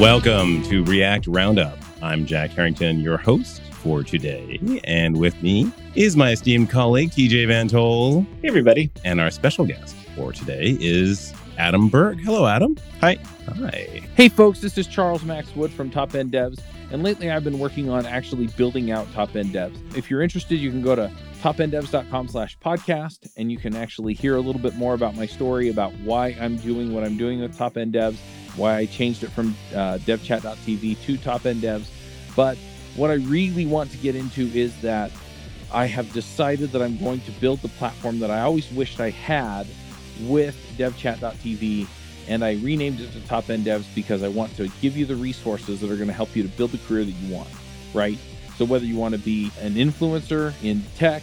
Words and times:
Welcome 0.00 0.62
to 0.64 0.84
React 0.84 1.28
Roundup. 1.28 1.78
I'm 2.02 2.26
Jack 2.26 2.50
Herrington, 2.50 3.00
your 3.00 3.16
host 3.16 3.62
for 3.62 4.02
today. 4.04 4.60
And 4.84 5.16
with 5.16 5.42
me 5.42 5.72
is 5.94 6.18
my 6.18 6.32
esteemed 6.32 6.68
colleague, 6.68 7.12
TJ 7.12 7.46
VanToll. 7.46 8.26
Hey, 8.42 8.48
everybody. 8.48 8.90
And 9.06 9.22
our 9.22 9.30
special 9.30 9.64
guest 9.64 9.96
for 10.14 10.34
today 10.34 10.76
is 10.80 11.32
Adam 11.56 11.88
Berg. 11.88 12.20
Hello, 12.20 12.46
Adam. 12.46 12.76
Hi. 13.00 13.16
Hi. 13.58 14.02
Hey, 14.14 14.28
folks, 14.28 14.60
this 14.60 14.76
is 14.76 14.86
Charles 14.86 15.22
Max 15.24 15.56
Wood 15.56 15.70
from 15.70 15.88
Top 15.88 16.14
End 16.14 16.30
Devs. 16.30 16.60
And 16.90 17.02
lately 17.02 17.30
I've 17.30 17.42
been 17.42 17.58
working 17.58 17.88
on 17.88 18.04
actually 18.04 18.48
building 18.48 18.90
out 18.90 19.10
Top 19.14 19.34
End 19.34 19.54
Devs. 19.54 19.96
If 19.96 20.10
you're 20.10 20.20
interested, 20.20 20.56
you 20.56 20.70
can 20.70 20.82
go 20.82 20.94
to 20.94 21.10
topenddevs.com 21.40 22.28
slash 22.28 22.58
podcast 22.58 23.30
and 23.38 23.50
you 23.50 23.56
can 23.56 23.74
actually 23.74 24.12
hear 24.12 24.36
a 24.36 24.40
little 24.40 24.60
bit 24.60 24.74
more 24.74 24.92
about 24.92 25.16
my 25.16 25.24
story 25.24 25.70
about 25.70 25.94
why 26.00 26.36
I'm 26.38 26.56
doing 26.56 26.92
what 26.92 27.02
I'm 27.02 27.16
doing 27.16 27.40
with 27.40 27.56
Top 27.56 27.78
End 27.78 27.94
Devs, 27.94 28.18
why 28.56 28.76
I 28.76 28.86
changed 28.86 29.22
it 29.22 29.30
from 29.30 29.56
uh, 29.72 29.98
devchat.tv 29.98 31.00
to 31.02 31.16
Top 31.18 31.46
End 31.46 31.62
Devs. 31.62 31.86
But 32.34 32.58
what 32.96 33.10
I 33.10 33.14
really 33.14 33.66
want 33.66 33.90
to 33.90 33.96
get 33.98 34.16
into 34.16 34.46
is 34.54 34.80
that 34.80 35.10
I 35.72 35.86
have 35.86 36.12
decided 36.12 36.72
that 36.72 36.82
I'm 36.82 36.96
going 36.98 37.20
to 37.20 37.30
build 37.32 37.60
the 37.60 37.68
platform 37.68 38.20
that 38.20 38.30
I 38.30 38.42
always 38.42 38.70
wished 38.72 39.00
I 39.00 39.10
had 39.10 39.66
with 40.22 40.56
devchat.tv 40.78 41.86
and 42.28 42.44
I 42.44 42.54
renamed 42.54 43.00
it 43.00 43.12
to 43.12 43.20
Top 43.26 43.50
End 43.50 43.66
Devs 43.66 43.84
because 43.94 44.22
I 44.22 44.28
want 44.28 44.56
to 44.56 44.68
give 44.80 44.96
you 44.96 45.06
the 45.06 45.16
resources 45.16 45.80
that 45.80 45.90
are 45.90 45.96
going 45.96 46.08
to 46.08 46.14
help 46.14 46.34
you 46.34 46.42
to 46.42 46.48
build 46.48 46.72
the 46.72 46.78
career 46.78 47.04
that 47.04 47.10
you 47.10 47.34
want, 47.34 47.48
right? 47.94 48.18
So 48.56 48.64
whether 48.64 48.84
you 48.84 48.96
want 48.96 49.14
to 49.14 49.20
be 49.20 49.50
an 49.60 49.74
influencer 49.74 50.54
in 50.62 50.82
tech, 50.96 51.22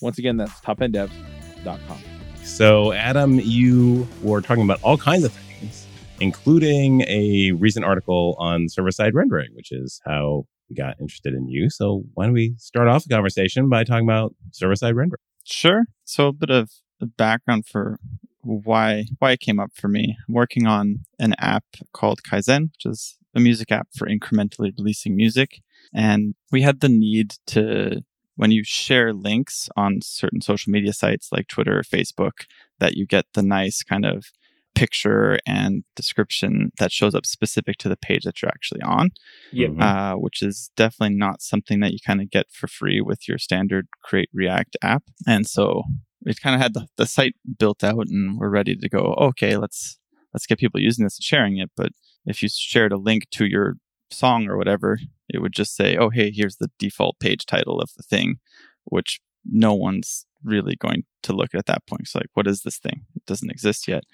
Once 0.00 0.18
again, 0.18 0.36
that's 0.36 0.60
topenddevs.com. 0.60 1.98
So, 2.44 2.92
Adam, 2.92 3.40
you 3.40 4.06
were 4.22 4.40
talking 4.40 4.62
about 4.62 4.80
all 4.82 4.96
kinds 4.96 5.24
of 5.24 5.32
things, 5.32 5.86
including 6.20 7.02
a 7.02 7.52
recent 7.52 7.84
article 7.84 8.36
on 8.38 8.68
server 8.68 8.90
side 8.90 9.14
rendering, 9.14 9.50
which 9.54 9.72
is 9.72 10.00
how 10.04 10.46
we 10.68 10.76
got 10.76 11.00
interested 11.00 11.34
in 11.34 11.48
you. 11.48 11.70
So, 11.70 12.04
why 12.14 12.24
don't 12.24 12.34
we 12.34 12.54
start 12.58 12.88
off 12.88 13.04
the 13.04 13.14
conversation 13.14 13.68
by 13.68 13.84
talking 13.84 14.06
about 14.06 14.34
server 14.52 14.76
side 14.76 14.94
rendering? 14.94 15.20
Sure. 15.44 15.84
So, 16.04 16.28
a 16.28 16.32
bit 16.32 16.50
of 16.50 16.70
background 17.16 17.66
for 17.66 17.98
why 18.42 19.06
why 19.18 19.32
it 19.32 19.40
came 19.40 19.58
up 19.58 19.72
for 19.74 19.88
me. 19.88 20.16
I'm 20.28 20.34
working 20.34 20.66
on 20.66 21.00
an 21.18 21.34
app 21.38 21.64
called 21.92 22.22
Kaizen, 22.22 22.70
which 22.72 22.86
is 22.86 23.18
a 23.34 23.40
music 23.40 23.72
app 23.72 23.88
for 23.94 24.06
incrementally 24.06 24.72
releasing 24.78 25.16
music. 25.16 25.62
And 25.94 26.34
we 26.52 26.62
had 26.62 26.80
the 26.80 26.88
need 26.88 27.34
to 27.48 28.02
when 28.36 28.50
you 28.50 28.62
share 28.64 29.12
links 29.12 29.68
on 29.76 30.00
certain 30.02 30.40
social 30.40 30.70
media 30.70 30.92
sites 30.92 31.28
like 31.32 31.48
Twitter 31.48 31.78
or 31.78 31.82
Facebook, 31.82 32.44
that 32.78 32.94
you 32.94 33.06
get 33.06 33.26
the 33.34 33.42
nice 33.42 33.82
kind 33.82 34.04
of 34.04 34.26
picture 34.74 35.38
and 35.46 35.84
description 35.96 36.70
that 36.78 36.92
shows 36.92 37.14
up 37.14 37.24
specific 37.24 37.78
to 37.78 37.88
the 37.88 37.96
page 37.96 38.24
that 38.24 38.40
you're 38.40 38.50
actually 38.50 38.82
on. 38.82 39.08
Yeah. 39.50 39.68
Uh, 39.80 40.14
which 40.16 40.42
is 40.42 40.70
definitely 40.76 41.16
not 41.16 41.40
something 41.40 41.80
that 41.80 41.92
you 41.92 41.98
kind 42.06 42.20
of 42.20 42.30
get 42.30 42.46
for 42.52 42.68
free 42.68 43.00
with 43.00 43.26
your 43.26 43.38
standard 43.38 43.88
Create 44.04 44.28
React 44.32 44.76
app. 44.82 45.04
And 45.26 45.46
so 45.46 45.82
we 46.24 46.34
kind 46.34 46.54
of 46.54 46.60
had 46.60 46.74
the, 46.74 46.86
the 46.96 47.06
site 47.06 47.34
built 47.58 47.82
out 47.82 48.06
and 48.08 48.38
we're 48.38 48.50
ready 48.50 48.76
to 48.76 48.88
go, 48.88 49.14
okay, 49.18 49.56
let's 49.56 49.98
let's 50.34 50.46
get 50.46 50.58
people 50.58 50.80
using 50.80 51.04
this 51.04 51.16
and 51.16 51.24
sharing 51.24 51.56
it. 51.56 51.70
But 51.74 51.92
if 52.26 52.42
you 52.42 52.48
shared 52.52 52.92
a 52.92 52.98
link 52.98 53.30
to 53.30 53.46
your 53.46 53.76
song 54.10 54.48
or 54.48 54.56
whatever, 54.56 54.98
it 55.28 55.40
would 55.40 55.52
just 55.52 55.76
say, 55.76 55.96
oh, 55.96 56.10
hey, 56.10 56.30
here's 56.30 56.56
the 56.56 56.70
default 56.78 57.18
page 57.18 57.46
title 57.46 57.80
of 57.80 57.90
the 57.96 58.02
thing, 58.02 58.38
which 58.84 59.20
no 59.44 59.74
one's 59.74 60.26
really 60.44 60.76
going 60.76 61.04
to 61.22 61.32
look 61.32 61.54
at 61.54 61.66
that 61.66 61.86
point. 61.86 62.02
It's 62.02 62.14
like, 62.14 62.30
what 62.34 62.46
is 62.46 62.62
this 62.62 62.78
thing? 62.78 63.02
It 63.14 63.26
doesn't 63.26 63.50
exist 63.50 63.88
yet. 63.88 64.04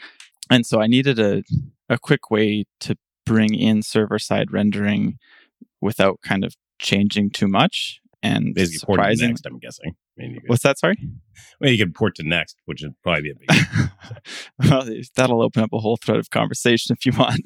And 0.51 0.67
so 0.67 0.81
I 0.81 0.87
needed 0.87 1.19
a, 1.19 1.43
a 1.89 1.99
quick 1.99 2.31
way 2.31 2.65
to 2.81 2.97
bring 3.25 3.55
in 3.55 3.83
server 3.83 4.19
side 4.19 4.53
rendering 4.53 5.19
without 5.81 6.21
kind 6.23 6.45
of 6.45 6.57
changing 6.79 7.31
too 7.31 7.49
much 7.49 8.02
and 8.23 8.55
Basically, 8.55 8.79
port 8.87 8.99
to 8.99 9.03
surprising. 9.03 9.29
next, 9.31 9.47
I'm 9.47 9.59
guessing. 9.59 9.95
I 10.19 10.23
mean, 10.23 10.35
could, 10.41 10.49
What's 10.49 10.63
that? 10.63 10.79
Sorry. 10.79 10.97
well, 11.61 11.71
you 11.71 11.79
could 11.85 11.95
port 11.95 12.15
to 12.17 12.23
next, 12.23 12.57
which 12.67 12.83
would 12.83 12.95
probably 13.03 13.23
be 13.23 13.31
a 13.31 13.35
big 13.35 13.89
well, 14.71 14.89
that'll 15.17 15.43
open 15.43 15.63
up 15.63 15.73
a 15.73 15.79
whole 15.79 15.97
thread 15.97 16.19
of 16.19 16.31
conversation 16.31 16.95
if 16.99 17.05
you 17.07 17.13
want. 17.19 17.41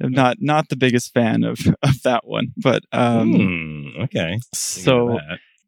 I'm 0.00 0.10
not 0.12 0.36
not 0.40 0.68
the 0.68 0.76
biggest 0.76 1.12
fan 1.12 1.44
of 1.44 1.58
of 1.82 2.02
that 2.02 2.26
one, 2.26 2.52
but 2.56 2.82
um, 2.92 3.32
Hmm, 3.32 4.02
okay. 4.02 4.38
so 4.54 5.18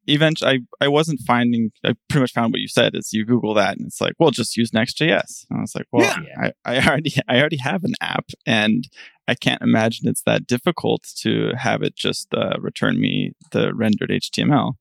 eventually 0.07 0.51
I, 0.81 0.85
I 0.85 0.89
wasn't 0.89 1.21
finding 1.27 1.71
I 1.85 1.95
pretty 2.09 2.23
much 2.25 2.33
found 2.33 2.53
what 2.53 2.61
you 2.61 2.69
said 2.69 2.95
is 2.95 3.13
you 3.13 3.25
Google 3.25 3.55
that 3.55 3.77
and 3.79 3.87
it's 3.87 4.01
like, 4.01 4.15
well 4.19 4.31
just 4.31 4.57
use 4.57 4.73
Next.js. 4.73 5.47
And 5.51 5.59
I 5.59 5.63
was 5.63 5.75
like, 5.75 5.87
well 5.93 6.03
Yeah. 6.03 6.51
I, 6.65 6.77
I 6.79 6.87
already 6.87 7.15
I 7.29 7.39
already 7.41 7.57
have 7.59 7.85
an 7.85 7.95
app 8.01 8.27
and 8.47 8.87
I 9.27 9.35
can't 9.35 9.63
imagine 9.63 10.09
it's 10.09 10.23
that 10.23 10.47
difficult 10.47 11.03
to 11.19 11.53
have 11.57 11.83
it 11.83 11.97
just 11.97 12.29
uh, 12.35 12.59
return 12.61 13.01
me 13.01 13.33
the 13.53 13.75
rendered 13.75 14.11
HTML. 14.11 14.75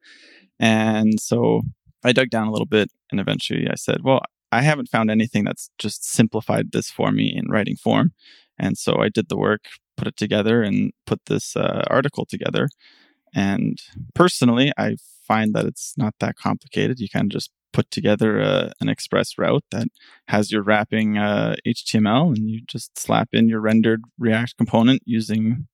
And 0.59 1.19
so 1.19 1.61
I 2.03 2.11
dug 2.11 2.29
down 2.29 2.47
a 2.47 2.51
little 2.51 2.65
bit 2.65 2.89
and 3.11 3.19
eventually 3.19 3.67
I 3.69 3.75
said, 3.75 4.01
well, 4.03 4.21
I 4.51 4.61
haven't 4.61 4.89
found 4.89 5.09
anything 5.09 5.45
that's 5.45 5.69
just 5.79 6.05
simplified 6.05 6.71
this 6.71 6.91
for 6.91 7.11
me 7.11 7.33
in 7.35 7.49
writing 7.49 7.75
form. 7.75 8.13
And 8.59 8.77
so 8.77 8.97
I 9.01 9.09
did 9.09 9.29
the 9.29 9.37
work, 9.37 9.65
put 9.97 10.07
it 10.07 10.17
together, 10.17 10.61
and 10.61 10.91
put 11.07 11.21
this 11.25 11.55
uh, 11.55 11.83
article 11.89 12.25
together. 12.25 12.69
And 13.33 13.79
personally, 14.13 14.71
I 14.77 14.97
find 15.27 15.55
that 15.55 15.65
it's 15.65 15.95
not 15.97 16.13
that 16.19 16.35
complicated. 16.35 16.99
You 16.99 17.09
kind 17.09 17.25
of 17.25 17.31
just 17.31 17.49
put 17.73 17.91
together 17.91 18.39
a, 18.39 18.71
an 18.79 18.87
express 18.87 19.37
route 19.37 19.65
that 19.71 19.87
has 20.27 20.51
your 20.51 20.61
wrapping 20.61 21.17
uh, 21.17 21.55
HTML, 21.67 22.27
and 22.27 22.49
you 22.49 22.61
just 22.65 22.97
slap 22.97 23.29
in 23.33 23.49
your 23.49 23.59
rendered 23.59 24.01
React 24.17 24.55
component 24.57 25.01
using 25.05 25.67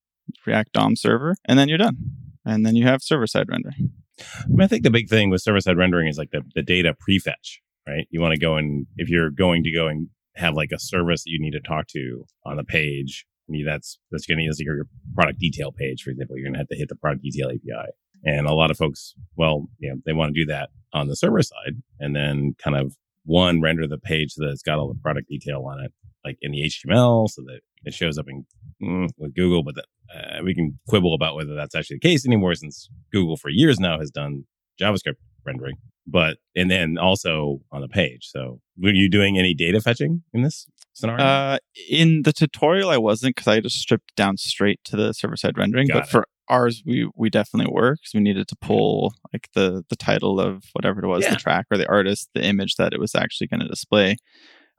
React 0.46 0.74
DOM 0.74 0.96
server, 0.96 1.36
and 1.46 1.60
then 1.60 1.70
you're 1.70 1.78
done. 1.78 1.98
And 2.46 2.66
then 2.66 2.76
you 2.76 2.86
have 2.86 3.04
server 3.04 3.28
side 3.28 3.48
rendering. 3.50 3.92
I, 4.20 4.48
mean, 4.48 4.62
I 4.62 4.68
think 4.68 4.84
the 4.84 4.90
big 4.90 5.10
thing 5.10 5.30
with 5.30 5.42
server 5.42 5.62
side 5.62 5.78
rendering 5.78 6.08
is 6.08 6.18
like 6.18 6.32
the, 6.32 6.42
the 6.56 6.64
data 6.64 6.96
prefetch, 6.96 7.60
right? 7.88 8.08
You 8.10 8.22
want 8.22 8.34
to 8.34 8.40
go 8.40 8.56
and 8.56 8.88
if 8.98 9.10
you're 9.10 9.30
going 9.30 9.64
to 9.64 9.72
go 9.72 9.88
and 9.88 10.08
have 10.36 10.56
like 10.56 10.72
a 10.74 10.80
service 10.80 11.24
that 11.24 11.30
you 11.30 11.40
need 11.40 11.52
to 11.52 11.60
talk 11.60 11.88
to 11.90 12.26
on 12.46 12.58
the 12.58 12.64
page, 12.64 13.26
I 13.48 13.52
mean, 13.52 13.66
that's 13.66 14.00
that's 14.12 14.26
going 14.26 14.38
to 14.38 14.44
use 14.44 14.60
like 14.60 14.66
your 14.66 14.86
product 15.16 15.40
detail 15.40 15.72
page, 15.72 16.04
for 16.04 16.12
example. 16.12 16.38
You're 16.38 16.46
going 16.46 16.54
to 16.54 16.60
have 16.60 16.68
to 16.68 16.76
hit 16.76 16.90
the 16.90 16.96
product 16.96 17.24
detail 17.24 17.50
API, 17.50 17.92
and 18.24 18.48
a 18.48 18.54
lot 18.54 18.72
of 18.72 18.78
folks, 18.78 19.14
well, 19.36 19.68
you 19.80 19.90
know, 19.90 19.96
they 20.06 20.14
want 20.14 20.34
to 20.34 20.40
do 20.40 20.46
that 20.48 20.70
on 20.94 21.08
the 21.08 21.16
server 21.16 21.42
side, 21.42 21.82
and 22.00 22.16
then 22.16 22.56
kind 22.64 22.76
of 22.76 22.96
one 23.26 23.62
render 23.62 23.88
the 23.88 23.98
page 23.98 24.34
so 24.34 24.44
that 24.44 24.52
it's 24.52 24.64
got 24.64 24.80
all 24.80 24.88
the 24.88 25.00
product 25.00 25.30
detail 25.30 25.64
on 25.66 25.84
it, 25.84 25.94
like 26.26 26.38
in 26.42 26.52
the 26.52 26.62
HTML, 26.62 27.30
so 27.30 27.42
that 27.44 27.60
it 27.86 27.94
shows 27.94 28.18
up 28.18 28.26
in 28.28 28.46
mm, 28.82 29.10
with 29.18 29.36
Google. 29.36 29.64
But 29.64 29.76
that, 29.76 29.86
uh, 30.14 30.44
we 30.44 30.56
can 30.56 30.80
quibble 30.88 31.14
about 31.14 31.36
whether 31.36 31.56
that's 31.56 31.76
actually 31.76 32.00
the 32.02 32.08
case 32.08 32.26
anymore, 32.26 32.56
since 32.56 32.90
Google 33.12 33.38
for 33.38 33.50
years 33.50 33.80
now 33.80 34.00
has 34.00 34.12
done 34.12 34.46
JavaScript 34.82 35.18
rendering. 35.46 35.76
But 36.08 36.38
and 36.56 36.72
then 36.72 36.98
also 36.98 37.60
on 37.72 37.82
the 37.82 37.88
page. 37.88 38.30
So, 38.32 38.62
were 38.78 38.94
you 38.94 39.10
doing 39.10 39.38
any 39.38 39.54
data 39.54 39.80
fetching 39.80 40.24
in 40.34 40.42
this 40.42 40.66
scenario? 41.00 41.24
Uh, 41.24 41.58
in 41.90 42.22
the 42.24 42.34
tutorial, 42.34 42.90
I 42.90 42.98
wasn't 42.98 43.36
because 43.36 43.48
I 43.48 43.60
just 43.60 43.78
stripped 43.78 44.16
down 44.16 44.38
straight 44.38 44.80
to 44.86 44.96
the 44.96 45.14
server 45.14 45.36
side 45.38 45.58
rendering. 45.58 45.88
Got 45.88 45.94
but 45.94 46.04
it. 46.04 46.10
for 46.10 46.28
ours, 46.48 46.82
we 46.86 47.10
we 47.16 47.30
definitely 47.30 47.72
were 47.74 47.94
because 47.96 48.14
we 48.14 48.22
needed 48.22 48.48
to 48.48 48.56
pull 48.56 49.14
like 49.34 49.48
the 49.54 49.84
the 49.90 49.96
title 49.96 50.40
of 50.40 50.64
whatever 50.74 51.04
it 51.04 51.08
was, 51.08 51.24
Yeah. 51.24 51.32
the 51.32 51.38
track 51.38 51.66
or 51.72 51.78
the 51.78 51.88
artist, 51.90 52.30
the 52.34 52.44
image 52.44 52.76
that 52.76 52.94
it 52.94 53.00
was 53.00 53.16
actually 53.16 53.48
going 53.48 53.62
to 53.62 53.68
display. 53.68 54.18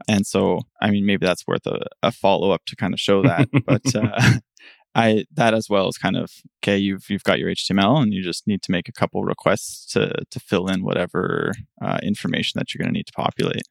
And 0.09 0.27
so, 0.27 0.61
I 0.81 0.91
mean, 0.91 1.05
maybe 1.05 1.27
that's 1.27 1.47
worth 1.47 1.67
a, 1.67 1.85
a 2.03 2.11
follow 2.11 2.53
up 2.53 2.63
to 2.67 2.77
kind 2.77 2.95
of 2.95 3.01
show 3.01 3.23
that. 3.23 3.49
but 3.67 3.95
uh, 3.95 4.39
I 4.95 5.25
that 5.35 5.55
as 5.55 5.69
well 5.71 5.89
is 5.89 5.99
kind 5.99 6.17
of 6.17 6.33
okay. 6.63 6.77
You've 6.77 7.09
you've 7.09 7.23
got 7.23 7.39
your 7.39 7.51
HTML, 7.51 8.03
and 8.03 8.13
you 8.13 8.23
just 8.23 8.47
need 8.49 8.63
to 8.63 8.73
make 8.73 8.89
a 8.89 8.93
couple 8.93 9.23
requests 9.23 9.87
to 9.93 10.13
to 10.31 10.41
fill 10.41 10.67
in 10.67 10.83
whatever 10.83 11.53
uh, 11.81 11.99
information 12.03 12.59
that 12.59 12.75
you're 12.75 12.83
going 12.83 12.93
to 12.93 12.99
need 12.99 13.07
to 13.07 13.13
populate. 13.13 13.63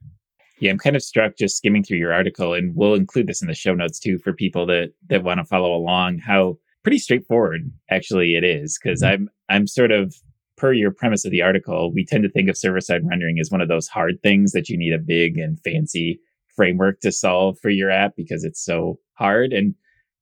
Yeah, 0.60 0.72
I'm 0.72 0.78
kind 0.78 0.96
of 0.96 1.02
struck 1.02 1.38
just 1.38 1.58
skimming 1.58 1.84
through 1.84 1.98
your 1.98 2.14
article, 2.14 2.54
and 2.54 2.76
we'll 2.76 2.96
include 2.96 3.28
this 3.28 3.42
in 3.42 3.48
the 3.48 3.54
show 3.54 3.74
notes 3.74 4.00
too 4.00 4.20
for 4.20 4.34
people 4.34 4.66
that 4.68 4.94
that 5.08 5.24
want 5.24 5.40
to 5.40 5.46
follow 5.46 5.74
along. 5.74 6.20
How 6.20 6.58
pretty 6.84 7.00
straightforward 7.00 7.72
actually 7.90 8.36
it 8.36 8.44
is, 8.44 8.78
because 8.82 9.02
mm-hmm. 9.02 9.24
I'm 9.24 9.30
I'm 9.50 9.68
sort 9.68 9.92
of 9.92 10.16
per 10.60 10.74
your 10.74 10.92
premise 10.92 11.26
of 11.26 11.32
the 11.32 11.42
article, 11.42 11.92
we 11.92 12.06
tend 12.06 12.24
to 12.24 12.30
think 12.30 12.50
of 12.50 12.58
server 12.58 12.82
side 12.82 13.02
rendering 13.06 13.40
as 13.40 13.50
one 13.50 13.62
of 13.62 13.70
those 13.70 13.88
hard 13.88 14.22
things 14.22 14.52
that 14.52 14.70
you 14.70 14.78
need 14.78 14.94
a 14.94 15.00
big 15.00 15.38
and 15.38 15.58
fancy 15.62 16.20
framework 16.56 17.00
to 17.00 17.12
solve 17.12 17.58
for 17.62 17.70
your 17.70 17.90
app 17.90 18.12
because 18.18 18.44
it's 18.44 18.64
so 18.64 19.00
hard. 19.14 19.54
And 19.54 19.74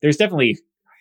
there's 0.01 0.18
definitely 0.18 0.60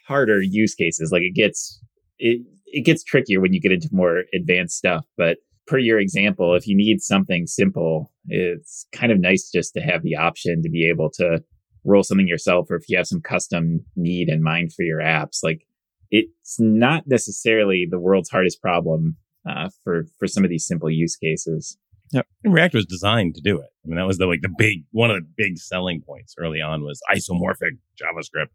harder 0.08 0.40
use 0.40 0.74
cases. 0.74 1.12
Like 1.12 1.22
it 1.22 1.34
gets 1.34 1.78
it 2.18 2.40
it 2.66 2.84
gets 2.84 3.04
trickier 3.04 3.40
when 3.40 3.52
you 3.52 3.60
get 3.60 3.72
into 3.72 3.88
more 3.92 4.24
advanced 4.34 4.78
stuff. 4.78 5.04
But 5.16 5.38
per 5.66 5.78
your 5.78 5.98
example, 5.98 6.54
if 6.54 6.66
you 6.66 6.76
need 6.76 7.00
something 7.00 7.46
simple, 7.46 8.12
it's 8.28 8.86
kind 8.92 9.12
of 9.12 9.20
nice 9.20 9.50
just 9.50 9.74
to 9.74 9.80
have 9.80 10.02
the 10.02 10.16
option 10.16 10.62
to 10.62 10.70
be 10.70 10.88
able 10.88 11.10
to 11.14 11.42
roll 11.84 12.02
something 12.02 12.28
yourself, 12.28 12.70
or 12.70 12.76
if 12.76 12.88
you 12.88 12.96
have 12.96 13.06
some 13.06 13.20
custom 13.20 13.84
need 13.94 14.28
in 14.28 14.42
mind 14.42 14.72
for 14.72 14.82
your 14.82 15.00
apps, 15.00 15.38
like 15.42 15.66
it's 16.10 16.56
not 16.58 17.04
necessarily 17.06 17.86
the 17.88 17.98
world's 17.98 18.30
hardest 18.30 18.60
problem 18.60 19.16
uh, 19.48 19.68
for 19.82 20.04
for 20.18 20.26
some 20.26 20.44
of 20.44 20.50
these 20.50 20.66
simple 20.66 20.90
use 20.90 21.16
cases. 21.16 21.78
Yep. 22.12 22.26
React 22.44 22.74
was 22.74 22.86
designed 22.86 23.34
to 23.34 23.40
do 23.40 23.58
it. 23.58 23.68
I 23.84 23.88
mean, 23.88 23.96
that 23.96 24.06
was 24.06 24.18
the 24.18 24.26
like 24.26 24.42
the 24.42 24.54
big 24.56 24.84
one 24.92 25.10
of 25.10 25.16
the 25.16 25.28
big 25.36 25.58
selling 25.58 26.02
points 26.02 26.34
early 26.38 26.60
on 26.60 26.82
was 26.82 27.00
isomorphic 27.12 27.78
JavaScript, 28.00 28.48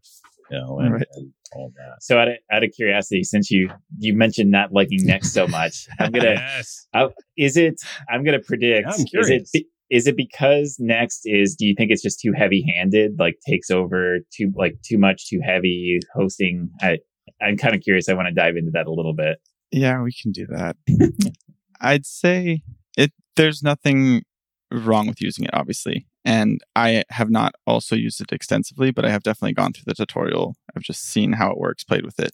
you 0.50 0.58
know, 0.58 0.78
and, 0.78 0.92
right. 0.94 1.06
and 1.14 1.32
all 1.54 1.72
that. 1.76 2.02
So 2.02 2.18
out 2.18 2.28
of, 2.28 2.34
out 2.50 2.64
of 2.64 2.70
curiosity, 2.74 3.22
since 3.22 3.50
you 3.50 3.70
you 3.98 4.14
mentioned 4.14 4.50
not 4.50 4.72
liking 4.72 5.00
Next 5.04 5.32
so 5.32 5.46
much, 5.46 5.86
I'm 5.98 6.12
gonna 6.12 6.30
yes. 6.34 6.86
I, 6.94 7.08
is 7.36 7.56
it? 7.56 7.80
I'm 8.08 8.24
gonna 8.24 8.40
predict. 8.40 8.88
I'm 8.88 9.04
curious. 9.04 9.42
Is 9.42 9.50
it, 9.54 9.66
is 9.90 10.06
it 10.06 10.16
because 10.16 10.76
Next 10.78 11.22
is? 11.24 11.54
Do 11.54 11.66
you 11.66 11.74
think 11.76 11.90
it's 11.90 12.02
just 12.02 12.20
too 12.20 12.32
heavy 12.36 12.64
handed? 12.76 13.16
Like 13.18 13.38
takes 13.46 13.70
over 13.70 14.18
too 14.34 14.52
like 14.56 14.76
too 14.82 14.98
much, 14.98 15.28
too 15.28 15.40
heavy 15.44 15.98
hosting. 16.14 16.70
I 16.80 16.98
I'm 17.40 17.56
kind 17.56 17.74
of 17.74 17.82
curious. 17.82 18.08
I 18.08 18.14
want 18.14 18.28
to 18.28 18.34
dive 18.34 18.56
into 18.56 18.70
that 18.74 18.86
a 18.86 18.92
little 18.92 19.14
bit. 19.14 19.38
Yeah, 19.70 20.02
we 20.02 20.12
can 20.12 20.32
do 20.32 20.46
that. 20.48 20.76
I'd 21.80 22.06
say 22.06 22.62
it 22.96 23.12
there's 23.36 23.62
nothing 23.62 24.22
wrong 24.70 25.06
with 25.06 25.20
using 25.20 25.44
it 25.44 25.50
obviously 25.52 26.06
and 26.24 26.60
i 26.76 27.04
have 27.10 27.30
not 27.30 27.54
also 27.66 27.96
used 27.96 28.20
it 28.20 28.32
extensively 28.32 28.90
but 28.90 29.04
i 29.04 29.10
have 29.10 29.22
definitely 29.22 29.52
gone 29.52 29.72
through 29.72 29.84
the 29.86 29.94
tutorial. 29.94 30.56
I've 30.76 30.82
just 30.82 31.04
seen 31.04 31.32
how 31.32 31.50
it 31.50 31.58
works 31.58 31.84
played 31.84 32.04
with 32.04 32.18
it. 32.18 32.32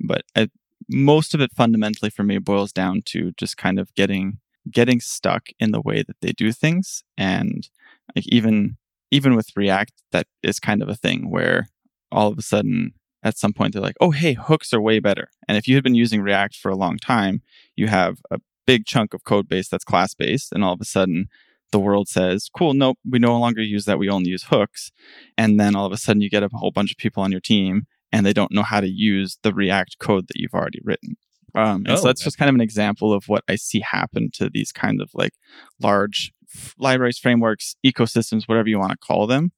But 0.00 0.22
I, 0.36 0.48
most 0.88 1.34
of 1.34 1.40
it 1.40 1.52
fundamentally 1.54 2.10
for 2.10 2.22
me 2.22 2.38
boils 2.38 2.72
down 2.72 3.02
to 3.06 3.32
just 3.36 3.56
kind 3.56 3.78
of 3.78 3.94
getting 3.94 4.38
getting 4.70 5.00
stuck 5.00 5.48
in 5.58 5.70
the 5.70 5.80
way 5.80 6.02
that 6.02 6.20
they 6.20 6.32
do 6.32 6.52
things. 6.52 7.02
And 7.16 7.68
like 8.14 8.26
even 8.28 8.76
even 9.10 9.34
with 9.34 9.56
react 9.56 9.92
that 10.12 10.26
is 10.42 10.60
kind 10.60 10.82
of 10.82 10.88
a 10.88 10.94
thing 10.94 11.30
where 11.30 11.68
all 12.12 12.28
of 12.28 12.38
a 12.38 12.42
sudden 12.42 12.92
at 13.22 13.36
some 13.36 13.52
point 13.52 13.72
they're 13.72 13.82
like 13.82 13.96
oh 14.00 14.10
hey 14.10 14.34
hooks 14.34 14.72
are 14.72 14.80
way 14.80 14.98
better. 15.00 15.28
And 15.48 15.56
if 15.56 15.66
you 15.66 15.74
had 15.74 15.84
been 15.84 15.94
using 15.94 16.22
react 16.22 16.56
for 16.56 16.70
a 16.70 16.76
long 16.76 16.98
time 16.98 17.42
you 17.76 17.88
have 17.88 18.18
a 18.30 18.38
big 18.66 18.86
chunk 18.86 19.14
of 19.14 19.24
code 19.24 19.48
base 19.48 19.68
that's 19.68 19.84
class 19.84 20.14
based 20.14 20.52
and 20.52 20.62
all 20.62 20.74
of 20.74 20.80
a 20.80 20.84
sudden 20.84 21.28
the 21.72 21.78
world 21.78 22.08
says 22.08 22.48
cool 22.56 22.74
nope 22.74 22.98
we 23.08 23.18
no 23.18 23.38
longer 23.38 23.62
use 23.62 23.84
that 23.84 23.98
we 23.98 24.08
only 24.08 24.30
use 24.30 24.44
hooks 24.44 24.90
and 25.36 25.58
then 25.58 25.74
all 25.74 25.86
of 25.86 25.92
a 25.92 25.96
sudden 25.96 26.22
you 26.22 26.30
get 26.30 26.42
a 26.42 26.48
whole 26.52 26.70
bunch 26.70 26.90
of 26.90 26.96
people 26.96 27.22
on 27.22 27.30
your 27.30 27.40
team 27.40 27.86
and 28.12 28.26
they 28.26 28.32
don't 28.32 28.52
know 28.52 28.62
how 28.62 28.80
to 28.80 28.88
use 28.88 29.38
the 29.42 29.52
react 29.52 29.98
code 29.98 30.26
that 30.28 30.36
you've 30.36 30.54
already 30.54 30.80
written. 30.82 31.16
Um, 31.54 31.82
and 31.86 31.90
oh, 31.90 31.96
so 31.96 32.06
that's 32.06 32.22
just 32.22 32.38
kind 32.38 32.48
of 32.48 32.54
an 32.54 32.60
example 32.60 33.12
of 33.12 33.24
what 33.26 33.42
i 33.48 33.56
see 33.56 33.80
happen 33.80 34.30
to 34.34 34.48
these 34.48 34.70
kind 34.70 35.00
of 35.00 35.10
like 35.14 35.32
large 35.80 36.32
f- 36.54 36.76
libraries 36.78 37.18
frameworks 37.18 37.74
ecosystems 37.84 38.44
whatever 38.46 38.68
you 38.68 38.78
want 38.78 38.92
to 38.92 38.98
call 38.98 39.26
them. 39.26 39.50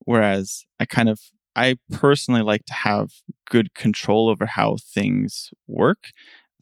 Whereas 0.00 0.64
i 0.80 0.84
kind 0.84 1.08
of 1.08 1.20
i 1.54 1.76
personally 1.92 2.42
like 2.42 2.64
to 2.66 2.74
have 2.74 3.10
good 3.48 3.74
control 3.74 4.28
over 4.28 4.46
how 4.46 4.76
things 4.92 5.50
work 5.68 6.08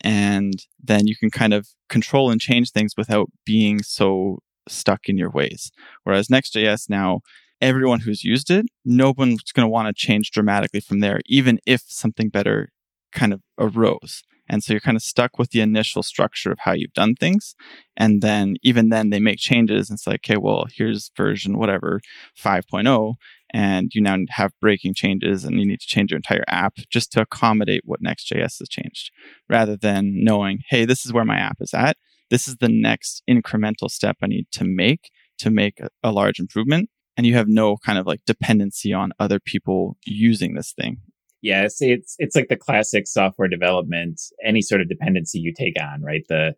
and 0.02 0.66
then 0.82 1.06
you 1.06 1.16
can 1.16 1.30
kind 1.30 1.54
of 1.54 1.68
control 1.88 2.30
and 2.30 2.40
change 2.40 2.70
things 2.70 2.92
without 2.94 3.30
being 3.46 3.82
so 3.82 4.40
stuck 4.68 5.08
in 5.08 5.18
your 5.18 5.30
ways. 5.30 5.70
Whereas 6.04 6.30
Next.js 6.30 6.88
now, 6.88 7.20
everyone 7.60 8.00
who's 8.00 8.24
used 8.24 8.50
it, 8.50 8.66
no 8.84 9.12
one's 9.16 9.52
going 9.52 9.64
to 9.64 9.70
want 9.70 9.88
to 9.88 10.06
change 10.06 10.30
dramatically 10.30 10.80
from 10.80 11.00
there, 11.00 11.20
even 11.26 11.58
if 11.66 11.82
something 11.86 12.28
better 12.28 12.68
kind 13.12 13.32
of 13.32 13.40
arose. 13.58 14.22
And 14.48 14.62
so 14.62 14.72
you're 14.74 14.80
kind 14.80 14.96
of 14.96 15.02
stuck 15.02 15.38
with 15.38 15.50
the 15.50 15.62
initial 15.62 16.02
structure 16.02 16.52
of 16.52 16.58
how 16.60 16.72
you've 16.72 16.92
done 16.92 17.14
things. 17.14 17.54
And 17.96 18.20
then 18.20 18.56
even 18.62 18.90
then 18.90 19.10
they 19.10 19.20
make 19.20 19.38
changes. 19.38 19.88
And 19.88 19.96
it's 19.96 20.06
like, 20.06 20.20
okay, 20.28 20.36
well, 20.36 20.66
here's 20.70 21.10
version 21.16 21.58
whatever 21.58 22.00
5.0 22.38 23.14
and 23.54 23.92
you 23.94 24.02
now 24.02 24.16
have 24.30 24.52
breaking 24.60 24.94
changes 24.94 25.44
and 25.44 25.58
you 25.58 25.66
need 25.66 25.80
to 25.80 25.86
change 25.86 26.10
your 26.10 26.16
entire 26.16 26.44
app 26.48 26.74
just 26.90 27.12
to 27.12 27.20
accommodate 27.20 27.82
what 27.84 28.02
Next.js 28.02 28.58
has 28.58 28.68
changed 28.68 29.12
rather 29.48 29.76
than 29.76 30.24
knowing, 30.24 30.58
hey, 30.68 30.84
this 30.84 31.06
is 31.06 31.12
where 31.12 31.24
my 31.24 31.36
app 31.36 31.58
is 31.60 31.72
at. 31.72 31.96
This 32.30 32.48
is 32.48 32.56
the 32.56 32.68
next 32.68 33.22
incremental 33.28 33.90
step 33.90 34.16
I 34.22 34.26
need 34.26 34.46
to 34.52 34.64
make 34.64 35.10
to 35.38 35.50
make 35.50 35.80
a, 35.80 35.88
a 36.02 36.12
large 36.12 36.38
improvement. 36.38 36.90
And 37.16 37.26
you 37.26 37.34
have 37.34 37.48
no 37.48 37.76
kind 37.84 37.98
of 37.98 38.06
like 38.06 38.20
dependency 38.26 38.92
on 38.92 39.12
other 39.20 39.38
people 39.38 39.96
using 40.04 40.54
this 40.54 40.72
thing. 40.72 40.98
Yes, 41.42 41.76
it's 41.80 42.16
it's 42.18 42.34
like 42.34 42.48
the 42.48 42.56
classic 42.56 43.06
software 43.06 43.48
development, 43.48 44.20
any 44.44 44.62
sort 44.62 44.80
of 44.80 44.88
dependency 44.88 45.38
you 45.38 45.52
take 45.56 45.74
on, 45.80 46.02
right? 46.02 46.22
The 46.28 46.54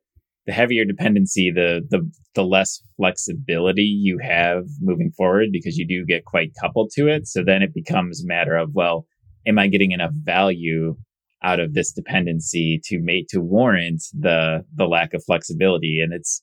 the 0.47 0.53
heavier 0.53 0.85
dependency, 0.85 1.51
the 1.51 1.83
the 1.91 2.09
the 2.35 2.45
less 2.45 2.81
flexibility 2.97 3.83
you 3.83 4.19
have 4.19 4.65
moving 4.81 5.11
forward 5.11 5.49
because 5.51 5.77
you 5.77 5.87
do 5.87 6.07
get 6.07 6.25
quite 6.25 6.53
coupled 6.61 6.91
to 6.95 7.09
it. 7.09 7.27
So 7.27 7.43
then 7.45 7.63
it 7.63 7.75
becomes 7.75 8.23
a 8.23 8.29
matter 8.29 8.57
of, 8.57 8.71
well, 8.75 9.07
am 9.47 9.59
I 9.59 9.67
getting 9.67 9.91
enough 9.91 10.13
value 10.15 10.97
out 11.43 11.61
of 11.61 11.75
this 11.75 11.93
dependency 11.93 12.81
to 12.85 12.99
make 13.00 13.29
to 13.29 13.41
warrant 13.41 14.03
the 14.12 14.65
the 14.75 14.87
lack 14.87 15.15
of 15.15 15.25
flexibility? 15.25 16.00
And 16.00 16.12
it's 16.12 16.43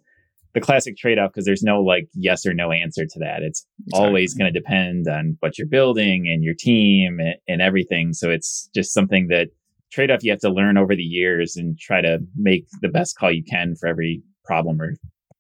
the 0.53 0.61
classic 0.61 0.97
trade-off 0.97 1.31
because 1.31 1.45
there's 1.45 1.63
no 1.63 1.81
like 1.81 2.07
yes 2.13 2.45
or 2.45 2.53
no 2.53 2.71
answer 2.71 3.05
to 3.05 3.19
that. 3.19 3.41
It's 3.41 3.65
exactly. 3.87 4.07
always 4.07 4.33
going 4.35 4.53
to 4.53 4.59
depend 4.59 5.07
on 5.07 5.35
what 5.39 5.57
you're 5.57 5.67
building 5.67 6.29
and 6.31 6.43
your 6.43 6.53
team 6.53 7.19
and, 7.19 7.35
and 7.47 7.61
everything. 7.61 8.13
So 8.13 8.29
it's 8.29 8.69
just 8.75 8.93
something 8.93 9.27
that 9.29 9.47
trade 9.91 10.11
off 10.11 10.23
you 10.23 10.31
have 10.31 10.39
to 10.41 10.51
learn 10.51 10.77
over 10.77 10.95
the 10.95 11.03
years 11.03 11.55
and 11.55 11.77
try 11.79 12.01
to 12.01 12.19
make 12.35 12.67
the 12.81 12.89
best 12.89 13.17
call 13.17 13.31
you 13.31 13.43
can 13.43 13.75
for 13.75 13.87
every 13.87 14.21
problem 14.45 14.81
or 14.81 14.93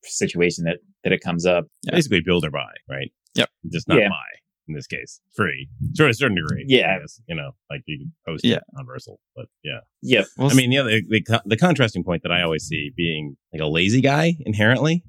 situation 0.03 0.63
that 0.65 0.77
that 1.03 1.13
it 1.13 1.21
comes 1.21 1.45
up. 1.45 1.65
Yeah. 1.83 1.95
Basically, 1.95 2.21
build 2.21 2.45
or 2.45 2.51
buy, 2.51 2.73
right? 2.89 3.11
Yep. 3.35 3.49
Just 3.71 3.87
not 3.87 3.99
yeah. 3.99 4.09
buy 4.09 4.42
in 4.67 4.75
this 4.75 4.87
case, 4.87 5.19
free 5.35 5.69
to 5.95 6.07
a 6.07 6.13
certain 6.13 6.35
degree. 6.35 6.65
Yeah. 6.67 6.99
Guess, 6.99 7.21
you 7.27 7.35
know, 7.35 7.51
like 7.69 7.81
you 7.85 7.99
can 7.99 8.13
post 8.25 8.45
yeah. 8.45 8.57
it 8.57 8.63
on 8.77 8.85
Vercel, 8.85 9.17
but 9.35 9.45
yeah. 9.63 9.79
yeah. 10.01 10.23
Well, 10.37 10.51
I 10.51 10.53
mean, 10.53 10.71
yeah, 10.71 10.83
the, 10.83 11.01
the, 11.07 11.41
the 11.45 11.57
contrasting 11.57 12.03
point 12.03 12.23
that 12.23 12.31
I 12.31 12.41
always 12.41 12.63
see 12.63 12.91
being 12.95 13.35
like 13.51 13.61
a 13.61 13.67
lazy 13.67 14.01
guy 14.01 14.35
inherently 14.45 15.03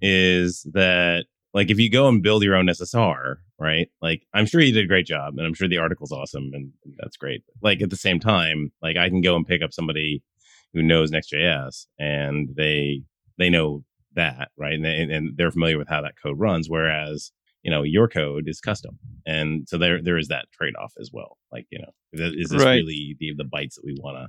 is 0.00 0.66
that 0.72 1.24
like 1.54 1.70
if 1.70 1.78
you 1.78 1.90
go 1.90 2.08
and 2.08 2.22
build 2.22 2.42
your 2.42 2.56
own 2.56 2.66
SSR, 2.66 3.36
right? 3.58 3.88
Like 4.00 4.22
I'm 4.34 4.46
sure 4.46 4.60
you 4.60 4.72
did 4.72 4.84
a 4.84 4.88
great 4.88 5.06
job 5.06 5.34
and 5.36 5.46
I'm 5.46 5.54
sure 5.54 5.68
the 5.68 5.78
article's 5.78 6.12
awesome 6.12 6.50
and 6.52 6.72
that's 6.98 7.16
great. 7.16 7.42
Like 7.62 7.82
at 7.82 7.90
the 7.90 7.96
same 7.96 8.20
time, 8.20 8.72
like 8.82 8.96
I 8.96 9.08
can 9.08 9.20
go 9.20 9.36
and 9.36 9.46
pick 9.46 9.62
up 9.62 9.72
somebody 9.72 10.22
who 10.72 10.82
knows 10.82 11.10
Next.js 11.10 11.86
and 11.98 12.50
they 12.56 13.02
they 13.38 13.50
know 13.50 13.84
that, 14.14 14.50
right? 14.58 14.74
And, 14.74 14.84
they, 14.84 15.00
and 15.00 15.36
they're 15.36 15.50
familiar 15.50 15.78
with 15.78 15.88
how 15.88 16.02
that 16.02 16.14
code 16.22 16.38
runs 16.38 16.68
whereas 16.68 17.32
you 17.62 17.70
know 17.70 17.82
your 17.82 18.08
code 18.08 18.48
is 18.48 18.60
custom 18.60 18.98
and 19.26 19.68
so 19.68 19.78
there 19.78 20.02
there 20.02 20.18
is 20.18 20.28
that 20.28 20.46
trade-off 20.52 20.92
as 21.00 21.10
well 21.12 21.38
like 21.52 21.66
you 21.70 21.78
know 21.78 21.90
is 22.12 22.50
this 22.50 22.64
right. 22.64 22.76
really 22.76 23.16
the 23.18 23.32
the 23.36 23.44
bytes 23.44 23.74
that 23.74 23.84
we 23.84 23.96
want 24.00 24.16
to 24.16 24.28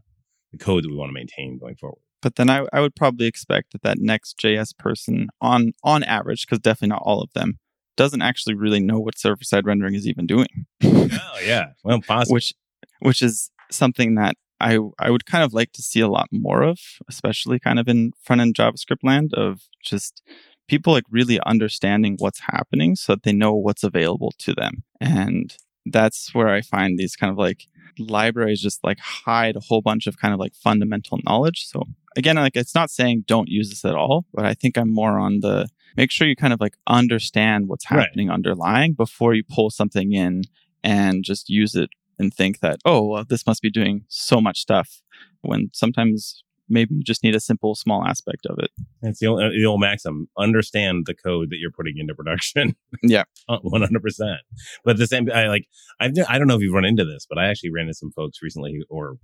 the 0.51 0.57
code 0.57 0.83
that 0.83 0.89
we 0.89 0.95
want 0.95 1.09
to 1.09 1.13
maintain 1.13 1.57
going 1.57 1.75
forward 1.75 1.99
but 2.23 2.37
then 2.37 2.49
I, 2.49 2.65
I 2.71 2.79
would 2.79 2.95
probably 2.95 3.27
expect 3.27 3.73
that 3.73 3.83
that 3.83 3.99
next 3.99 4.39
JS 4.39 4.75
person 4.77 5.27
on 5.41 5.73
on 5.83 6.03
average, 6.03 6.47
because 6.47 6.59
definitely 6.59 6.87
not 6.87 7.03
all 7.03 7.21
of 7.21 7.31
them, 7.33 7.59
doesn't 7.97 8.21
actually 8.21 8.55
really 8.55 8.79
know 8.79 8.97
what 8.97 9.19
server 9.19 9.43
side 9.43 9.67
rendering 9.67 9.93
is 9.93 10.07
even 10.07 10.25
doing. 10.25 10.47
oh 10.83 11.09
yeah, 11.45 11.67
well, 11.83 12.01
possible. 12.01 12.33
Which 12.35 12.53
which 13.01 13.21
is 13.21 13.51
something 13.69 14.15
that 14.15 14.37
I 14.61 14.79
I 14.97 15.11
would 15.11 15.25
kind 15.25 15.43
of 15.43 15.53
like 15.53 15.73
to 15.73 15.81
see 15.81 15.99
a 15.99 16.07
lot 16.07 16.29
more 16.31 16.63
of, 16.63 16.79
especially 17.09 17.59
kind 17.59 17.77
of 17.77 17.89
in 17.89 18.13
front 18.23 18.41
end 18.41 18.55
JavaScript 18.55 19.03
land 19.03 19.33
of 19.33 19.63
just 19.83 20.23
people 20.67 20.93
like 20.93 21.03
really 21.09 21.39
understanding 21.45 22.15
what's 22.19 22.39
happening 22.39 22.95
so 22.95 23.13
that 23.13 23.23
they 23.23 23.33
know 23.33 23.53
what's 23.53 23.83
available 23.83 24.33
to 24.39 24.53
them. 24.53 24.83
And 24.99 25.55
that's 25.85 26.33
where 26.33 26.49
I 26.49 26.61
find 26.61 26.97
these 26.97 27.15
kind 27.15 27.31
of 27.31 27.37
like 27.37 27.67
libraries 27.99 28.61
just 28.61 28.83
like 28.83 28.99
hide 28.99 29.55
a 29.55 29.61
whole 29.61 29.81
bunch 29.81 30.07
of 30.07 30.17
kind 30.17 30.33
of 30.33 30.39
like 30.39 30.55
fundamental 30.55 31.19
knowledge. 31.25 31.67
So 31.67 31.83
again, 32.15 32.35
like 32.35 32.55
it's 32.55 32.75
not 32.75 32.89
saying 32.89 33.25
don't 33.27 33.49
use 33.49 33.69
this 33.69 33.85
at 33.85 33.95
all, 33.95 34.25
but 34.33 34.45
I 34.45 34.53
think 34.53 34.77
I'm 34.77 34.93
more 34.93 35.19
on 35.19 35.41
the 35.41 35.67
make 35.95 36.11
sure 36.11 36.27
you 36.27 36.35
kind 36.35 36.53
of 36.53 36.61
like 36.61 36.75
understand 36.87 37.67
what's 37.67 37.85
happening 37.85 38.29
right. 38.29 38.33
underlying 38.33 38.93
before 38.93 39.33
you 39.33 39.43
pull 39.43 39.69
something 39.69 40.13
in 40.13 40.43
and 40.83 41.23
just 41.23 41.49
use 41.49 41.75
it 41.75 41.89
and 42.19 42.33
think 42.33 42.59
that, 42.59 42.79
oh, 42.85 43.01
well, 43.03 43.25
this 43.27 43.45
must 43.45 43.61
be 43.61 43.69
doing 43.69 44.05
so 44.07 44.41
much 44.41 44.59
stuff 44.59 45.01
when 45.41 45.69
sometimes 45.73 46.43
maybe 46.69 46.95
you 46.95 47.03
just 47.03 47.23
need 47.23 47.35
a 47.35 47.39
simple 47.39 47.75
small 47.75 48.05
aspect 48.05 48.45
of 48.47 48.57
it. 48.59 48.71
It's 49.01 49.19
the 49.19 49.27
old, 49.27 49.39
the 49.39 49.65
old 49.65 49.81
maxim: 49.81 50.27
understand 50.37 51.05
the 51.05 51.13
code 51.13 51.49
that 51.49 51.57
you're 51.59 51.71
putting 51.71 51.97
into 51.97 52.15
production. 52.15 52.75
yeah, 53.03 53.23
uh, 53.49 53.59
one 53.61 53.81
hundred 53.81 54.01
percent. 54.01 54.39
But 54.83 54.97
the 54.97 55.07
same, 55.07 55.29
I 55.33 55.47
like 55.47 55.65
I've 55.99 56.13
I 56.27 56.37
don't 56.37 56.47
know 56.47 56.55
if 56.55 56.61
you've 56.61 56.73
run 56.73 56.85
into 56.85 57.05
this, 57.05 57.25
but 57.29 57.37
I 57.37 57.47
actually 57.47 57.71
ran 57.71 57.83
into 57.83 57.95
some 57.95 58.11
folks 58.11 58.39
recently, 58.41 58.81
or 58.89 59.17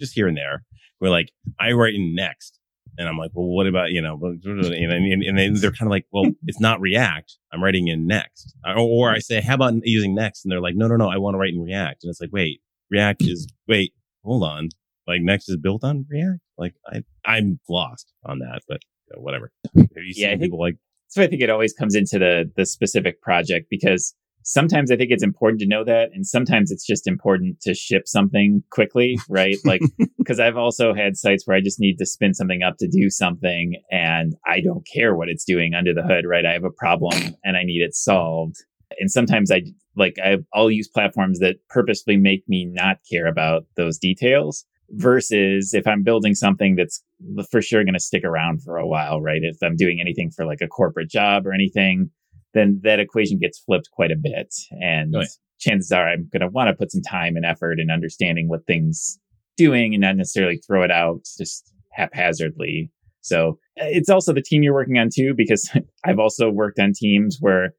just 0.00 0.14
here 0.14 0.28
and 0.28 0.36
there, 0.36 0.64
where 0.98 1.10
like 1.10 1.30
I 1.60 1.72
write 1.72 1.94
in 1.94 2.14
next, 2.14 2.58
and 2.98 3.08
I'm 3.08 3.18
like, 3.18 3.30
well, 3.34 3.46
what 3.46 3.66
about 3.66 3.90
you 3.90 4.00
know, 4.00 4.18
and, 4.22 5.22
and 5.22 5.56
they're 5.56 5.70
kind 5.70 5.88
of 5.88 5.90
like, 5.90 6.06
well, 6.12 6.24
it's 6.46 6.60
not 6.60 6.80
React. 6.80 7.36
I'm 7.52 7.62
writing 7.62 7.88
in 7.88 8.06
Next, 8.06 8.54
or, 8.64 8.78
or 8.78 9.10
I 9.10 9.18
say, 9.18 9.40
how 9.40 9.54
about 9.54 9.74
using 9.82 10.14
Next? 10.14 10.44
And 10.44 10.52
they're 10.52 10.60
like, 10.60 10.76
no, 10.76 10.86
no, 10.86 10.96
no, 10.96 11.08
I 11.08 11.18
want 11.18 11.34
to 11.34 11.38
write 11.38 11.52
in 11.52 11.60
React. 11.60 12.04
And 12.04 12.10
it's 12.10 12.20
like, 12.20 12.32
wait, 12.32 12.60
React 12.90 13.22
is 13.22 13.46
wait, 13.68 13.92
hold 14.24 14.44
on. 14.44 14.68
Like 15.06 15.20
Next 15.22 15.48
is 15.48 15.56
built 15.56 15.84
on 15.84 16.06
React? 16.08 16.40
Like 16.58 16.74
I 16.86 17.02
I'm 17.24 17.58
lost 17.68 18.12
on 18.24 18.38
that, 18.40 18.62
but 18.68 18.78
you 19.08 19.16
know, 19.16 19.22
whatever. 19.22 19.52
Have 19.76 19.88
you 19.96 20.12
seen 20.12 20.22
Yeah, 20.22 20.28
I 20.28 20.30
think- 20.32 20.42
people 20.42 20.60
like 20.60 20.76
So 21.08 21.22
I 21.22 21.26
think 21.28 21.42
it 21.42 21.50
always 21.50 21.72
comes 21.72 21.94
into 21.94 22.18
the 22.18 22.50
the 22.56 22.66
specific 22.66 23.20
project 23.22 23.66
because 23.70 24.14
sometimes 24.42 24.92
I 24.92 24.96
think 24.96 25.10
it's 25.10 25.24
important 25.24 25.60
to 25.60 25.66
know 25.66 25.82
that, 25.84 26.10
and 26.14 26.24
sometimes 26.24 26.70
it's 26.70 26.86
just 26.86 27.06
important 27.08 27.60
to 27.62 27.74
ship 27.74 28.02
something 28.06 28.62
quickly, 28.70 29.18
right? 29.28 29.56
Like 29.64 29.80
because 30.18 30.38
I've 30.40 30.56
also 30.56 30.94
had 30.94 31.16
sites 31.16 31.46
where 31.46 31.56
I 31.56 31.60
just 31.60 31.80
need 31.80 31.96
to 31.98 32.06
spin 32.06 32.32
something 32.34 32.62
up 32.62 32.76
to 32.78 32.88
do 32.88 33.10
something, 33.10 33.74
and 33.90 34.34
I 34.46 34.60
don't 34.60 34.86
care 34.86 35.14
what 35.16 35.28
it's 35.28 35.44
doing 35.44 35.74
under 35.74 35.92
the 35.94 36.02
hood, 36.02 36.24
right? 36.26 36.46
I 36.46 36.52
have 36.52 36.64
a 36.64 36.70
problem 36.70 37.34
and 37.44 37.56
I 37.56 37.62
need 37.64 37.82
it 37.82 37.94
solved, 37.94 38.56
and 39.00 39.10
sometimes 39.10 39.50
I 39.50 39.62
like 39.96 40.16
I, 40.22 40.38
I'll 40.54 40.70
use 40.70 40.88
platforms 40.88 41.38
that 41.40 41.56
purposely 41.70 42.16
make 42.16 42.48
me 42.48 42.66
not 42.66 42.98
care 43.10 43.26
about 43.26 43.64
those 43.76 43.98
details 43.98 44.64
versus 44.90 45.74
if 45.74 45.86
I'm 45.86 46.02
building 46.02 46.34
something 46.34 46.76
that's 46.76 47.02
for 47.50 47.60
sure 47.60 47.84
going 47.84 47.94
to 47.94 48.00
stick 48.00 48.24
around 48.24 48.62
for 48.62 48.76
a 48.76 48.86
while, 48.86 49.20
right? 49.20 49.40
If 49.42 49.56
I'm 49.62 49.76
doing 49.76 50.00
anything 50.00 50.30
for 50.30 50.44
like 50.44 50.60
a 50.60 50.68
corporate 50.68 51.10
job 51.10 51.46
or 51.46 51.52
anything, 51.52 52.10
then 52.54 52.80
that 52.82 53.00
equation 53.00 53.38
gets 53.38 53.58
flipped 53.58 53.90
quite 53.92 54.10
a 54.10 54.16
bit. 54.16 54.54
And 54.80 55.12
yeah. 55.12 55.24
chances 55.58 55.92
are 55.92 56.08
I'm 56.08 56.28
going 56.32 56.40
to 56.40 56.48
want 56.48 56.68
to 56.68 56.74
put 56.74 56.92
some 56.92 57.02
time 57.02 57.36
and 57.36 57.44
effort 57.44 57.78
in 57.80 57.90
understanding 57.90 58.48
what 58.48 58.66
things 58.66 59.18
doing 59.56 59.94
and 59.94 60.00
not 60.00 60.16
necessarily 60.16 60.58
throw 60.58 60.82
it 60.82 60.90
out 60.90 61.20
just 61.36 61.72
haphazardly. 61.92 62.90
So 63.22 63.58
uh, 63.80 63.86
it's 63.86 64.08
also 64.08 64.32
the 64.32 64.42
team 64.42 64.62
you're 64.62 64.74
working 64.74 64.98
on 64.98 65.08
too, 65.14 65.34
because 65.36 65.70
I've 66.04 66.18
also 66.18 66.50
worked 66.50 66.78
on 66.78 66.92
teams 66.94 67.38
where 67.40 67.74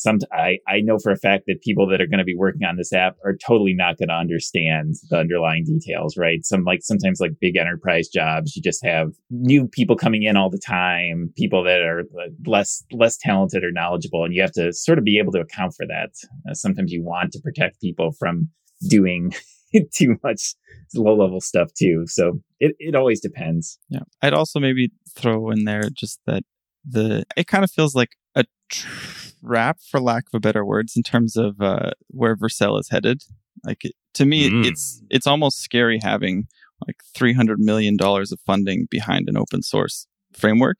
some 0.00 0.18
I, 0.32 0.58
I 0.66 0.80
know 0.80 0.98
for 0.98 1.12
a 1.12 1.16
fact 1.18 1.44
that 1.46 1.60
people 1.60 1.86
that 1.88 2.00
are 2.00 2.06
going 2.06 2.20
to 2.20 2.24
be 2.24 2.34
working 2.34 2.64
on 2.64 2.76
this 2.76 2.90
app 2.90 3.16
are 3.22 3.36
totally 3.36 3.74
not 3.74 3.98
going 3.98 4.08
to 4.08 4.14
understand 4.14 4.94
the 5.10 5.18
underlying 5.18 5.64
details, 5.64 6.16
right? 6.16 6.42
Some 6.42 6.64
like 6.64 6.80
sometimes 6.82 7.20
like 7.20 7.32
big 7.38 7.58
enterprise 7.58 8.08
jobs, 8.08 8.56
you 8.56 8.62
just 8.62 8.82
have 8.82 9.10
new 9.28 9.68
people 9.68 9.96
coming 9.96 10.22
in 10.22 10.38
all 10.38 10.48
the 10.48 10.58
time, 10.58 11.30
people 11.36 11.62
that 11.64 11.82
are 11.82 12.04
less 12.46 12.82
less 12.90 13.18
talented 13.18 13.62
or 13.62 13.70
knowledgeable, 13.72 14.24
and 14.24 14.34
you 14.34 14.40
have 14.40 14.52
to 14.52 14.72
sort 14.72 14.96
of 14.96 15.04
be 15.04 15.18
able 15.18 15.32
to 15.32 15.40
account 15.40 15.74
for 15.74 15.86
that. 15.86 16.12
Uh, 16.48 16.54
sometimes 16.54 16.92
you 16.92 17.04
want 17.04 17.32
to 17.32 17.40
protect 17.40 17.78
people 17.82 18.12
from 18.18 18.48
doing 18.88 19.34
too 19.94 20.16
much 20.24 20.54
low 20.94 21.14
level 21.14 21.42
stuff 21.42 21.68
too. 21.78 22.04
So 22.06 22.40
it, 22.58 22.74
it 22.78 22.94
always 22.94 23.20
depends. 23.20 23.78
Yeah. 23.90 24.00
I'd 24.22 24.32
also 24.32 24.60
maybe 24.60 24.92
throw 25.14 25.50
in 25.50 25.64
there 25.64 25.90
just 25.92 26.20
that 26.26 26.42
the 26.88 27.24
it 27.36 27.46
kind 27.46 27.64
of 27.64 27.70
feels 27.70 27.94
like 27.94 28.16
a 28.34 28.44
trap 28.68 29.78
for 29.90 30.00
lack 30.00 30.24
of 30.32 30.34
a 30.36 30.40
better 30.40 30.64
words 30.64 30.96
in 30.96 31.02
terms 31.02 31.36
of 31.36 31.60
uh, 31.60 31.90
where 32.08 32.36
Vercel 32.36 32.78
is 32.78 32.88
headed. 32.90 33.22
Like 33.64 33.84
it, 33.84 33.92
to 34.14 34.24
me 34.24 34.50
Mm. 34.50 34.66
it's 34.66 35.02
it's 35.10 35.26
almost 35.26 35.60
scary 35.62 35.98
having 36.02 36.46
like 36.86 36.96
300 37.14 37.58
million 37.58 37.96
dollars 37.96 38.32
of 38.32 38.40
funding 38.46 38.86
behind 38.90 39.28
an 39.28 39.36
open 39.36 39.62
source 39.62 40.06
framework 40.32 40.78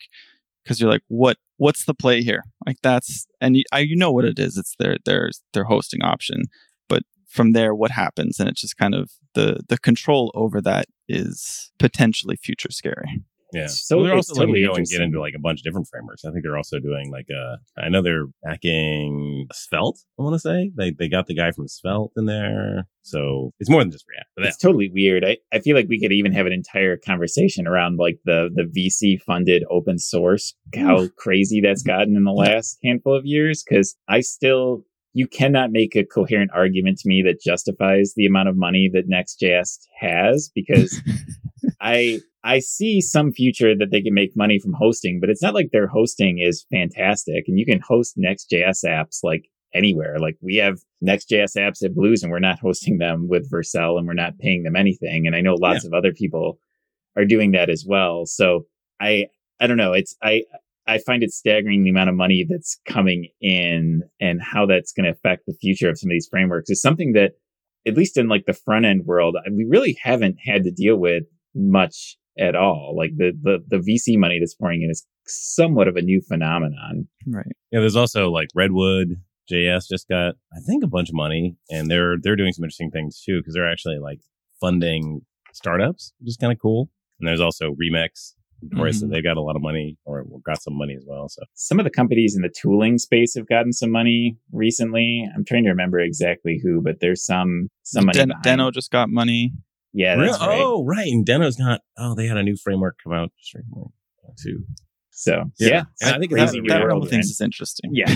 because 0.63 0.81
you're 0.81 0.91
like 0.91 1.03
what 1.09 1.37
what's 1.59 1.85
the 1.85 1.95
play 1.95 2.23
here? 2.23 2.43
Like 2.67 2.79
that's 2.83 3.27
and 3.41 3.57
you, 3.57 3.65
I, 3.73 3.81
you 3.81 3.97
know 3.97 4.11
what 4.13 4.25
it 4.25 4.39
is. 4.39 4.57
It's 4.57 4.75
their 4.79 4.97
their 5.05 5.31
their 5.53 5.65
hosting 5.65 6.03
option. 6.03 6.45
But 6.89 7.03
from 7.29 7.53
there 7.53 7.75
what 7.75 7.91
happens 7.91 8.41
and 8.41 8.49
it's 8.49 8.63
just 8.63 8.77
kind 8.79 8.95
of 8.95 9.11
the 9.35 9.61
the 9.69 9.79
control 9.79 10.33
over 10.35 10.61
that 10.63 10.87
is 11.09 11.71
potentially 11.79 12.37
future 12.37 12.71
scary. 12.71 13.23
Yeah. 13.53 13.67
So 13.67 13.97
well, 13.97 14.07
they're 14.07 14.15
also 14.17 14.35
totally 14.35 14.63
to 14.63 14.69
go 14.69 14.75
and 14.75 14.87
get 14.87 15.01
into 15.01 15.21
like 15.21 15.35
a 15.37 15.41
bunch 15.41 15.61
of 15.61 15.65
different 15.65 15.89
frameworks. 15.91 16.25
I 16.25 16.31
think 16.31 16.43
they're 16.45 16.57
also 16.57 16.79
doing 16.79 17.11
like 17.11 17.27
uh 17.31 17.57
I 17.81 17.89
know 17.89 18.03
they're 18.03 18.27
backing 18.43 19.47
Svelte, 19.53 19.99
I 20.19 20.23
want 20.23 20.35
to 20.35 20.39
say. 20.39 20.71
They 20.77 20.93
they 20.93 21.09
got 21.09 21.27
the 21.27 21.35
guy 21.35 21.53
from 21.53 21.69
Svelte 21.69 22.13
in 22.17 22.27
there. 22.27 22.87
So 23.03 23.53
it's 23.59 23.71
more 23.71 23.83
than 23.83 23.91
just 23.91 24.05
React. 24.09 24.49
It's 24.49 24.59
totally 24.59 24.91
weird. 24.93 25.25
I, 25.25 25.39
I 25.53 25.61
feel 25.61 25.75
like 25.75 25.87
we 25.89 25.99
could 26.01 26.13
even 26.13 26.33
have 26.33 26.47
an 26.47 26.53
entire 26.53 26.97
conversation 26.97 27.67
around 27.67 27.97
like 27.99 28.19
the 28.25 28.51
the 28.55 28.65
VC 28.65 29.21
funded 29.23 29.65
open 29.71 29.99
source, 29.99 30.55
how 30.77 31.09
crazy 31.17 31.61
that's 31.61 31.83
gotten 31.83 32.17
in 32.17 32.25
the 32.25 32.33
last 32.33 32.79
handful 32.85 33.17
of 33.17 33.25
years. 33.25 33.65
Cause 33.69 33.97
I 34.09 34.21
still 34.21 34.85
you 35.13 35.27
cannot 35.27 35.73
make 35.73 35.97
a 35.97 36.05
coherent 36.05 36.51
argument 36.55 36.99
to 36.99 37.09
me 37.09 37.23
that 37.23 37.41
justifies 37.43 38.13
the 38.15 38.27
amount 38.27 38.49
of 38.49 38.57
money 38.57 38.89
that 38.93 39.09
Next.js 39.09 39.79
has 39.99 40.51
because 40.55 41.01
I 41.81 42.21
I 42.43 42.59
see 42.61 43.01
some 43.01 43.33
future 43.33 43.77
that 43.77 43.91
they 43.91 44.01
can 44.01 44.15
make 44.15 44.37
money 44.37 44.59
from 44.59 44.73
hosting, 44.73 45.21
but 45.21 45.29
it's 45.29 45.43
not 45.43 45.55
like 45.55 45.71
their 45.73 45.87
hosting 45.87 46.39
is 46.39 46.67
fantastic 46.73 47.45
and 47.47 47.59
you 47.59 47.67
can 47.67 47.81
host 47.81 48.15
Next.js 48.17 48.85
apps 48.85 49.19
like 49.23 49.49
anywhere. 49.75 50.19
Like 50.19 50.37
we 50.41 50.57
have 50.57 50.79
Next.js 51.01 51.57
apps 51.57 51.85
at 51.85 51.95
Blues 51.95 52.23
and 52.23 52.33
we're 52.33 52.39
not 52.39 52.59
hosting 52.63 52.99
them 52.99 53.29
with 53.29 53.51
Vercel 53.51 53.99
and 53.99 54.07
we're 54.07 54.15
not 54.15 54.39
paying 54.39 54.63
them 54.63 54.77
anything. 54.77 55.27
And 55.27 55.37
I 55.37 55.41
know 55.41 55.55
lots 55.55 55.85
of 55.85 55.93
other 55.93 56.13
people 56.13 56.59
are 57.17 57.25
doing 57.25 57.53
that 57.53 57.71
as 57.71 57.85
well. 57.87 58.27
So 58.27 58.67
I 59.01 59.27
I 59.61 59.67
don't 59.67 59.77
know. 59.77 59.93
It's 59.93 60.17
I 60.23 60.45
I 60.87 60.99
find 60.99 61.23
it 61.23 61.31
staggering 61.31 61.85
the 61.85 61.91
amount 61.91 62.09
of 62.09 62.17
money 62.17 62.45
that's 62.49 62.81
coming 62.87 63.29
in 63.41 64.03
and 64.21 64.41
how 64.43 64.67
that's 64.67 64.93
going 64.93 65.05
to 65.05 65.11
affect 65.11 65.47
the 65.47 65.55
future 65.61 65.89
of 65.89 65.99
some 65.99 66.09
of 66.11 66.15
these 66.15 66.29
frameworks 66.29 66.71
is 66.71 66.81
something 66.81 67.13
that 67.13 67.33
at 67.87 67.97
least 67.97 68.17
in 68.17 68.29
like 68.29 68.45
the 68.47 68.53
front 68.53 68.85
end 68.85 69.07
world, 69.07 69.37
we 69.53 69.65
really 69.65 69.97
haven't 70.03 70.37
had 70.45 70.65
to 70.65 70.71
deal 70.71 70.97
with 70.97 71.25
much 71.55 72.17
at 72.39 72.55
all. 72.55 72.95
Like 72.97 73.11
the 73.17 73.33
the 73.43 73.59
the 73.69 73.79
VC 73.79 74.17
money 74.19 74.39
that's 74.41 74.55
pouring 74.55 74.83
in 74.83 74.91
is 74.91 75.07
somewhat 75.27 75.89
of 75.89 75.97
a 75.97 76.03
new 76.03 76.21
phenomenon. 76.27 77.09
Right. 77.27 77.47
Yeah, 77.71 77.81
there's 77.81 77.97
also 77.97 78.31
like 78.31 78.49
Redwood 78.55 79.17
JS 79.51 79.89
just 79.89 80.09
got 80.09 80.35
I 80.55 80.61
think 80.67 80.85
a 80.85 80.89
bunch 80.89 81.09
of 81.09 81.15
money, 81.15 81.57
and 81.71 81.91
they're 81.91 82.17
they're 82.23 82.37
doing 82.37 82.53
some 82.53 82.65
interesting 82.65 82.91
things 82.91 83.21
too 83.25 83.41
because 83.41 83.55
they're 83.55 83.71
actually 83.71 83.99
like 83.99 84.21
funding 84.61 85.23
startups, 85.53 86.13
which 86.21 86.29
is 86.31 86.37
kind 86.37 86.53
of 86.53 86.59
cool. 86.61 86.89
And 87.19 87.29
there's 87.29 87.41
also 87.41 87.75
Remix, 87.75 88.35
Taurus, 88.75 89.03
Mhm. 89.03 89.11
they've 89.11 89.23
got 89.25 89.37
a 89.37 89.43
lot 89.43 89.57
of 89.57 89.63
money 89.63 89.99
or 90.05 90.25
got 90.45 90.63
some 90.63 90.77
money 90.77 90.95
as 90.95 91.05
well. 91.07 91.29
So 91.29 91.43
Some 91.55 91.79
of 91.81 91.85
the 91.85 91.91
companies 91.91 92.35
in 92.37 92.43
the 92.43 92.49
tooling 92.49 92.99
space 92.99 93.35
have 93.35 93.47
gotten 93.49 93.73
some 93.73 93.91
money 93.91 94.37
recently. 94.53 95.29
I'm 95.35 95.45
trying 95.45 95.65
to 95.65 95.71
remember 95.71 95.99
exactly 95.99 96.61
who, 96.63 96.81
but 96.83 97.01
there's 97.01 97.25
some 97.25 97.69
some 97.83 98.07
money. 98.07 98.19
Den- 98.19 98.33
Deno 98.45 98.73
just 98.73 98.91
got 98.91 99.09
money. 99.11 99.53
Yeah, 99.93 100.17
that's 100.17 100.39
Real- 100.39 100.49
right. 100.49 100.61
Oh, 100.63 100.85
right. 100.85 101.11
And 101.11 101.27
Deno's 101.27 101.59
not. 101.59 101.81
Oh, 101.99 102.15
they 102.15 102.27
had 102.27 102.37
a 102.37 102.43
new 102.43 102.57
framework 102.57 102.97
come 103.03 103.13
out 103.13 103.31
just 103.39 103.55
recently 103.55 103.85
too. 104.43 104.65
So 105.13 105.51
Yeah. 105.59 105.69
yeah, 105.69 105.83
And 106.03 106.15
I 106.15 106.19
think 106.19 106.31
that, 106.33 106.53
that 106.53 106.63
weird 106.63 106.71
realm 106.71 106.89
world 107.01 107.11
things 107.11 107.27
is 107.31 107.41
interesting. 107.41 107.91
Yeah. 107.93 108.07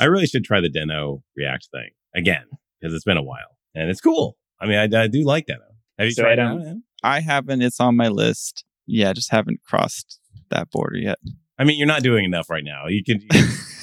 I 0.00 0.04
really 0.04 0.26
should 0.26 0.44
try 0.44 0.60
the 0.60 0.70
Deno 0.70 1.22
React 1.36 1.68
thing 1.72 1.90
again 2.14 2.44
because 2.80 2.94
it's 2.94 3.04
been 3.04 3.16
a 3.16 3.22
while 3.22 3.56
and 3.74 3.90
it's 3.90 4.00
cool. 4.00 4.36
I 4.60 4.66
mean, 4.66 4.94
I, 4.94 5.02
I 5.02 5.06
do 5.06 5.24
like 5.24 5.46
Deno. 5.46 5.58
Have 5.98 6.06
you 6.06 6.12
So 6.12 6.22
tried 6.22 6.30
I 6.30 6.32
it 6.32 6.36
don't- 6.48 6.60
out? 6.62 6.66
Ed? 6.66 6.82
I 7.04 7.20
haven't. 7.20 7.62
It's 7.62 7.78
on 7.78 7.94
my 7.96 8.08
list. 8.08 8.64
Yeah, 8.86 9.12
just 9.12 9.30
haven't 9.30 9.60
crossed 9.64 10.18
that 10.50 10.70
border 10.70 10.96
yet. 10.98 11.18
I 11.58 11.64
mean, 11.64 11.78
you're 11.78 11.86
not 11.88 12.02
doing 12.02 12.24
enough 12.24 12.48
right 12.50 12.64
now. 12.64 12.86
You 12.86 13.02
can. 13.04 13.20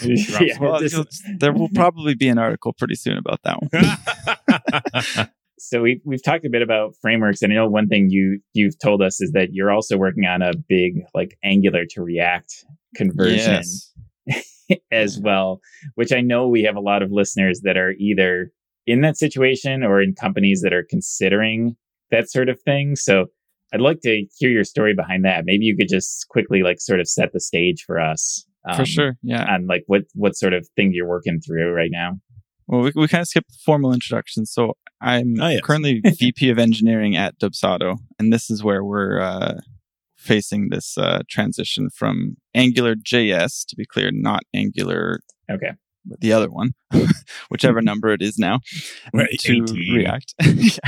you 0.01 0.23
can 0.25 0.47
Yeah, 0.47 0.57
Well, 0.59 0.79
this- 0.79 1.23
there 1.39 1.53
will 1.53 1.69
probably 1.73 2.15
be 2.15 2.27
an 2.29 2.37
article 2.37 2.73
pretty 2.73 2.95
soon 2.95 3.17
about 3.17 3.41
that 3.43 3.57
one. 3.61 5.29
so 5.59 5.81
we 5.81 6.01
we've 6.05 6.23
talked 6.23 6.45
a 6.45 6.49
bit 6.49 6.61
about 6.61 6.95
frameworks, 7.01 7.41
and 7.41 7.51
I 7.51 7.55
know 7.55 7.67
one 7.67 7.87
thing 7.87 8.09
you 8.09 8.39
you've 8.53 8.77
told 8.79 9.01
us 9.01 9.21
is 9.21 9.31
that 9.31 9.49
you're 9.53 9.71
also 9.71 9.97
working 9.97 10.25
on 10.25 10.41
a 10.41 10.51
big 10.69 11.01
like 11.13 11.37
Angular 11.43 11.85
to 11.91 12.01
React 12.01 12.65
conversion 12.95 13.61
Yes. 14.27 14.79
as 14.91 15.19
well, 15.19 15.61
which 15.95 16.11
I 16.11 16.21
know 16.21 16.47
we 16.47 16.63
have 16.63 16.75
a 16.75 16.81
lot 16.81 17.01
of 17.03 17.11
listeners 17.11 17.61
that 17.63 17.77
are 17.77 17.91
either 17.99 18.51
in 18.87 19.01
that 19.01 19.17
situation 19.17 19.83
or 19.83 20.01
in 20.01 20.13
companies 20.13 20.61
that 20.61 20.73
are 20.73 20.85
considering 20.89 21.75
that 22.11 22.29
sort 22.29 22.49
of 22.49 22.61
thing. 22.61 22.95
So 22.95 23.27
I'd 23.75 23.81
like 23.81 23.99
to 24.01 24.25
hear 24.37 24.49
your 24.49 24.63
story 24.63 24.93
behind 24.95 25.25
that. 25.25 25.43
Maybe 25.45 25.65
you 25.65 25.75
could 25.75 25.89
just 25.89 26.27
quickly 26.29 26.63
like 26.63 26.79
sort 26.79 27.01
of 27.01 27.09
set 27.09 27.33
the 27.33 27.41
stage 27.41 27.83
for 27.85 27.99
us. 27.99 28.45
For 28.73 28.79
um, 28.81 28.85
sure. 28.85 29.17
Yeah. 29.21 29.45
And 29.53 29.67
like 29.67 29.83
what 29.87 30.03
what 30.13 30.35
sort 30.35 30.53
of 30.53 30.65
thing 30.77 30.91
you're 30.93 31.07
working 31.07 31.39
through 31.45 31.71
right 31.73 31.91
now. 31.91 32.13
Well, 32.67 32.81
we, 32.81 32.91
we 32.95 33.07
kind 33.09 33.21
of 33.21 33.27
skipped 33.27 33.49
the 33.49 33.57
formal 33.65 33.93
introduction. 33.93 34.45
So 34.45 34.73
I'm 35.01 35.35
Oh, 35.41 35.49
yes. 35.49 35.61
currently 35.61 35.99
VP 36.05 36.49
of 36.49 36.57
engineering 36.57 37.15
at 37.17 37.37
Dubsado, 37.37 37.97
and 38.17 38.31
this 38.33 38.49
is 38.49 38.63
where 38.63 38.83
we're 38.83 39.19
uh, 39.19 39.55
facing 40.17 40.69
this 40.69 40.97
uh, 40.97 41.21
transition 41.29 41.89
from 41.89 42.37
Angular 42.55 42.95
JS, 42.95 43.65
to 43.67 43.75
be 43.75 43.85
clear, 43.85 44.09
not 44.11 44.43
Angular, 44.53 45.19
Okay. 45.51 45.73
the 46.21 46.33
other 46.33 46.49
one, 46.49 46.71
whichever 47.49 47.81
number 47.83 48.07
it 48.13 48.23
is 48.23 48.39
now, 48.39 48.61
Right, 49.13 49.29
to 49.41 49.63
18. 49.63 49.93
React. 49.95 50.33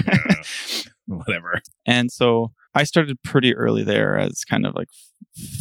Uh, 1.10 1.16
whatever. 1.16 1.62
And 1.86 2.12
so 2.12 2.52
I 2.78 2.84
started 2.84 3.24
pretty 3.24 3.56
early 3.56 3.84
there 3.84 4.20
as 4.20 4.44
kind 4.48 4.64
of 4.68 4.76
like 4.76 4.90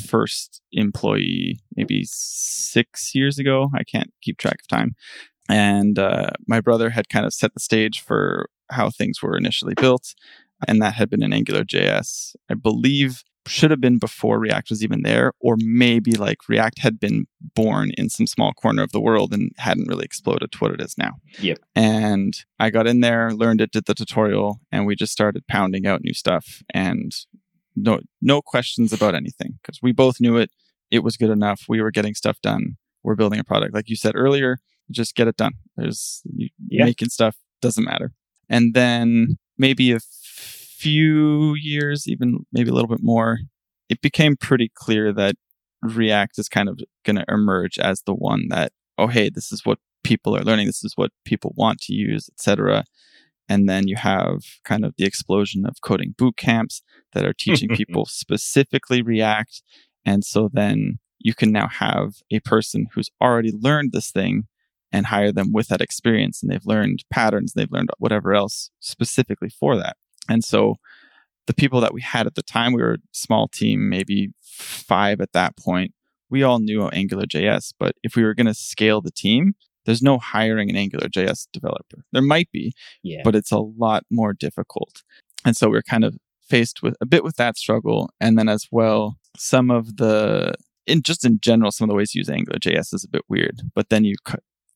first 0.06 0.61
employee, 0.73 1.58
maybe 1.75 2.04
six 2.04 3.14
years 3.14 3.38
ago. 3.38 3.70
I 3.75 3.85
can't 3.85 4.12
keep 4.20 4.37
track 4.37 4.58
of 4.61 4.68
time. 4.68 4.94
And 5.49 5.99
uh, 5.99 6.30
my 6.46 6.61
brother 6.61 6.90
had 6.90 7.08
kind 7.08 7.25
of 7.25 7.32
set 7.32 7.54
the 7.54 7.61
stage 7.61 8.02
for 8.02 8.50
how 8.70 8.90
things 8.90 9.23
were 9.23 9.35
initially 9.35 9.73
built. 9.80 10.14
And 10.68 10.82
that 10.82 10.94
had 10.94 11.08
been 11.08 11.23
in 11.23 11.32
Angular 11.32 11.64
JS. 11.64 12.37
I 12.50 12.54
believe 12.54 13.23
should 13.46 13.70
have 13.70 13.80
been 13.80 13.98
before 13.98 14.38
React 14.38 14.70
was 14.70 14.82
even 14.84 15.02
there, 15.02 15.32
or 15.40 15.56
maybe 15.58 16.12
like 16.12 16.48
React 16.48 16.80
had 16.80 17.00
been 17.00 17.26
born 17.54 17.90
in 17.96 18.08
some 18.08 18.26
small 18.26 18.52
corner 18.52 18.82
of 18.82 18.92
the 18.92 19.00
world 19.00 19.32
and 19.32 19.52
hadn't 19.58 19.88
really 19.88 20.04
exploded 20.04 20.52
to 20.52 20.58
what 20.58 20.72
it 20.72 20.80
is 20.80 20.96
now. 20.98 21.12
Yep. 21.40 21.58
And 21.74 22.34
I 22.58 22.70
got 22.70 22.86
in 22.86 23.00
there, 23.00 23.32
learned 23.32 23.60
it, 23.60 23.70
did 23.72 23.86
the 23.86 23.94
tutorial, 23.94 24.60
and 24.72 24.86
we 24.86 24.96
just 24.96 25.12
started 25.12 25.46
pounding 25.46 25.86
out 25.86 26.02
new 26.02 26.14
stuff 26.14 26.62
and 26.74 27.12
no 27.74 28.00
no 28.22 28.40
questions 28.40 28.92
about 28.92 29.14
anything 29.14 29.58
because 29.62 29.80
we 29.82 29.92
both 29.92 30.20
knew 30.20 30.36
it. 30.36 30.50
It 30.90 31.00
was 31.02 31.16
good 31.16 31.30
enough. 31.30 31.64
We 31.68 31.82
were 31.82 31.90
getting 31.90 32.14
stuff 32.14 32.40
done. 32.40 32.76
We're 33.02 33.16
building 33.16 33.38
a 33.38 33.44
product, 33.44 33.74
like 33.74 33.88
you 33.88 33.96
said 33.96 34.14
earlier. 34.16 34.58
Just 34.90 35.14
get 35.14 35.28
it 35.28 35.36
done. 35.36 35.52
There's 35.76 36.22
Yeah. 36.68 36.84
making 36.84 37.08
stuff 37.08 37.36
doesn't 37.60 37.84
matter. 37.84 38.12
And 38.48 38.72
then 38.74 39.36
maybe 39.58 39.92
a 39.92 39.98
few 40.76 41.54
years, 41.54 42.06
even 42.06 42.47
maybe 42.52 42.71
a 42.71 42.73
little 42.73 42.88
bit 42.88 43.02
more, 43.02 43.38
it 43.88 44.00
became 44.00 44.37
pretty 44.37 44.71
clear 44.75 45.12
that 45.12 45.37
React 45.83 46.38
is 46.38 46.49
kind 46.49 46.68
of 46.68 46.80
going 47.04 47.16
to 47.16 47.25
emerge 47.28 47.78
as 47.78 48.02
the 48.02 48.14
one 48.14 48.49
that, 48.49 48.73
oh, 48.99 49.06
hey, 49.06 49.30
this 49.30 49.52
is 49.52 49.64
what 49.64 49.78
people 50.04 50.37
are 50.37 50.42
learning. 50.42 50.66
This 50.66 50.85
is 50.85 50.92
what 50.97 51.11
people 51.25 51.52
want 51.56 51.80
to 51.83 51.95
use, 51.95 52.28
etc. 52.33 52.85
And 53.49 53.68
then 53.68 53.87
you 53.87 53.97
have 53.97 54.40
kind 54.64 54.85
of 54.85 54.95
the 54.97 55.04
explosion 55.04 55.64
of 55.66 55.76
coding 55.83 56.14
boot 56.16 56.37
camps 56.37 56.83
that 57.12 57.25
are 57.25 57.35
teaching 57.35 57.68
people 57.75 58.06
specifically 58.06 59.02
React. 59.02 59.62
And 60.04 60.25
so 60.25 60.49
then 60.52 60.99
you 61.18 61.35
can 61.35 61.52
now 61.52 61.68
have 61.68 62.14
a 62.30 62.40
person 62.40 62.87
who's 62.95 63.11
already 63.21 63.52
learned 63.52 63.92
this 63.92 64.11
thing 64.11 64.45
and 64.92 65.06
hire 65.06 65.33
them 65.33 65.52
with 65.52 65.68
that 65.68 65.80
experience 65.80 66.42
and 66.42 66.50
they've 66.50 66.64
learned 66.64 67.04
patterns, 67.11 67.52
they've 67.52 67.71
learned 67.71 67.90
whatever 67.99 68.35
else 68.35 68.71
specifically 68.80 69.49
for 69.49 69.76
that. 69.76 69.97
And 70.28 70.45
so 70.45 70.76
the 71.47 71.54
people 71.54 71.80
that 71.80 71.95
we 71.95 72.00
had 72.00 72.26
at 72.26 72.35
the 72.35 72.42
time, 72.42 72.73
we 72.73 72.83
were 72.83 72.95
a 72.95 72.99
small 73.12 73.49
team, 73.49 73.88
maybe 73.88 74.30
five 74.42 75.21
at 75.21 75.33
that 75.33 75.56
point. 75.56 75.92
We 76.28 76.42
all 76.42 76.59
knew 76.59 76.88
Angular 76.88 77.25
JS, 77.25 77.73
but 77.78 77.95
if 78.02 78.16
we 78.16 78.25
were 78.25 78.35
going 78.35 78.47
to 78.49 78.54
scale 78.54 79.00
the 79.00 79.12
team, 79.12 79.54
there's 79.85 80.02
no 80.02 80.18
hiring 80.18 80.68
an 80.68 80.76
Angular 80.76 81.09
JS 81.09 81.47
developer. 81.52 82.04
There 82.12 82.23
might 82.23 82.50
be, 82.50 82.75
Yeah. 83.04 83.21
but 83.23 83.37
it's 83.37 83.52
a 83.52 83.59
lot 83.61 84.02
more 84.11 84.33
difficult. 84.33 85.04
And 85.45 85.56
so 85.56 85.71
we're 85.71 85.83
kind 85.83 86.02
of 86.04 86.16
faced 86.49 86.83
with 86.83 86.97
a 87.00 87.06
bit 87.06 87.23
with 87.23 87.37
that 87.37 87.56
struggle. 87.56 88.11
And 88.21 88.37
then 88.37 88.49
as 88.49 88.66
well, 88.73 89.16
some 89.37 89.71
of 89.71 89.99
the, 89.99 90.54
in 90.88 91.02
just 91.02 91.25
in 91.25 91.38
general, 91.40 91.71
some 91.71 91.85
of 91.85 91.90
the 91.90 91.97
ways 91.97 92.11
to 92.12 92.18
use 92.18 92.28
Angular 92.28 92.59
JS 92.59 92.92
is 92.95 93.04
a 93.04 93.09
bit 93.09 93.23
weird. 93.28 93.62
But 93.76 93.88
then 93.90 94.02
you 94.04 94.16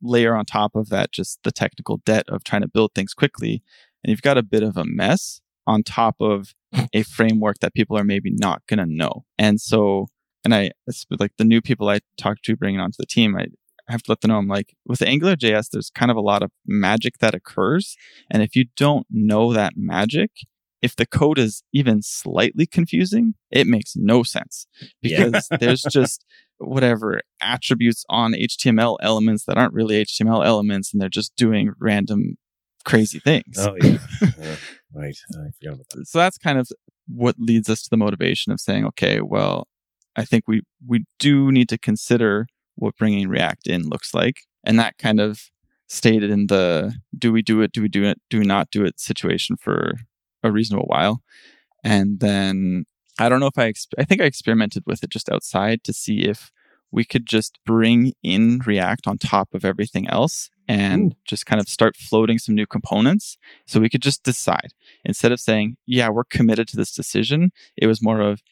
layer 0.02 0.36
on 0.36 0.44
top 0.44 0.76
of 0.76 0.88
that 0.90 1.10
just 1.12 1.40
the 1.42 1.50
technical 1.52 1.98
debt 2.06 2.24
of 2.28 2.44
trying 2.44 2.62
to 2.62 2.68
build 2.68 2.92
things 2.94 3.12
quickly. 3.12 3.62
And 4.02 4.10
you've 4.10 4.22
got 4.22 4.38
a 4.38 4.42
bit 4.42 4.62
of 4.62 4.76
a 4.76 4.84
mess 4.84 5.40
on 5.66 5.82
top 5.82 6.16
of 6.20 6.54
a 6.94 7.02
framework 7.16 7.58
that 7.60 7.74
people 7.74 7.96
are 7.98 8.04
maybe 8.04 8.30
not 8.32 8.62
going 8.68 8.78
to 8.78 8.86
know. 8.86 9.24
And 9.38 9.60
so, 9.60 10.06
and 10.44 10.54
I, 10.54 10.70
it's 10.86 11.06
like 11.18 11.32
the 11.38 11.44
new 11.44 11.60
people 11.60 11.88
I 11.88 12.00
talk 12.16 12.38
to 12.44 12.56
bringing 12.56 12.80
onto 12.80 12.96
the 12.98 13.06
team, 13.06 13.36
I, 13.36 13.46
I 13.88 13.92
have 13.92 14.02
to 14.04 14.12
let 14.12 14.20
them 14.20 14.30
know 14.30 14.38
I'm 14.38 14.48
like, 14.48 14.74
with 14.86 15.02
Angular 15.02 15.36
JS, 15.36 15.70
there's 15.70 15.90
kind 15.90 16.10
of 16.10 16.16
a 16.16 16.20
lot 16.22 16.42
of 16.42 16.50
magic 16.66 17.18
that 17.18 17.34
occurs. 17.34 17.96
And 18.30 18.42
if 18.42 18.54
you 18.56 18.66
don't 18.76 19.06
know 19.10 19.52
that 19.52 19.74
magic, 19.76 20.30
if 20.80 20.96
the 20.96 21.06
code 21.06 21.38
is 21.38 21.62
even 21.74 22.00
slightly 22.00 22.66
confusing, 22.66 23.34
it 23.50 23.66
makes 23.66 23.92
no 23.96 24.22
sense 24.22 24.66
Yeah. 25.02 25.24
because 25.26 25.48
there's 25.60 25.82
just 25.90 26.24
whatever 26.58 27.20
attributes 27.42 28.04
on 28.08 28.32
HTML 28.32 28.96
elements 29.02 29.44
that 29.44 29.58
aren't 29.58 29.74
really 29.74 30.02
HTML 30.04 30.44
elements 30.46 30.92
and 30.92 31.00
they're 31.00 31.08
just 31.08 31.34
doing 31.36 31.72
random 31.80 32.36
crazy 32.84 33.18
things. 33.18 33.56
Oh 33.58 33.76
yeah. 33.82 33.98
Yeah. 34.38 34.56
right. 34.94 35.16
I 35.34 35.50
forgot 35.58 35.74
about 35.74 35.88
that. 35.90 36.08
So 36.08 36.18
that's 36.18 36.38
kind 36.38 36.58
of 36.58 36.68
what 37.06 37.36
leads 37.38 37.68
us 37.68 37.82
to 37.82 37.90
the 37.90 37.96
motivation 37.96 38.52
of 38.52 38.60
saying, 38.60 38.84
okay, 38.86 39.20
well, 39.20 39.68
I 40.16 40.24
think 40.24 40.44
we 40.46 40.62
we 40.86 41.04
do 41.18 41.52
need 41.52 41.68
to 41.68 41.78
consider 41.78 42.46
what 42.76 42.96
bringing 42.96 43.28
React 43.28 43.66
in 43.66 43.88
looks 43.88 44.14
like, 44.14 44.42
and 44.64 44.78
that 44.78 44.98
kind 44.98 45.20
of 45.20 45.50
stated 45.88 46.30
in 46.30 46.46
the 46.46 46.94
do 47.16 47.32
we 47.32 47.42
do 47.42 47.60
it, 47.62 47.72
do 47.72 47.82
we 47.82 47.88
do 47.88 48.04
it, 48.04 48.20
do 48.30 48.38
we 48.38 48.46
not 48.46 48.70
do 48.70 48.84
it 48.84 49.00
situation 49.00 49.56
for 49.56 49.92
a 50.42 50.50
reasonable 50.50 50.86
while, 50.86 51.22
and 51.84 52.20
then 52.20 52.84
I 53.18 53.28
don't 53.28 53.40
know 53.40 53.46
if 53.46 53.58
I 53.58 53.70
exp- 53.70 53.94
I 53.98 54.04
think 54.04 54.20
I 54.20 54.24
experimented 54.24 54.84
with 54.86 55.02
it 55.04 55.10
just 55.10 55.30
outside 55.30 55.84
to 55.84 55.92
see 55.92 56.20
if 56.24 56.50
we 56.92 57.04
could 57.04 57.26
just 57.26 57.58
bring 57.64 58.12
in 58.22 58.60
React 58.64 59.06
on 59.06 59.18
top 59.18 59.54
of 59.54 59.64
everything 59.64 60.08
else 60.08 60.50
and 60.68 61.14
just 61.24 61.46
kind 61.46 61.60
of 61.60 61.68
start 61.68 61.96
floating 61.96 62.38
some 62.38 62.54
new 62.54 62.66
components. 62.66 63.38
So 63.66 63.80
we 63.80 63.88
could 63.88 64.02
just 64.02 64.22
decide 64.22 64.72
instead 65.04 65.32
of 65.32 65.40
saying, 65.40 65.76
yeah, 65.86 66.08
we're 66.08 66.24
committed 66.24 66.68
to 66.68 66.76
this 66.76 66.94
decision. 66.94 67.50
It 67.76 67.86
was 67.86 68.02
more 68.02 68.20
of, 68.20 68.42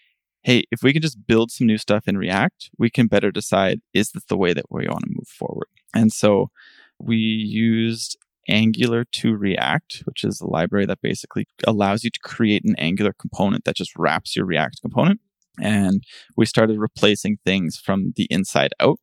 hey, 0.42 0.64
if 0.70 0.83
we 0.83 0.92
can 0.92 1.03
just 1.03 1.27
build 1.27 1.51
some 1.51 1.66
new 1.66 1.79
stuff 1.79 2.09
in 2.09 2.16
React, 2.18 2.70
we 2.79 2.90
can 2.90 3.07
better 3.07 3.31
decide, 3.31 3.81
is 3.92 4.11
this 4.11 4.24
the 4.24 4.37
way 4.37 4.53
that 4.53 4.70
we 4.70 4.87
want 4.88 5.05
to 5.05 5.11
move 5.11 5.29
forward? 5.29 5.68
And 5.94 6.12
so 6.12 6.51
we 6.98 7.16
used 7.16 8.16
Angular 8.48 9.05
to 9.05 9.37
React, 9.37 10.03
which 10.05 10.24
is 10.24 10.40
a 10.40 10.46
library 10.46 10.87
that 10.87 11.03
basically 11.03 11.46
allows 11.66 12.03
you 12.03 12.11
to 12.11 12.20
create 12.20 12.64
an 12.64 12.74
Angular 12.79 13.12
component 13.12 13.64
that 13.64 13.77
just 13.77 13.96
wraps 13.96 14.35
your 14.35 14.46
React 14.46 14.81
component. 14.81 15.20
And 15.62 16.03
we 16.37 16.47
started 16.47 16.79
replacing 16.79 17.38
things 17.44 17.77
from 17.77 18.12
the 18.16 18.27
inside 18.31 18.73
out. 18.81 18.99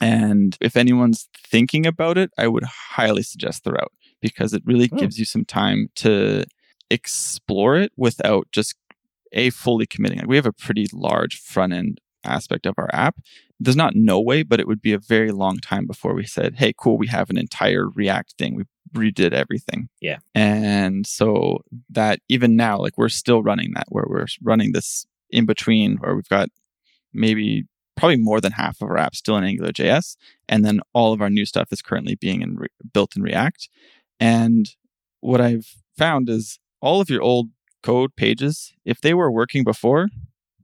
And 0.00 0.56
if 0.60 0.76
anyone's 0.76 1.28
thinking 1.46 1.86
about 1.86 2.18
it, 2.18 2.30
I 2.36 2.48
would 2.48 2.64
highly 2.64 3.22
suggest 3.22 3.64
the 3.64 3.72
route 3.72 3.92
because 4.20 4.52
it 4.52 4.62
really 4.64 4.88
Oh. 4.92 4.96
gives 4.96 5.18
you 5.18 5.24
some 5.24 5.44
time 5.44 5.88
to 5.96 6.44
explore 6.90 7.76
it 7.76 7.92
without 7.96 8.46
just 8.52 8.74
a 9.32 9.50
fully 9.50 9.86
committing. 9.86 10.18
Like 10.18 10.28
we 10.28 10.36
have 10.36 10.46
a 10.46 10.52
pretty 10.52 10.86
large 10.92 11.38
front 11.40 11.72
end 11.72 12.00
aspect 12.24 12.66
of 12.66 12.74
our 12.78 12.88
app. 12.92 13.16
There's 13.58 13.76
not 13.76 13.94
no 13.96 14.20
way, 14.20 14.42
but 14.42 14.60
it 14.60 14.66
would 14.68 14.82
be 14.82 14.92
a 14.92 14.98
very 14.98 15.30
long 15.32 15.58
time 15.58 15.86
before 15.86 16.14
we 16.14 16.24
said, 16.26 16.56
"Hey, 16.56 16.72
cool, 16.76 16.98
we 16.98 17.06
have 17.08 17.30
an 17.30 17.38
entire 17.38 17.88
React 17.88 18.34
thing. 18.38 18.54
We 18.56 18.64
redid 18.94 19.32
everything." 19.32 19.88
Yeah. 20.00 20.18
And 20.34 21.06
so 21.06 21.58
that 21.90 22.18
even 22.28 22.56
now, 22.56 22.78
like 22.78 22.98
we're 22.98 23.08
still 23.08 23.42
running 23.42 23.72
that, 23.74 23.86
where 23.88 24.04
we're 24.08 24.26
running 24.42 24.72
this 24.72 25.06
in 25.32 25.46
between, 25.46 25.96
where 25.96 26.14
we've 26.14 26.28
got 26.28 26.48
maybe 27.12 27.64
probably 27.96 28.16
more 28.16 28.40
than 28.40 28.52
half 28.52 28.80
of 28.80 28.88
our 28.88 28.96
apps 28.96 29.16
still 29.16 29.36
in 29.36 29.44
Angular 29.44 29.72
JS, 29.72 30.16
and 30.48 30.64
then 30.64 30.80
all 30.92 31.12
of 31.12 31.20
our 31.20 31.30
new 31.30 31.44
stuff 31.44 31.72
is 31.72 31.82
currently 31.82 32.14
being 32.14 32.42
in 32.42 32.56
re- 32.56 32.68
built 32.92 33.16
in 33.16 33.22
React. 33.22 33.68
And 34.18 34.70
what 35.20 35.40
I've 35.40 35.76
found 35.96 36.28
is 36.28 36.58
all 36.80 37.00
of 37.00 37.10
your 37.10 37.22
old 37.22 37.50
code 37.82 38.16
pages, 38.16 38.72
if 38.84 39.00
they 39.00 39.14
were 39.14 39.30
working 39.30 39.64
before, 39.64 40.08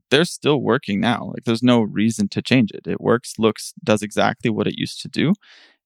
they're 0.09 0.25
still 0.25 0.61
working 0.61 0.99
now. 0.99 1.31
Like 1.33 1.43
there's 1.43 1.63
no 1.63 1.81
reason 1.81 2.27
to 2.29 2.41
change 2.41 2.71
it. 2.71 2.87
It 2.87 3.01
works, 3.01 3.35
looks, 3.37 3.73
does 3.83 4.01
exactly 4.01 4.49
what 4.49 4.67
it 4.67 4.77
used 4.77 5.01
to 5.01 5.07
do. 5.07 5.33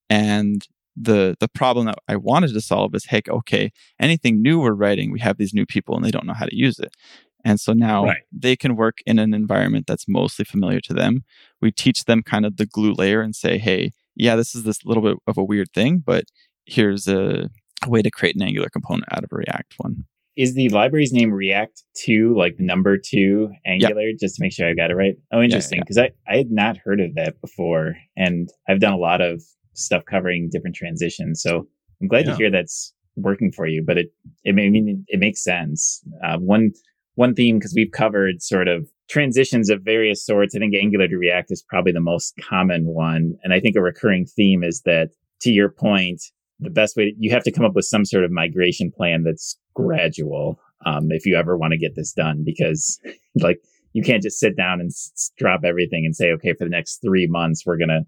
And 0.09 0.65
the 0.95 1.35
the 1.39 1.47
problem 1.47 1.87
that 1.87 1.97
I 2.07 2.15
wanted 2.15 2.53
to 2.53 2.61
solve 2.61 2.93
is, 2.95 3.05
heck, 3.05 3.27
okay, 3.27 3.71
anything 3.99 4.41
new 4.41 4.59
we're 4.59 4.73
writing, 4.73 5.11
we 5.11 5.19
have 5.19 5.37
these 5.37 5.53
new 5.53 5.65
people 5.65 5.95
and 5.95 6.05
they 6.05 6.11
don't 6.11 6.27
know 6.27 6.33
how 6.33 6.45
to 6.45 6.55
use 6.55 6.79
it. 6.79 6.95
And 7.45 7.59
so 7.59 7.73
now 7.73 8.05
Right. 8.05 8.21
they 8.31 8.55
can 8.55 8.75
work 8.75 8.99
in 9.05 9.19
an 9.19 9.33
environment 9.33 9.85
that's 9.87 10.05
mostly 10.07 10.45
familiar 10.45 10.79
to 10.81 10.93
them. 10.93 11.23
We 11.61 11.71
teach 11.71 12.05
them 12.05 12.23
kind 12.23 12.45
of 12.45 12.57
the 12.57 12.65
glue 12.65 12.93
layer 12.93 13.21
and 13.21 13.35
say, 13.35 13.57
hey, 13.57 13.91
yeah, 14.15 14.35
this 14.35 14.55
is 14.55 14.63
this 14.63 14.85
little 14.85 15.03
bit 15.03 15.17
of 15.27 15.37
a 15.37 15.43
weird 15.43 15.71
thing, 15.73 15.97
but 16.05 16.25
here's 16.65 17.07
a, 17.07 17.49
a 17.83 17.89
way 17.89 18.01
to 18.01 18.11
create 18.11 18.35
an 18.35 18.41
Angular 18.43 18.69
component 18.69 19.05
out 19.11 19.23
of 19.23 19.29
a 19.31 19.35
React 19.35 19.73
one. 19.77 20.05
Is 20.35 20.55
the 20.55 20.69
library's 20.69 21.13
name 21.13 21.31
React 21.31 21.83
2, 21.97 22.35
like 22.35 22.57
the 22.57 22.63
number 22.63 22.97
2 22.97 23.51
Angular, 23.67 24.09
just 24.19 24.35
to 24.37 24.41
make 24.41 24.51
sure 24.51 24.67
I 24.67 24.73
got 24.73 24.89
it 24.89 24.95
right? 24.95 25.15
Oh, 25.31 25.41
interesting. 25.41 25.77
yeah. 25.77 25.83
Because 25.83 25.97
I, 25.99 26.11
I 26.27 26.37
had 26.37 26.49
not 26.49 26.77
heard 26.77 26.99
of 27.01 27.13
that 27.15 27.39
before. 27.41 27.95
And 28.17 28.49
I've 28.67 28.79
done 28.79 28.93
a 28.93 28.97
lot 28.97 29.21
of 29.21 29.43
stuff 29.73 30.03
covering 30.09 30.49
different 30.51 30.75
transitions. 30.75 31.41
So 31.41 31.67
I'm 32.01 32.07
glad 32.07 32.25
Yeah. 32.25 32.31
to 32.31 32.37
hear 32.37 32.49
that's 32.51 32.93
working 33.15 33.51
for 33.51 33.67
you, 33.67 33.83
but 33.85 33.99
it, 33.99 34.07
it, 34.43 34.55
may, 34.55 34.65
I 34.65 34.69
mean, 34.69 35.05
it 35.07 35.19
makes 35.19 35.43
sense. 35.43 36.01
Uh, 36.23 36.39
one, 36.39 36.71
one 37.15 37.33
theme, 37.35 37.57
because 37.59 37.73
we've 37.75 37.91
covered 37.91 38.41
sort 38.41 38.67
of 38.67 38.89
transitions 39.09 39.69
of 39.69 39.81
various 39.83 40.25
sorts. 40.25 40.55
I 40.55 40.59
think 40.59 40.73
Angular 40.75 41.07
to 41.07 41.17
React 41.17 41.51
is 41.51 41.63
probably 41.67 41.91
the 41.91 41.99
most 41.99 42.33
common 42.41 42.85
one. 42.87 43.35
And 43.43 43.53
I 43.53 43.59
think 43.59 43.75
a 43.75 43.81
recurring 43.81 44.25
theme 44.25 44.63
is 44.63 44.81
that, 44.85 45.09
to 45.41 45.51
your 45.51 45.69
point, 45.69 46.21
the 46.59 46.69
best 46.69 46.95
way 46.95 47.13
you 47.19 47.31
have 47.31 47.43
to 47.43 47.51
come 47.51 47.65
up 47.65 47.73
with 47.75 47.85
some 47.85 48.05
sort 48.05 48.23
of 48.23 48.31
migration 48.31 48.91
plan 48.95 49.23
that's 49.23 49.57
gradual 49.75 50.59
um, 50.85 51.07
if 51.11 51.25
you 51.25 51.35
ever 51.35 51.57
want 51.57 51.71
to 51.71 51.77
get 51.77 51.95
this 51.95 52.13
done 52.13 52.43
because 52.45 52.99
like 53.41 53.59
you 53.93 54.01
can't 54.03 54.23
just 54.23 54.39
sit 54.39 54.55
down 54.55 54.79
and 54.79 54.89
s- 54.89 55.31
drop 55.37 55.61
everything 55.65 56.03
and 56.05 56.15
say 56.15 56.31
okay 56.31 56.53
for 56.53 56.63
the 56.63 56.69
next 56.69 56.99
three 57.05 57.27
months 57.27 57.63
we're 57.65 57.77
going 57.77 57.89
to 57.89 58.01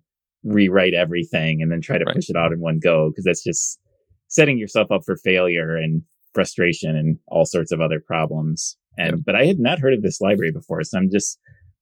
rewrite 0.44 0.94
everything 0.94 1.62
and 1.62 1.72
then 1.72 1.82
try 1.82 1.98
to 1.98 2.06
Right. 2.06 2.16
push 2.16 2.30
it 2.30 2.36
out 2.38 2.54
in 2.54 2.60
one 2.62 2.80
go 2.82 3.10
because 3.10 3.26
that's 3.26 3.44
just 3.44 3.80
setting 4.28 4.58
yourself 4.58 4.92
up 4.92 5.02
for 5.06 5.18
failure 5.18 5.76
and 5.76 6.02
frustration 6.34 6.96
and 6.96 7.18
all 7.28 7.46
sorts 7.46 7.72
of 7.72 7.82
other 7.82 8.00
problems 8.06 8.78
and 8.98 9.24
but 9.26 9.36
i 9.36 9.46
had 9.46 9.60
not 9.60 9.80
heard 9.80 9.94
of 9.94 10.02
this 10.02 10.22
library 10.22 10.52
before 10.52 10.84
so 10.84 10.98
i'm 10.98 11.10
just 11.12 11.40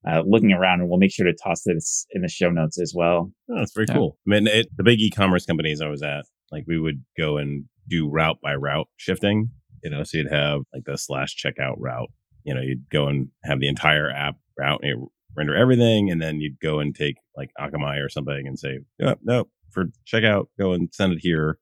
uh, 0.08 0.21
looking 0.26 0.52
around 0.52 0.82
and 0.82 0.89
we'll 0.89 0.99
make 0.99 1.12
sure 1.13 1.26
to 1.26 1.34
toss 1.34 1.63
this 1.63 2.06
in 2.12 2.21
the 2.21 2.28
show 2.28 2.49
notes 2.49 2.78
as 2.80 2.93
well 2.95 3.32
Oh, 3.49 3.56
that's 3.58 3.73
very 3.73 3.86
Yeah. 3.88 3.95
cool. 3.95 4.17
I 4.28 4.30
mean, 4.32 4.47
it, 4.47 4.67
the 4.76 4.84
big 4.84 4.99
e-commerce 4.99 5.45
companies 5.45 5.80
I 5.82 5.88
was 5.88 6.04
at, 6.04 6.26
like 6.52 6.65
we 6.67 6.78
would 6.78 7.02
go 7.17 7.38
and 7.38 7.63
do 7.88 8.10
route 8.10 8.38
by 8.43 8.56
route 8.56 8.89
shifting. 8.97 9.49
You 9.82 9.91
know, 9.91 10.04
so 10.04 10.17
you'd 10.17 10.30
have 10.32 10.62
like 10.73 10.84
the 10.86 10.97
slash 10.97 11.38
checkout 11.41 11.76
route 11.78 12.10
you 12.43 12.54
know, 12.54 12.60
you'd 12.60 12.89
go 12.89 13.08
and 13.08 13.30
have 13.45 13.62
the 13.62 13.69
entire 13.69 14.10
app 14.12 14.36
route 14.60 14.82
and 14.84 15.08
render 15.38 15.56
everything. 15.56 16.12
And 16.12 16.21
then 16.21 16.41
you'd 16.41 16.60
go 16.60 16.80
and 16.82 16.93
take 16.93 17.15
like 17.38 17.52
Akamai 17.58 18.04
or 18.06 18.10
something 18.10 18.45
and 18.45 18.60
say, 18.60 18.80
oh, 19.02 19.15
no, 19.23 19.45
for 19.71 19.86
checkout, 20.06 20.47
go 20.60 20.73
and 20.73 20.89
send 20.93 21.13
it 21.13 21.19
here. 21.21 21.58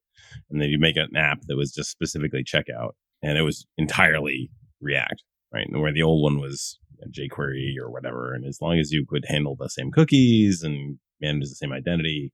And 0.50 0.60
then 0.60 0.70
you 0.70 0.80
make 0.80 0.98
an 0.98 1.16
app 1.16 1.42
that 1.48 1.56
was 1.58 1.72
just 1.72 1.92
specifically 1.92 2.44
checkout. 2.44 2.94
And 3.22 3.38
it 3.38 3.44
was 3.44 3.68
entirely 3.78 4.50
React, 4.82 5.22
right? 5.54 5.68
And 5.68 5.82
where 5.82 5.94
the 5.94 6.04
old 6.04 6.24
one 6.24 6.40
was 6.40 6.78
jQuery 7.10 7.76
or 7.82 7.90
whatever. 7.90 8.34
And 8.34 8.46
as 8.46 8.62
long 8.62 8.78
as 8.80 8.92
you 8.92 9.06
could 9.06 9.26
handle 9.28 9.56
the 9.56 9.70
same 9.70 9.92
cookies 9.92 10.64
and 10.64 10.98
manage 11.20 11.50
the 11.50 11.56
same 11.56 11.74
identity, 11.74 12.32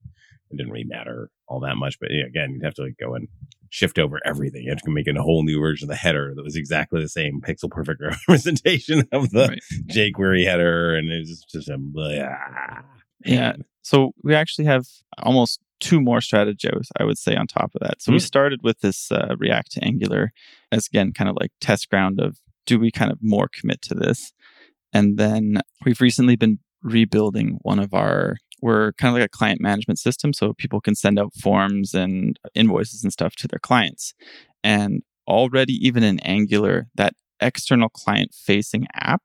it 0.49 0.57
didn't 0.57 0.71
really 0.71 0.85
matter 0.85 1.29
all 1.47 1.59
that 1.61 1.75
much. 1.75 1.99
But 1.99 2.09
yeah, 2.11 2.25
again, 2.25 2.51
you'd 2.51 2.63
have 2.63 2.73
to 2.75 2.83
like 2.83 2.97
go 2.99 3.15
and 3.15 3.27
shift 3.69 3.99
over 3.99 4.19
everything. 4.25 4.63
You 4.63 4.71
have 4.71 4.81
to 4.81 4.91
make 4.91 5.07
a 5.07 5.21
whole 5.21 5.43
new 5.43 5.59
version 5.59 5.85
of 5.85 5.89
the 5.89 5.95
header 5.95 6.33
that 6.35 6.43
was 6.43 6.55
exactly 6.55 7.01
the 7.01 7.09
same 7.09 7.41
pixel 7.41 7.69
perfect 7.69 8.01
representation 8.27 9.03
of 9.11 9.29
the 9.31 9.47
right. 9.47 9.61
jQuery 9.89 10.45
header. 10.45 10.95
And 10.95 11.11
it 11.11 11.19
was 11.19 11.45
just 11.51 11.69
a 11.69 11.77
blah. 11.77 12.81
Yeah. 13.25 13.53
So 13.81 14.11
we 14.23 14.35
actually 14.35 14.65
have 14.65 14.85
almost 15.19 15.59
two 15.79 16.01
more 16.01 16.21
strategies, 16.21 16.89
I 16.99 17.03
would 17.03 17.17
say, 17.17 17.35
on 17.35 17.47
top 17.47 17.71
of 17.75 17.81
that. 17.81 18.01
So 18.01 18.09
mm-hmm. 18.09 18.15
we 18.15 18.19
hmm. 18.19 18.25
started 18.25 18.59
with 18.63 18.79
this 18.79 19.11
uh, 19.11 19.35
React 19.37 19.71
to 19.73 19.83
Angular 19.83 20.31
as 20.71 20.87
again, 20.87 21.13
kind 21.13 21.29
of 21.29 21.37
like 21.39 21.51
test 21.61 21.89
ground 21.89 22.19
of 22.19 22.37
do 22.67 22.77
we 22.77 22.91
kind 22.91 23.11
of 23.11 23.17
more 23.21 23.47
commit 23.51 23.81
to 23.83 23.95
this? 23.95 24.31
And 24.93 25.17
then 25.17 25.61
we've 25.83 26.01
recently 26.01 26.35
been 26.35 26.59
rebuilding 26.83 27.57
one 27.63 27.79
of 27.79 27.93
our 27.93 28.37
we're 28.61 28.93
kind 28.93 29.09
of 29.09 29.19
like 29.19 29.25
a 29.25 29.37
client 29.37 29.61
management 29.61 29.99
system 29.99 30.33
so 30.33 30.53
people 30.53 30.81
can 30.81 30.95
send 30.95 31.19
out 31.19 31.33
forms 31.35 31.93
and 31.93 32.39
invoices 32.55 33.03
and 33.03 33.13
stuff 33.13 33.35
to 33.35 33.47
their 33.47 33.59
clients 33.59 34.13
and 34.63 35.01
already 35.27 35.73
even 35.73 36.03
in 36.03 36.19
angular 36.21 36.87
that 36.95 37.13
external 37.39 37.89
client 37.89 38.33
facing 38.33 38.87
app 38.93 39.23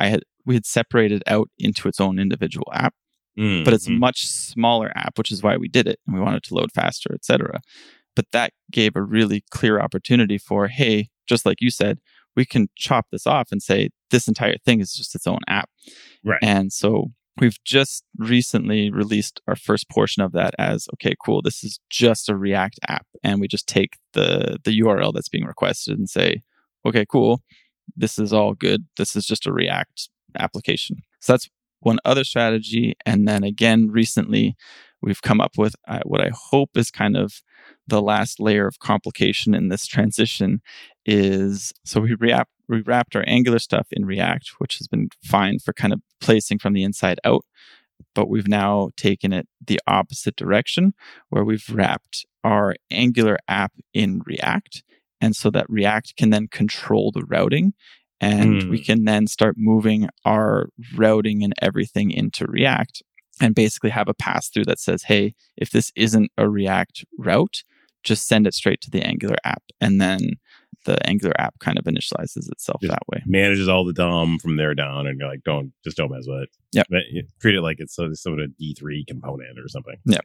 i 0.00 0.08
had 0.08 0.22
we 0.44 0.54
had 0.54 0.66
separated 0.66 1.22
out 1.26 1.48
into 1.58 1.88
its 1.88 2.00
own 2.00 2.18
individual 2.18 2.66
app 2.72 2.94
mm-hmm. 3.38 3.62
but 3.62 3.74
it's 3.74 3.86
a 3.86 3.90
mm-hmm. 3.90 4.00
much 4.00 4.26
smaller 4.26 4.90
app 4.96 5.18
which 5.18 5.30
is 5.30 5.42
why 5.42 5.56
we 5.56 5.68
did 5.68 5.86
it 5.86 6.00
and 6.06 6.14
we 6.14 6.20
wanted 6.20 6.42
to 6.42 6.54
load 6.54 6.72
faster 6.72 7.12
etc 7.14 7.60
but 8.14 8.26
that 8.32 8.52
gave 8.70 8.96
a 8.96 9.02
really 9.02 9.44
clear 9.50 9.80
opportunity 9.80 10.38
for 10.38 10.68
hey 10.68 11.08
just 11.26 11.46
like 11.46 11.60
you 11.60 11.70
said 11.70 11.98
we 12.36 12.44
can 12.44 12.68
chop 12.76 13.06
this 13.10 13.26
off 13.26 13.48
and 13.50 13.62
say 13.62 13.90
this 14.10 14.28
entire 14.28 14.56
thing 14.64 14.80
is 14.80 14.92
just 14.92 15.14
its 15.14 15.26
own 15.26 15.40
app. 15.48 15.70
Right. 16.24 16.38
And 16.42 16.72
so 16.72 17.08
we've 17.38 17.62
just 17.64 18.04
recently 18.18 18.90
released 18.90 19.40
our 19.48 19.56
first 19.56 19.88
portion 19.90 20.22
of 20.22 20.32
that 20.32 20.54
as 20.58 20.88
okay 20.94 21.14
cool 21.24 21.42
this 21.42 21.62
is 21.62 21.80
just 21.90 22.28
a 22.28 22.36
react 22.36 22.78
app. 22.88 23.06
And 23.22 23.40
we 23.40 23.48
just 23.48 23.66
take 23.66 23.98
the 24.12 24.58
the 24.64 24.80
url 24.80 25.12
that's 25.12 25.28
being 25.28 25.44
requested 25.44 25.98
and 25.98 26.08
say 26.08 26.42
okay 26.86 27.04
cool 27.10 27.42
this 27.96 28.18
is 28.18 28.32
all 28.32 28.54
good. 28.54 28.86
This 28.96 29.14
is 29.14 29.26
just 29.26 29.46
a 29.46 29.52
react 29.52 30.08
application. 30.38 31.02
So 31.20 31.34
that's 31.34 31.48
one 31.80 31.98
other 32.04 32.24
strategy. 32.24 32.94
And 33.04 33.28
then 33.28 33.44
again 33.44 33.88
recently 33.90 34.56
we've 35.06 35.22
come 35.22 35.40
up 35.40 35.52
with 35.56 35.74
uh, 35.88 36.00
what 36.04 36.20
i 36.20 36.30
hope 36.34 36.76
is 36.76 36.90
kind 36.90 37.16
of 37.16 37.40
the 37.86 38.02
last 38.02 38.38
layer 38.38 38.66
of 38.66 38.78
complication 38.78 39.54
in 39.54 39.68
this 39.68 39.86
transition 39.86 40.60
is 41.06 41.72
so 41.84 42.00
we 42.00 42.14
wrap 42.14 42.48
we 42.68 42.82
wrapped 42.82 43.16
our 43.16 43.24
Angular 43.26 43.58
stuff 43.58 43.86
in 43.90 44.04
React, 44.04 44.52
which 44.58 44.78
has 44.78 44.88
been 44.88 45.08
fine 45.24 45.58
for 45.58 45.72
kind 45.72 45.92
of 45.92 46.00
placing 46.20 46.58
from 46.58 46.72
the 46.72 46.82
inside 46.82 47.20
out. 47.24 47.44
But 48.14 48.28
we've 48.28 48.48
now 48.48 48.90
taken 48.96 49.32
it 49.32 49.46
the 49.64 49.80
opposite 49.86 50.36
direction 50.36 50.94
where 51.30 51.44
we've 51.44 51.68
wrapped 51.70 52.26
our 52.44 52.74
Angular 52.90 53.38
app 53.48 53.72
in 53.94 54.20
React. 54.26 54.82
And 55.20 55.34
so 55.34 55.50
that 55.50 55.66
React 55.68 56.16
can 56.16 56.30
then 56.30 56.48
control 56.48 57.10
the 57.12 57.24
routing 57.26 57.72
and 58.20 58.62
mm. 58.62 58.70
we 58.70 58.78
hmm. 58.78 58.84
can 58.84 59.04
then 59.04 59.26
start 59.26 59.56
moving 59.58 60.08
our 60.24 60.68
routing 60.94 61.42
and 61.42 61.52
everything 61.60 62.10
into 62.10 62.46
React 62.46 63.02
and 63.40 63.54
basically 63.54 63.90
have 63.90 64.08
a 64.08 64.14
pass 64.14 64.48
through 64.48 64.64
that 64.64 64.80
says, 64.80 65.04
hey, 65.04 65.34
if 65.56 65.70
this 65.70 65.92
isn't 65.96 66.30
a 66.38 66.48
React 66.48 67.04
route, 67.18 67.62
just 68.02 68.26
send 68.26 68.46
it 68.46 68.54
straight 68.54 68.80
to 68.82 68.90
the 68.90 69.02
Angular 69.02 69.36
app. 69.44 69.62
And 69.80 70.00
then 70.00 70.20
the 70.86 71.04
Angular 71.06 71.38
app 71.38 71.58
kind 71.58 71.78
of 71.78 71.84
initializes 71.84 72.50
itself 72.50 72.80
just 72.80 72.90
that 72.90 73.02
way. 73.12 73.22
Manages 73.26 73.68
all 73.68 73.84
the 73.84 73.92
DOM 73.92 74.38
from 74.38 74.56
there 74.56 74.74
down, 74.74 75.06
and 75.06 75.18
you're 75.18 75.28
like, 75.28 75.42
don't 75.44 75.72
just 75.84 75.96
don't 75.96 76.10
mess 76.10 76.24
with 76.26 76.44
it. 76.44 76.48
Yeah, 76.72 77.24
treat 77.40 77.56
it 77.56 77.62
like 77.62 77.76
it's 77.80 77.94
some 77.94 78.14
sort 78.14 78.40
of 78.40 78.56
D 78.56 78.74
three 78.78 79.04
component 79.06 79.58
or 79.58 79.68
something. 79.68 79.96
Yeah. 80.06 80.18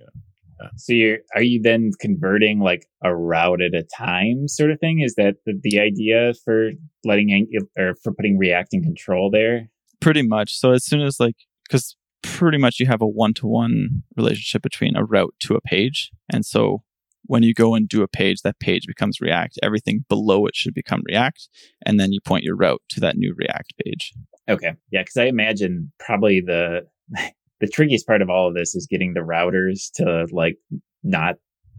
yeah. 0.61 0.69
So 0.77 0.93
you're 0.93 1.17
are 1.35 1.41
you 1.41 1.61
then 1.61 1.91
converting 1.99 2.59
like 2.59 2.85
a 3.03 3.15
route 3.15 3.61
at 3.61 3.73
a 3.73 3.83
time 3.83 4.47
sort 4.47 4.71
of 4.71 4.79
thing? 4.79 5.01
Is 5.01 5.15
that 5.15 5.37
the, 5.45 5.59
the 5.61 5.79
idea 5.79 6.33
for 6.45 6.69
letting 7.03 7.33
Angular 7.33 7.67
or 7.77 7.95
for 8.03 8.13
putting 8.13 8.37
React 8.37 8.75
in 8.75 8.83
control 8.83 9.31
there? 9.31 9.69
Pretty 9.99 10.21
much. 10.21 10.55
So 10.57 10.71
as 10.71 10.85
soon 10.85 11.01
as 11.01 11.19
like 11.19 11.35
because 11.67 11.95
pretty 12.23 12.57
much 12.57 12.79
you 12.79 12.87
have 12.87 13.01
a 13.01 13.07
one 13.07 13.33
to 13.35 13.47
one 13.47 14.03
relationship 14.15 14.61
between 14.61 14.95
a 14.95 15.03
route 15.03 15.35
to 15.41 15.55
a 15.55 15.61
page, 15.61 16.11
and 16.31 16.45
so 16.45 16.83
when 17.25 17.43
you 17.43 17.53
go 17.53 17.75
and 17.75 17.87
do 17.87 18.03
a 18.03 18.07
page, 18.07 18.41
that 18.41 18.59
page 18.59 18.85
becomes 18.87 19.21
React. 19.21 19.59
Everything 19.63 20.05
below 20.09 20.45
it 20.45 20.55
should 20.55 20.73
become 20.73 21.01
React. 21.07 21.47
And 21.85 21.99
then 21.99 22.11
you 22.11 22.19
point 22.21 22.43
your 22.43 22.55
route 22.55 22.81
to 22.89 22.99
that 23.01 23.15
new 23.15 23.33
React 23.37 23.73
page. 23.83 24.13
Okay. 24.49 24.73
Yeah. 24.91 25.03
Cause 25.03 25.17
I 25.17 25.25
imagine 25.25 25.91
probably 25.99 26.41
the, 26.41 26.87
the 27.61 27.67
trickiest 27.67 28.07
part 28.07 28.21
of 28.21 28.29
all 28.29 28.47
of 28.47 28.55
this 28.55 28.75
is 28.75 28.87
getting 28.89 29.13
the 29.13 29.21
routers 29.21 29.91
to 29.95 30.27
like 30.31 30.57
not 31.03 31.35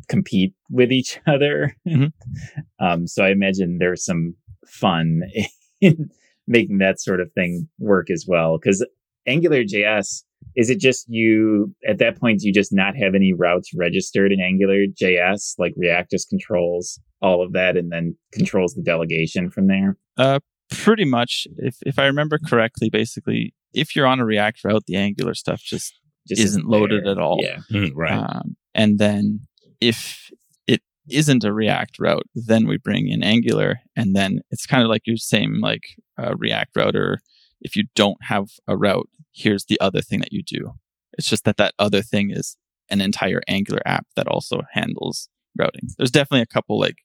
compete 0.09 0.55
with 0.71 0.93
each 0.93 1.21
other. 1.27 1.77
Mm-hmm. 1.87 2.85
um, 2.85 3.07
so 3.07 3.25
I 3.25 3.31
imagine 3.31 3.79
there's 3.79 4.05
some 4.05 4.37
fun 4.67 5.23
in 5.81 6.09
making 6.47 6.79
that 6.79 7.01
sort 7.01 7.21
of 7.21 7.33
thing 7.33 7.69
work 7.79 8.11
as 8.11 8.25
well. 8.27 8.59
Cause 8.59 8.85
Angular 9.27 9.65
JS 9.65 10.23
is 10.57 10.71
it 10.71 10.79
just 10.79 11.07
you 11.09 11.75
at 11.89 11.99
that 11.99 12.19
point 12.19 12.41
do 12.41 12.47
you 12.47 12.53
just 12.53 12.73
not 12.73 12.97
have 12.97 13.15
any 13.15 13.33
routes 13.33 13.71
registered 13.75 14.33
in 14.33 14.41
angular 14.41 14.85
js 14.87 15.55
like 15.59 15.73
react 15.77 16.11
just 16.11 16.29
controls 16.29 17.01
all 17.21 17.43
of 17.43 17.53
that 17.53 17.77
and 17.77 17.91
then 17.91 18.17
controls 18.33 18.75
the 18.75 18.83
delegation 18.83 19.51
from 19.51 19.69
there? 19.69 19.97
Uh 20.19 20.41
pretty 20.71 21.05
much. 21.05 21.47
If 21.57 21.77
if 21.87 21.99
i 21.99 22.07
remember 22.07 22.39
correctly 22.39 22.91
basically 22.91 23.55
if 23.73 23.95
you're 23.95 24.07
on 24.07 24.21
a 24.21 24.25
react 24.25 24.65
route 24.65 24.85
the 24.87 24.97
angular 24.97 25.35
stuff 25.35 25.61
just, 25.61 25.95
just 26.29 26.43
isn't 26.43 26.67
loaded 26.67 27.07
at 27.07 27.19
all. 27.19 27.39
Yeah. 27.41 27.59
Mm, 27.71 27.93
right. 27.95 28.13
Um, 28.13 28.57
and 28.75 28.99
then 28.99 29.41
if 29.81 30.31
it 30.67 30.83
isn't 31.09 31.45
a 31.45 31.53
react 31.53 31.99
route 31.99 32.27
then 32.35 32.67
we 32.67 32.77
bring 32.79 33.09
in 33.09 33.23
angular 33.23 33.81
and 33.97 34.15
then 34.17 34.41
it's 34.51 34.67
kind 34.67 34.83
of 34.83 34.89
like 34.89 35.03
your 35.07 35.17
same 35.17 35.61
like 35.61 35.83
uh, 36.19 36.35
react 36.37 36.71
router 36.77 37.21
if 37.63 37.77
you 37.77 37.85
don't 37.95 38.19
have 38.25 38.49
a 38.69 38.77
route 38.77 39.09
here's 39.33 39.65
the 39.65 39.81
other 39.81 40.01
thing 40.01 40.21
that 40.21 40.33
you 40.33 40.43
do. 40.43 40.75
It's 41.15 41.29
just 41.29 41.45
that 41.45 41.57
that 41.57 41.75
other 41.79 42.03
thing 42.03 42.31
is 42.31 42.57
an 42.91 43.01
entire 43.01 43.43
Angular 43.49 43.81
app 43.87 44.07
that 44.17 44.29
also 44.29 44.63
handles 44.73 45.29
routing. 45.59 45.89
There's 45.99 46.11
definitely 46.11 46.43
a 46.43 46.47
couple 46.47 46.79
like 46.79 46.97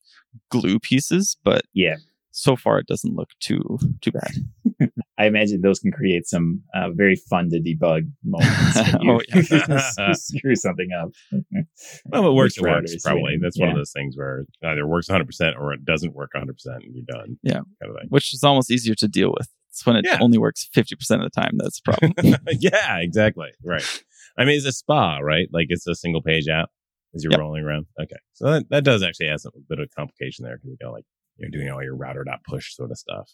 glue 0.50 0.80
pieces, 0.80 1.38
but 1.44 1.64
yeah, 1.74 1.98
so 2.32 2.56
far 2.56 2.78
it 2.80 2.88
doesn't 2.88 3.16
look 3.16 3.30
too 3.40 3.80
too 4.02 4.12
bad. 4.12 4.92
I 5.18 5.26
imagine 5.26 5.62
those 5.62 5.80
can 5.80 5.92
create 5.92 6.28
some 6.28 6.62
uh, 6.76 6.92
very 6.92 7.16
fun 7.16 7.50
to 7.50 7.60
debug 7.60 8.10
moments. 8.24 8.78
oh, 9.08 9.20
yeah. 9.98 10.12
screw 10.14 10.56
something 10.56 10.90
up. 10.98 11.10
well, 12.06 12.28
it 12.28 12.34
works. 12.34 12.58
It 12.58 12.62
works. 12.62 12.96
Probably 13.04 13.34
yeah. 13.34 13.38
that's 13.42 13.60
one 13.60 13.70
of 13.70 13.76
those 13.76 13.92
things 13.92 14.16
where 14.16 14.42
it 14.42 14.68
either 14.68 14.86
works 14.86 15.10
100 15.10 15.26
percent 15.26 15.56
or 15.60 15.74
it 15.74 15.84
doesn't 15.84 16.14
work 16.14 16.30
100 16.34 16.54
percent, 16.54 16.84
and 16.84 16.96
you're 16.96 17.06
done. 17.08 17.40
Yeah, 17.44 17.62
kind 17.82 17.90
of 17.90 17.98
which 18.10 18.34
is 18.34 18.44
almost 18.44 18.72
easier 18.72 18.96
to 18.96 19.08
deal 19.08 19.34
with. 19.38 19.50
It's 19.78 19.86
when 19.86 19.96
it 19.96 20.06
yeah. 20.06 20.18
only 20.20 20.40
works 20.40 20.68
50% 20.76 20.92
of 20.92 21.22
the 21.22 21.30
time. 21.30 21.52
That's 21.58 21.80
a 21.80 21.84
problem. 21.84 22.14
yeah, 22.60 22.98
exactly. 22.98 23.50
Right. 23.64 24.04
I 24.36 24.44
mean, 24.44 24.58
it's 24.58 24.66
a 24.66 24.72
spa, 24.72 25.20
right? 25.20 25.48
Like 25.54 25.68
it's 25.70 25.86
a 25.86 25.94
single 25.94 26.24
page 26.24 26.48
app 26.48 26.70
as 27.14 27.24
you're 27.24 27.32
yep. 27.32 27.40
rolling 27.40 27.64
around. 27.64 27.86
Okay. 28.02 28.16
So 28.34 28.46
that, 28.46 28.70
that 28.72 28.84
does 28.84 29.04
actually 29.04 29.28
add 29.28 29.40
some 29.40 29.52
a 29.56 29.60
bit 29.70 29.80
of 29.80 29.90
complication 29.96 30.46
there 30.46 30.58
because 30.58 30.72
you 30.72 30.78
got 30.82 30.94
like, 30.94 31.06
you're 31.36 31.52
doing 31.52 31.70
all 31.70 31.84
your 31.84 31.96
router 31.96 32.24
dot 32.24 32.40
push 32.48 32.74
sort 32.74 32.90
of 32.90 32.98
stuff. 32.98 33.30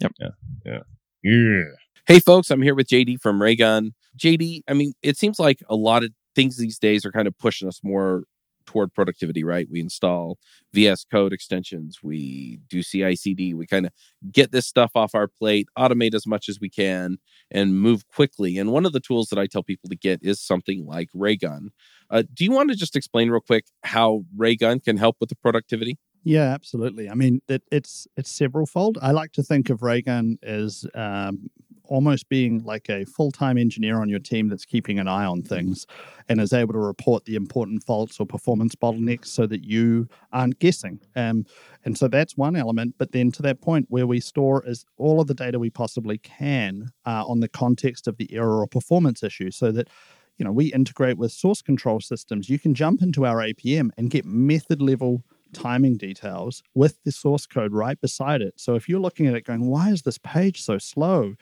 Yep. 0.00 0.12
Yeah. 0.20 0.28
Yeah. 0.64 0.78
Yeah. 1.24 1.64
Hey, 2.06 2.20
folks, 2.20 2.48
I'm 2.52 2.62
here 2.62 2.76
with 2.76 2.86
JD 2.86 3.20
from 3.20 3.42
Raygun. 3.42 3.90
JD, 4.16 4.60
I 4.68 4.74
mean, 4.74 4.92
it 5.02 5.16
seems 5.16 5.40
like 5.40 5.58
a 5.68 5.74
lot 5.74 6.04
of 6.04 6.10
things 6.36 6.58
these 6.58 6.78
days 6.78 7.04
are 7.04 7.10
kind 7.10 7.26
of 7.26 7.36
pushing 7.38 7.66
us 7.66 7.80
more 7.82 8.22
toward 8.68 8.92
productivity, 8.92 9.42
right? 9.42 9.66
We 9.70 9.80
install 9.80 10.36
VS 10.74 11.06
Code 11.10 11.32
extensions, 11.32 12.00
we 12.02 12.60
do 12.68 12.82
CI 12.82 13.16
CD, 13.16 13.54
we 13.54 13.66
kind 13.66 13.86
of 13.86 13.92
get 14.30 14.52
this 14.52 14.66
stuff 14.66 14.90
off 14.94 15.14
our 15.14 15.26
plate, 15.26 15.68
automate 15.78 16.14
as 16.14 16.26
much 16.26 16.50
as 16.50 16.60
we 16.60 16.68
can, 16.68 17.16
and 17.50 17.80
move 17.80 18.06
quickly. 18.08 18.58
And 18.58 18.70
one 18.70 18.84
of 18.84 18.92
the 18.92 19.00
tools 19.00 19.28
that 19.28 19.38
I 19.38 19.46
tell 19.46 19.62
people 19.62 19.88
to 19.88 19.96
get 19.96 20.20
is 20.22 20.38
something 20.38 20.84
like 20.84 21.08
Raygun. 21.14 21.70
Uh, 22.10 22.24
do 22.34 22.44
you 22.44 22.52
want 22.52 22.68
to 22.68 22.76
just 22.76 22.94
explain 22.94 23.30
real 23.30 23.40
quick 23.40 23.64
how 23.84 24.24
Raygun 24.36 24.80
can 24.80 24.98
help 24.98 25.16
with 25.18 25.30
the 25.30 25.36
productivity? 25.36 25.96
Yeah, 26.24 26.52
absolutely. 26.52 27.08
I 27.08 27.14
mean, 27.14 27.40
it, 27.48 27.62
it's 27.72 28.06
it's 28.18 28.30
several 28.30 28.66
fold. 28.66 28.98
I 29.00 29.12
like 29.12 29.32
to 29.32 29.42
think 29.42 29.70
of 29.70 29.82
Raygun 29.82 30.36
as 30.42 30.84
um, 30.94 31.48
almost 31.88 32.28
being 32.28 32.62
like 32.64 32.88
a 32.88 33.04
full 33.04 33.30
time 33.30 33.58
engineer 33.58 34.00
on 34.00 34.08
your 34.08 34.18
team 34.18 34.48
that's 34.48 34.64
keeping 34.64 34.98
an 34.98 35.08
eye 35.08 35.24
on 35.24 35.42
things 35.42 35.86
and 36.28 36.40
is 36.40 36.52
able 36.52 36.72
to 36.72 36.78
report 36.78 37.24
the 37.24 37.34
important 37.34 37.82
faults 37.82 38.20
or 38.20 38.26
performance 38.26 38.74
bottlenecks 38.74 39.26
so 39.26 39.46
that 39.46 39.64
you 39.64 40.08
aren't 40.32 40.58
guessing. 40.58 41.00
Um, 41.16 41.46
and 41.84 41.96
so 41.96 42.08
that's 42.08 42.36
one 42.36 42.56
element. 42.56 42.94
But 42.98 43.12
then 43.12 43.32
to 43.32 43.42
that 43.42 43.60
point 43.60 43.86
where 43.88 44.06
we 44.06 44.20
store 44.20 44.64
is 44.66 44.84
all 44.96 45.20
of 45.20 45.26
the 45.26 45.34
data 45.34 45.58
we 45.58 45.70
possibly 45.70 46.18
can 46.18 46.90
uh, 47.06 47.24
on 47.26 47.40
the 47.40 47.48
context 47.48 48.06
of 48.06 48.16
the 48.16 48.32
error 48.32 48.60
or 48.60 48.66
performance 48.66 49.22
issue 49.22 49.50
so 49.50 49.72
that 49.72 49.88
you 50.36 50.44
know 50.44 50.52
we 50.52 50.66
integrate 50.66 51.18
with 51.18 51.32
source 51.32 51.60
control 51.60 51.98
systems 51.98 52.48
you 52.48 52.60
can 52.60 52.72
jump 52.72 53.02
into 53.02 53.26
our 53.26 53.38
apm 53.38 53.90
and 53.96 54.10
get 54.10 54.24
method 54.24 54.80
level 54.80 55.24
timing 55.52 55.96
details 55.96 56.62
with 56.74 57.02
the 57.04 57.12
source 57.12 57.46
code 57.46 57.72
right 57.72 58.00
beside 58.00 58.42
it. 58.42 58.54
So 58.56 58.74
if 58.74 58.88
you're 58.88 59.00
looking 59.00 59.26
at 59.26 59.34
it 59.34 59.44
going, 59.44 59.66
why 59.66 59.90
is 59.90 60.02
this 60.02 60.18
page 60.18 60.62
so 60.62 60.78
slow? 60.78 61.34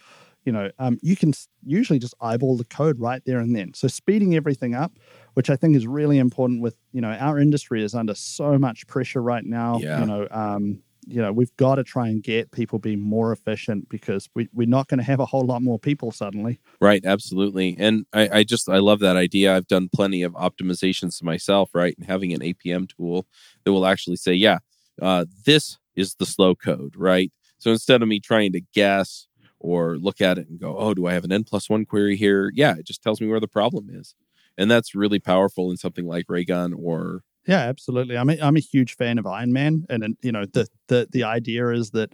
You 0.46 0.52
know, 0.52 0.70
um, 0.78 0.98
you 1.02 1.16
can 1.16 1.32
usually 1.64 1.98
just 1.98 2.14
eyeball 2.20 2.56
the 2.56 2.64
code 2.64 2.98
right 2.98 3.22
there 3.26 3.40
and 3.40 3.54
then. 3.54 3.74
So 3.74 3.88
speeding 3.88 4.34
everything 4.34 4.74
up, 4.74 4.92
which 5.34 5.50
I 5.50 5.56
think 5.56 5.76
is 5.76 5.86
really 5.86 6.18
important 6.18 6.62
with, 6.62 6.76
you 6.92 7.00
know, 7.00 7.10
our 7.10 7.38
industry 7.38 7.82
is 7.82 7.94
under 7.94 8.14
so 8.14 8.58
much 8.58 8.86
pressure 8.86 9.20
right 9.20 9.44
now. 9.44 9.78
Yeah. 9.78 10.00
You 10.00 10.06
know, 10.06 10.28
um, 10.30 10.82
you 11.06 11.22
know, 11.22 11.32
we've 11.32 11.54
got 11.56 11.76
to 11.76 11.84
try 11.84 12.08
and 12.08 12.22
get 12.22 12.50
people 12.50 12.78
being 12.78 13.00
more 13.00 13.32
efficient 13.32 13.88
because 13.88 14.28
we, 14.34 14.48
we're 14.52 14.66
not 14.66 14.88
going 14.88 14.98
to 14.98 15.04
have 15.04 15.20
a 15.20 15.26
whole 15.26 15.44
lot 15.44 15.62
more 15.62 15.78
people 15.78 16.10
suddenly. 16.10 16.60
Right, 16.80 17.04
absolutely. 17.04 17.76
And 17.78 18.06
I, 18.12 18.38
I 18.38 18.44
just 18.44 18.68
I 18.68 18.78
love 18.78 18.98
that 19.00 19.16
idea. 19.16 19.54
I've 19.54 19.68
done 19.68 19.88
plenty 19.94 20.22
of 20.22 20.32
optimizations 20.32 21.22
myself, 21.22 21.70
right? 21.74 21.96
And 21.96 22.06
having 22.06 22.32
an 22.32 22.40
APM 22.40 22.88
tool 22.88 23.26
that 23.64 23.72
will 23.72 23.86
actually 23.86 24.16
say, 24.16 24.32
yeah, 24.34 24.58
uh, 25.00 25.26
this 25.44 25.78
is 25.94 26.14
the 26.16 26.26
slow 26.26 26.54
code, 26.54 26.94
right? 26.96 27.32
So 27.58 27.70
instead 27.70 28.02
of 28.02 28.08
me 28.08 28.18
trying 28.20 28.52
to 28.52 28.60
guess 28.74 29.28
or 29.58 29.96
look 29.98 30.20
at 30.20 30.38
it 30.38 30.48
and 30.48 30.58
go, 30.60 30.76
oh, 30.78 30.94
do 30.94 31.06
I 31.06 31.14
have 31.14 31.24
an 31.24 31.32
N 31.32 31.44
plus 31.44 31.68
one 31.70 31.84
query 31.84 32.16
here? 32.16 32.50
Yeah, 32.54 32.74
it 32.76 32.86
just 32.86 33.02
tells 33.02 33.20
me 33.20 33.26
where 33.26 33.40
the 33.40 33.48
problem 33.48 33.88
is. 33.90 34.14
And 34.58 34.70
that's 34.70 34.94
really 34.94 35.18
powerful 35.18 35.70
in 35.70 35.76
something 35.76 36.06
like 36.06 36.26
Raygun 36.28 36.72
or 36.72 37.22
yeah, 37.46 37.60
absolutely. 37.60 38.16
I'm 38.18 38.28
a, 38.28 38.40
I'm 38.40 38.56
a 38.56 38.60
huge 38.60 38.96
fan 38.96 39.18
of 39.18 39.26
Iron 39.26 39.52
Man, 39.52 39.86
and 39.88 40.16
you 40.20 40.32
know 40.32 40.46
the 40.46 40.66
the 40.88 41.06
the 41.12 41.22
idea 41.22 41.68
is 41.68 41.90
that 41.92 42.12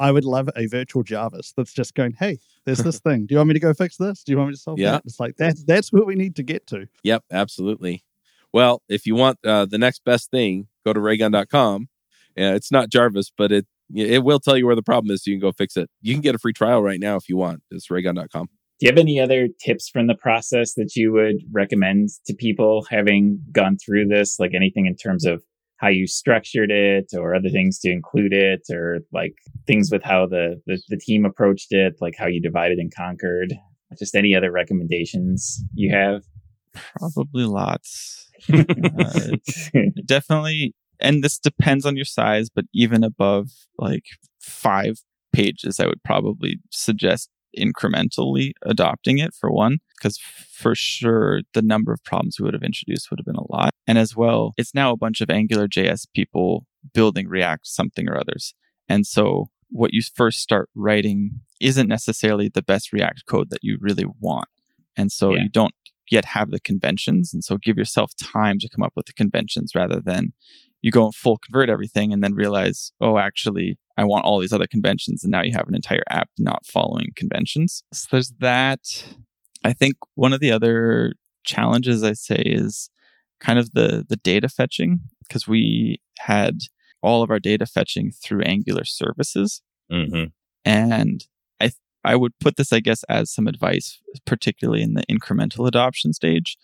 I 0.00 0.10
would 0.10 0.24
love 0.24 0.50
a 0.56 0.66
virtual 0.66 1.04
Jarvis 1.04 1.52
that's 1.56 1.72
just 1.72 1.94
going, 1.94 2.14
"Hey, 2.18 2.38
there's 2.64 2.78
this 2.82 2.98
thing. 3.06 3.26
Do 3.26 3.34
you 3.34 3.38
want 3.38 3.48
me 3.48 3.54
to 3.54 3.60
go 3.60 3.72
fix 3.74 3.96
this? 3.96 4.24
Do 4.24 4.32
you 4.32 4.38
want 4.38 4.48
me 4.48 4.54
to 4.56 4.60
solve 4.60 4.78
Yeah. 4.80 4.92
that?" 4.92 5.02
It's 5.04 5.20
like 5.20 5.36
that. 5.36 5.54
That's 5.66 5.92
where 5.92 6.04
we 6.04 6.16
need 6.16 6.34
to 6.36 6.42
get 6.42 6.66
to. 6.68 6.88
Yep, 7.04 7.24
absolutely. 7.30 8.02
Well, 8.52 8.82
if 8.88 9.06
you 9.06 9.14
want 9.14 9.38
uh, 9.44 9.66
the 9.66 9.78
next 9.78 10.02
best 10.04 10.32
thing, 10.32 10.66
go 10.84 10.92
to 10.92 10.98
raygun.com. 10.98 11.88
Uh, 12.36 12.54
it's 12.54 12.72
not 12.72 12.88
Jarvis, 12.88 13.30
but 13.36 13.52
it 13.52 13.66
it 13.94 14.24
will 14.24 14.40
tell 14.40 14.56
you 14.56 14.66
where 14.66 14.76
the 14.76 14.82
problem 14.82 15.12
is 15.12 15.24
so 15.24 15.30
you 15.30 15.36
can 15.36 15.48
go 15.48 15.52
fix 15.52 15.76
it. 15.76 15.90
You 16.00 16.14
can 16.14 16.20
get 16.20 16.34
a 16.34 16.38
free 16.38 16.52
trial 16.52 16.82
right 16.82 17.00
now 17.00 17.16
if 17.16 17.28
you 17.28 17.36
want. 17.36 17.62
It's 17.70 17.90
raygun.com. 17.90 18.46
Do 18.46 18.86
you 18.86 18.92
have 18.92 18.98
any 18.98 19.20
other 19.20 19.48
tips 19.62 19.90
from 19.90 20.06
the 20.06 20.14
process 20.14 20.74
that 20.74 20.96
you 20.96 21.12
would 21.12 21.36
recommend 21.52 22.08
to 22.26 22.34
people 22.34 22.86
having 22.88 23.38
gone 23.52 23.76
through 23.76 24.06
this? 24.06 24.40
Like 24.40 24.52
anything 24.54 24.86
in 24.86 24.96
terms 24.96 25.26
of 25.26 25.42
how 25.76 25.88
you 25.88 26.06
structured 26.06 26.70
it 26.70 27.10
or 27.14 27.34
other 27.34 27.50
things 27.50 27.78
to 27.80 27.90
include 27.90 28.32
it 28.32 28.62
or 28.70 29.00
like 29.12 29.34
things 29.66 29.90
with 29.90 30.02
how 30.02 30.26
the, 30.26 30.60
the, 30.66 30.80
the 30.88 30.96
team 30.96 31.26
approached 31.26 31.72
it, 31.72 31.94
like 32.00 32.14
how 32.18 32.26
you 32.26 32.40
divided 32.40 32.78
and 32.78 32.92
conquered? 32.94 33.52
Just 33.98 34.14
any 34.14 34.34
other 34.34 34.52
recommendations 34.52 35.62
you 35.74 35.94
have? 35.94 36.22
Probably 36.98 37.44
lots. 37.44 38.16
Uh, 38.48 39.36
definitely 40.06 40.74
and 41.00 41.22
this 41.24 41.38
depends 41.38 41.84
on 41.86 41.96
your 41.96 42.04
size 42.04 42.48
but 42.54 42.64
even 42.74 43.02
above 43.04 43.48
like 43.78 44.04
five 44.40 44.98
pages 45.32 45.78
i 45.80 45.86
would 45.86 46.02
probably 46.04 46.58
suggest 46.70 47.30
incrementally 47.58 48.52
adopting 48.62 49.18
it 49.18 49.34
for 49.34 49.50
one 49.50 49.78
because 49.96 50.18
for 50.18 50.74
sure 50.74 51.40
the 51.54 51.62
number 51.62 51.92
of 51.92 52.02
problems 52.04 52.38
we 52.38 52.44
would 52.44 52.54
have 52.54 52.62
introduced 52.62 53.10
would 53.10 53.18
have 53.18 53.26
been 53.26 53.34
a 53.34 53.52
lot. 53.52 53.70
And 53.86 53.98
as 53.98 54.14
well 54.16 54.52
it's 54.56 54.74
now 54.74 54.92
a 54.92 54.96
bunch 54.96 55.20
of 55.20 55.30
angular 55.30 55.66
js 55.66 56.06
people 56.14 56.64
building 56.94 57.28
react 57.28 57.66
something 57.66 58.08
or 58.08 58.16
others. 58.16 58.54
And 58.88 59.06
so 59.06 59.48
what 59.68 59.92
you 59.92 60.00
first 60.14 60.40
start 60.40 60.68
writing 60.74 61.40
isn't 61.60 61.88
necessarily 61.88 62.48
the 62.48 62.62
best 62.62 62.92
react 62.92 63.26
code 63.26 63.50
that 63.50 63.62
you 63.62 63.78
really 63.80 64.06
want. 64.20 64.48
And 64.96 65.10
so 65.12 65.34
Yeah. 65.34 65.42
you 65.42 65.48
don't 65.48 65.74
yet 66.10 66.24
have 66.26 66.50
the 66.50 66.60
conventions. 66.60 67.34
And 67.34 67.42
so 67.44 67.56
give 67.56 67.76
yourself 67.76 68.12
time 68.16 68.58
to 68.60 68.68
come 68.68 68.82
up 68.84 68.92
with 68.96 69.06
the 69.06 69.12
conventions 69.12 69.74
rather 69.74 70.00
than 70.00 70.32
you 70.82 70.90
go 70.90 71.04
and 71.04 71.14
full 71.14 71.38
convert 71.38 71.68
everything 71.68 72.12
and 72.12 72.22
then 72.22 72.34
realize 72.34 72.92
oh 73.00 73.18
actually 73.18 73.78
i 73.96 74.04
want 74.04 74.24
all 74.24 74.38
these 74.38 74.52
other 74.52 74.66
conventions 74.66 75.22
and 75.22 75.30
now 75.30 75.42
you 75.42 75.52
have 75.52 75.68
an 75.68 75.74
entire 75.74 76.02
app 76.08 76.28
not 76.38 76.64
following 76.66 77.08
conventions. 77.16 77.82
So 77.92 78.08
there's 78.12 78.32
that. 78.40 78.80
I 79.62 79.72
think 79.72 79.96
one 80.14 80.32
of 80.32 80.40
the 80.40 80.52
other 80.52 81.14
challenges 81.42 82.02
i 82.02 82.12
say 82.12 82.42
is 82.44 82.90
kind 83.40 83.58
of 83.58 83.72
the 83.72 84.04
the 84.08 84.16
data 84.16 84.48
fetching 84.48 85.00
because 85.26 85.48
we 85.48 85.98
had 86.18 86.58
all 87.02 87.22
of 87.22 87.30
our 87.30 87.40
data 87.40 87.64
fetching 87.64 88.12
through 88.12 88.42
angular 88.42 88.84
services. 88.84 89.62
Hmm 89.90 90.24
and 90.64 91.24
I 91.60 91.64
th- 91.64 91.74
I 92.04 92.16
would 92.16 92.38
put 92.40 92.56
this, 92.56 92.72
I 92.72 92.80
guess, 92.80 93.02
as 93.04 93.32
some 93.32 93.46
advice, 93.46 94.00
particularly 94.26 94.82
in 94.82 94.94
the 94.94 95.04
incremental 95.10 95.66
adoption 95.66 96.12
stage 96.12 96.56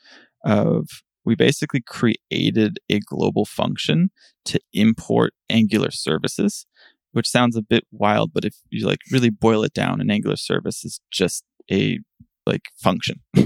of 0.44 0.88
we 1.26 1.34
basically 1.34 1.82
created 1.82 2.78
a 2.88 3.00
global 3.00 3.44
function 3.44 4.10
to 4.46 4.60
import 4.72 5.34
Angular 5.50 5.90
services, 5.90 6.66
which 7.12 7.28
sounds 7.28 7.56
a 7.56 7.62
bit 7.62 7.84
wild, 7.90 8.32
but 8.32 8.44
if 8.44 8.54
you 8.70 8.86
like 8.86 9.00
really 9.10 9.30
boil 9.30 9.64
it 9.64 9.74
down, 9.74 10.00
an 10.00 10.10
Angular 10.10 10.36
service 10.36 10.84
is 10.84 11.00
just 11.10 11.44
a 11.70 11.98
like 12.46 12.70
function. 12.76 13.20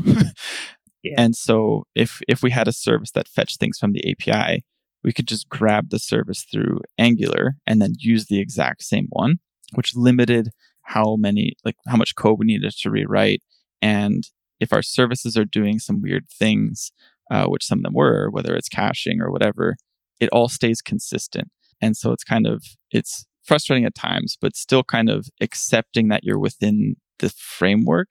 Yeah. 1.03 1.15
And 1.17 1.35
so 1.35 1.85
if 1.95 2.21
if 2.29 2.43
we 2.43 2.51
had 2.51 2.69
a 2.69 2.73
service 2.73 3.13
that 3.13 3.29
fetched 3.29 3.59
things 3.59 3.79
from 3.79 3.93
the 3.93 4.11
API, 4.11 4.65
we 5.03 5.13
could 5.13 5.27
just 5.27 5.49
grab 5.49 5.91
the 5.91 5.99
service 5.99 6.45
through 6.51 6.81
Angular 6.99 7.57
and 7.67 7.81
then 7.81 7.95
use 7.99 8.27
the 8.27 8.39
exact 8.39 8.83
same 8.83 9.07
one, 9.11 9.39
which 9.75 9.97
limited 9.97 10.51
how 10.83 11.17
many, 11.17 11.55
like 11.65 11.77
how 11.87 11.97
much 11.97 12.17
code 12.17 12.39
we 12.39 12.47
needed 12.47 12.73
to 12.73 12.91
rewrite. 12.91 13.43
And 13.81 14.25
if 14.59 14.73
our 14.73 14.83
services 14.83 15.37
are 15.37 15.45
doing 15.45 15.79
some 15.79 16.03
weird 16.03 16.29
things, 16.29 16.93
uh, 17.31 17.47
which 17.47 17.65
some 17.65 17.79
of 17.79 17.85
them 17.85 17.95
were, 17.95 18.29
whether 18.31 18.55
it's 18.55 18.69
caching 18.69 19.21
or 19.21 19.31
whatever, 19.31 19.77
it 20.21 20.29
all 20.31 20.49
stays 20.49 20.83
consistent. 20.83 21.49
And 21.81 21.97
so 21.97 22.13
it's 22.13 22.25
kind 22.25 22.47
of, 22.47 22.63
it's 22.91 23.25
frustrating 23.45 23.85
at 23.85 23.95
times, 23.95 24.37
but 24.41 24.57
still 24.57 24.85
kind 24.85 25.09
of 25.09 25.29
accepting 25.41 26.09
that 26.09 26.25
you're 26.25 26.39
within 26.39 26.97
the 27.19 27.31
framework, 27.31 28.09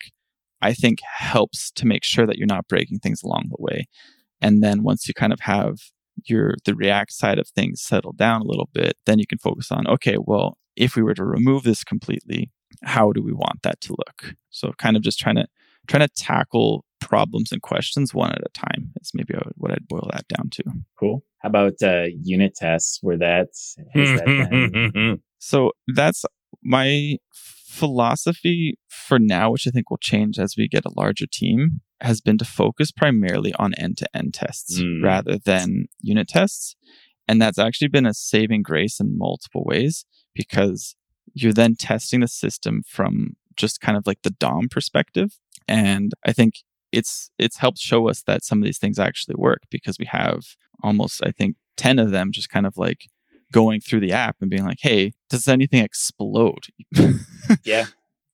I 0.62 0.74
think 0.74 1.00
helps 1.02 1.72
to 1.72 1.86
make 1.86 2.04
sure 2.04 2.26
that 2.26 2.38
you're 2.38 2.48
not 2.48 2.68
breaking 2.68 3.00
things 3.00 3.22
along 3.24 3.50
the 3.50 3.58
way. 3.60 3.88
And 4.42 4.64
then 4.64 4.84
once 4.84 5.08
you 5.08 5.14
kind 5.14 5.34
of 5.34 5.42
have 5.42 5.76
your 6.26 6.56
the 6.66 6.76
React 6.76 7.14
side 7.14 7.40
of 7.40 7.48
things 7.48 7.82
settled 7.82 8.18
down 8.18 8.42
a 8.42 8.48
little 8.48 8.70
bit, 8.74 8.98
then 9.06 9.20
you 9.20 9.28
can 9.28 9.38
focus 9.38 9.72
on 9.72 9.88
okay, 9.88 10.18
well, 10.20 10.58
if 10.76 10.96
we 10.96 11.04
were 11.04 11.14
to 11.14 11.26
remove 11.26 11.64
this 11.64 11.84
completely, 11.84 12.50
how 12.84 13.12
do 13.12 13.22
we 13.22 13.34
want 13.34 13.64
that 13.64 13.82
to 13.82 13.94
look? 13.94 14.36
So 14.50 14.74
kind 14.78 14.96
of 14.98 15.04
just 15.04 15.20
trying 15.20 15.36
to 15.36 15.48
trying 15.88 16.08
to 16.08 16.14
tackle 16.16 16.84
problems 17.00 17.52
and 17.52 17.62
questions 17.62 18.14
one 18.14 18.32
at 18.32 18.42
a 18.42 18.50
time 18.50 18.92
is 19.02 19.12
maybe 19.14 19.34
what 19.56 19.72
I'd 19.72 19.88
boil 19.88 20.10
that 20.12 20.28
down 20.28 20.50
to. 20.52 20.64
Cool. 21.00 21.24
How 21.40 21.50
about 21.50 21.74
uh, 21.82 22.06
unit 22.22 22.56
tests? 22.56 23.00
Where 23.02 23.18
that 23.18 23.48
that? 23.96 25.20
So 25.40 25.72
that's 25.96 26.26
my 26.64 27.16
philosophy 27.80 28.78
for 28.90 29.18
now, 29.20 29.52
which 29.52 29.66
I 29.68 29.72
think 29.72 29.90
will 29.90 29.98
change 29.98 30.38
as 30.38 30.56
we 30.58 30.68
get 30.68 30.86
a 30.86 30.92
larger 30.98 31.26
team, 31.32 31.80
has 32.02 32.20
been 32.20 32.38
to 32.40 32.46
focus 32.46 32.92
primarily 32.92 33.54
on 33.58 33.74
end 33.76 33.98
to 34.00 34.08
end 34.14 34.34
tests 34.34 34.82
Mm. 34.82 35.04
rather 35.04 35.38
than 35.38 35.86
unit 36.02 36.28
tests. 36.28 36.76
And 37.28 37.42
that's 37.42 37.60
actually 37.60 37.88
been 37.90 38.06
a 38.06 38.14
saving 38.14 38.64
grace 38.64 39.00
in 39.00 39.18
multiple 39.18 39.64
ways 39.66 40.06
because 40.34 40.96
you're 41.34 41.54
then 41.54 41.76
testing 41.76 42.20
the 42.22 42.28
system 42.28 42.82
from 42.86 43.36
just 43.56 43.80
kind 43.82 43.98
of 43.98 44.06
like 44.08 44.20
the 44.24 44.32
DOM 44.32 44.68
perspective. 44.70 45.38
And 45.68 46.12
I 46.26 46.34
think 46.34 46.56
it's 46.92 47.30
it's 47.38 47.58
helped 47.58 47.78
show 47.78 48.10
us 48.10 48.24
that 48.24 48.44
some 48.44 48.60
of 48.60 48.66
these 48.66 48.78
things 48.78 49.00
actually 49.00 49.36
work 49.38 49.62
because 49.70 49.98
we 50.00 50.06
have 50.06 50.42
almost, 50.84 51.22
I 51.26 51.32
think, 51.32 51.56
10 51.78 52.00
of 52.00 52.12
them 52.12 52.32
just 52.32 52.50
kind 52.50 52.66
of 52.66 52.78
like 52.78 53.06
going 53.52 53.82
through 53.82 54.00
the 54.02 54.12
app 54.12 54.38
and 54.42 54.50
being 54.50 54.66
like, 54.66 54.80
hey, 54.82 55.14
does 55.30 55.48
anything 55.48 55.84
explode? 55.84 56.66
yeah. 57.64 57.86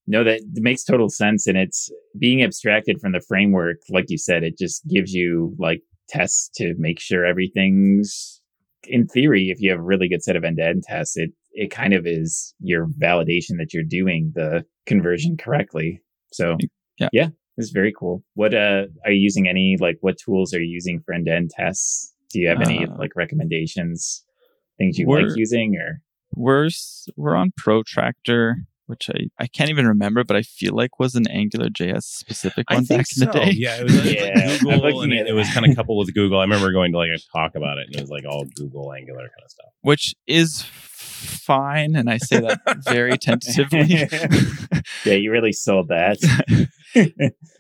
No, 0.08 0.24
that 0.24 0.42
makes 0.54 0.84
total 0.84 1.10
sense. 1.10 1.48
And 1.48 1.58
it's 1.58 1.90
being 2.20 2.44
abstracted 2.44 3.00
from 3.02 3.14
the 3.14 3.22
framework. 3.22 3.78
Like 3.90 4.06
you 4.10 4.18
said, 4.18 4.44
it 4.44 4.58
just 4.58 4.86
gives 4.88 5.14
you 5.14 5.56
like 5.58 5.82
tests 6.10 6.50
to 6.56 6.76
make 6.78 7.00
sure 7.00 7.26
everything's 7.26 8.42
in 8.84 9.08
theory. 9.08 9.50
If 9.50 9.62
you 9.62 9.72
have 9.72 9.80
a 9.80 9.84
really 9.84 10.08
good 10.08 10.22
set 10.24 10.36
of 10.36 10.44
end 10.44 10.58
to 10.58 10.66
end 10.66 10.84
tests, 10.84 11.18
it, 11.18 11.32
it 11.54 11.72
kind 11.72 11.94
of 11.94 12.06
is 12.06 12.54
your 12.60 12.88
validation 13.02 13.58
that 13.58 13.74
you're 13.74 13.84
doing 13.84 14.32
the 14.36 14.64
conversion 14.86 15.38
correctly. 15.38 16.02
So 16.32 16.58
Yeah. 17.00 17.10
yeah, 17.12 17.30
it's 17.58 17.72
very 17.72 17.94
cool. 17.98 18.24
What, 18.34 18.54
uh, 18.54 18.86
are 19.06 19.12
you 19.12 19.22
using 19.22 19.48
any, 19.48 19.78
like 19.80 19.98
what 20.02 20.18
tools 20.18 20.54
are 20.54 20.62
you 20.62 20.70
using 20.70 21.00
for 21.00 21.14
end 21.14 21.26
to 21.28 21.34
end 21.34 21.52
tests? 21.52 22.14
Do 22.32 22.40
you 22.40 22.48
have 22.50 22.62
any 22.62 22.86
Uh, 22.86 22.96
like 22.98 23.16
recommendations, 23.16 24.24
things 24.78 24.98
you 24.98 25.08
like 25.08 25.38
using 25.38 25.78
or? 25.78 26.02
we're 26.36 26.70
we're 27.16 27.36
on 27.36 27.52
Protractor 27.58 28.66
which 28.88 29.10
I, 29.10 29.30
I 29.40 29.48
can't 29.48 29.70
even 29.70 29.88
remember, 29.88 30.24
but 30.24 30.38
I 30.38 30.44
feel 30.44 30.76
like 30.76 31.00
was 31.00 31.16
an 31.16 31.28
Angular 31.28 31.70
JS 31.70 32.04
specific 32.04 32.68
I 32.70 32.76
one 32.76 32.86
think 32.86 33.02
back 33.02 33.18
in 33.18 33.26
the 33.26 33.32
day. 33.32 33.52
Yeah, 33.56 33.78
it 33.78 33.84
was, 33.84 33.96
it 33.96 34.04
was 34.04 34.14
Yeah, 34.14 34.58
Google, 34.60 35.02
and 35.02 35.14
it, 35.14 35.22
it. 35.22 35.28
it 35.30 35.34
was 35.34 35.50
kind 35.52 35.66
of 35.66 35.76
coupled 35.76 36.06
with 36.06 36.14
Google. 36.14 36.40
I 36.40 36.44
remember 36.44 36.72
going 36.72 36.92
to 36.92 36.98
like 36.98 37.10
a 37.10 37.18
talk 37.36 37.56
about 37.56 37.78
it, 37.80 37.88
and 37.88 37.96
it 37.96 38.02
was 38.02 38.10
like 38.10 38.26
all 38.30 38.46
Google 38.56 38.94
Angular 38.94 39.22
kind 39.22 39.44
of 39.44 39.50
stuff. 39.50 39.70
Which 39.82 40.14
is 40.28 40.64
fine, 40.70 41.96
and 41.96 42.10
I 42.10 42.18
say 42.18 42.42
that 42.42 42.60
very 42.84 43.18
tentatively. 43.18 44.08
yeah, 45.06 45.14
you 45.16 45.32
really 45.32 45.54
sold 45.54 45.88
that. 45.88 46.18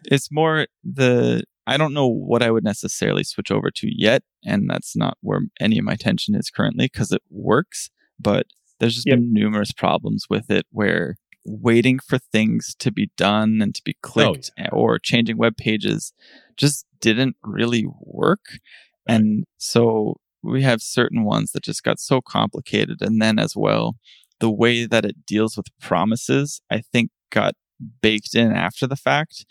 It's 0.06 0.32
more 0.32 0.67
the 0.84 1.43
I 1.67 1.78
don't 1.78 1.93
know 1.93 2.08
what 2.08 2.43
I 2.43 2.52
would 2.52 2.63
necessarily 2.63 3.24
switch 3.24 3.50
over 3.52 3.71
to 3.71 3.88
yet, 3.91 4.24
and 4.45 4.69
that's 4.69 4.95
not 4.95 5.17
where 5.21 5.41
any 5.60 5.80
of 5.80 5.86
my 5.86 5.93
attention 5.93 6.36
is 6.36 6.50
currently 6.50 6.86
because 6.86 7.12
it 7.12 7.24
works. 7.30 7.89
But 8.19 8.45
there's 8.80 8.95
just 8.95 9.08
Yep. 9.08 9.17
been 9.17 9.34
numerous 9.34 9.71
problems 9.71 10.26
with 10.30 10.50
it 10.52 10.65
where 10.71 11.15
waiting 11.45 12.00
for 12.00 12.17
things 12.17 12.76
to 12.80 12.91
be 12.91 13.10
done 13.17 13.60
and 13.62 13.74
to 13.76 13.82
be 13.84 13.93
oh, 13.98 14.00
clicked 14.02 14.52
eh, 14.58 14.67
or 14.71 14.98
changing 15.00 15.38
web 15.38 15.58
pages 15.58 16.13
just 16.58 16.86
didn't 17.02 17.36
really 17.43 17.86
work. 18.02 18.60
And 19.08 19.43
so 19.58 20.15
we 20.41 20.63
have 20.63 20.82
certain 20.82 21.24
ones 21.24 21.52
that 21.52 21.63
just 21.63 21.84
got 21.84 22.00
so 22.00 22.21
complicated. 22.21 23.02
And 23.02 23.21
then 23.21 23.38
as 23.39 23.56
well, 23.56 23.95
the 24.39 24.52
way 24.52 24.86
that 24.86 25.06
it 25.06 25.26
deals 25.26 25.56
with 25.58 25.67
promises, 25.80 26.62
I 26.71 26.82
think 26.82 27.12
got 27.32 27.54
baked 28.01 28.35
in 28.35 28.51
after 28.51 28.88
the 28.88 28.95
fact. 28.95 29.45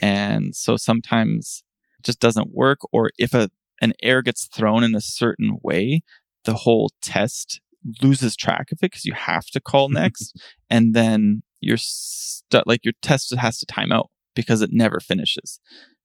And 0.00 0.54
so 0.54 0.76
sometimes 0.76 1.62
it 1.98 2.04
just 2.04 2.20
doesn't 2.20 2.54
work. 2.54 2.78
Or 2.92 3.10
if 3.18 3.34
a, 3.34 3.50
an 3.80 3.92
error 4.02 4.22
gets 4.22 4.46
thrown 4.46 4.84
in 4.84 4.94
a 4.94 5.00
certain 5.00 5.58
way, 5.62 6.02
the 6.44 6.54
whole 6.54 6.90
test 7.02 7.60
loses 8.02 8.36
track 8.36 8.72
of 8.72 8.78
it 8.78 8.90
because 8.90 9.04
you 9.04 9.14
have 9.14 9.46
to 9.46 9.60
call 9.60 9.88
next. 9.90 10.36
and 10.70 10.94
then 10.94 11.42
you're 11.60 11.76
stuck, 11.78 12.64
like 12.66 12.84
your 12.84 12.94
test 13.02 13.34
has 13.34 13.58
to 13.58 13.66
time 13.66 13.90
out 13.92 14.10
because 14.34 14.60
it 14.62 14.70
never 14.72 15.00
finishes. 15.00 15.60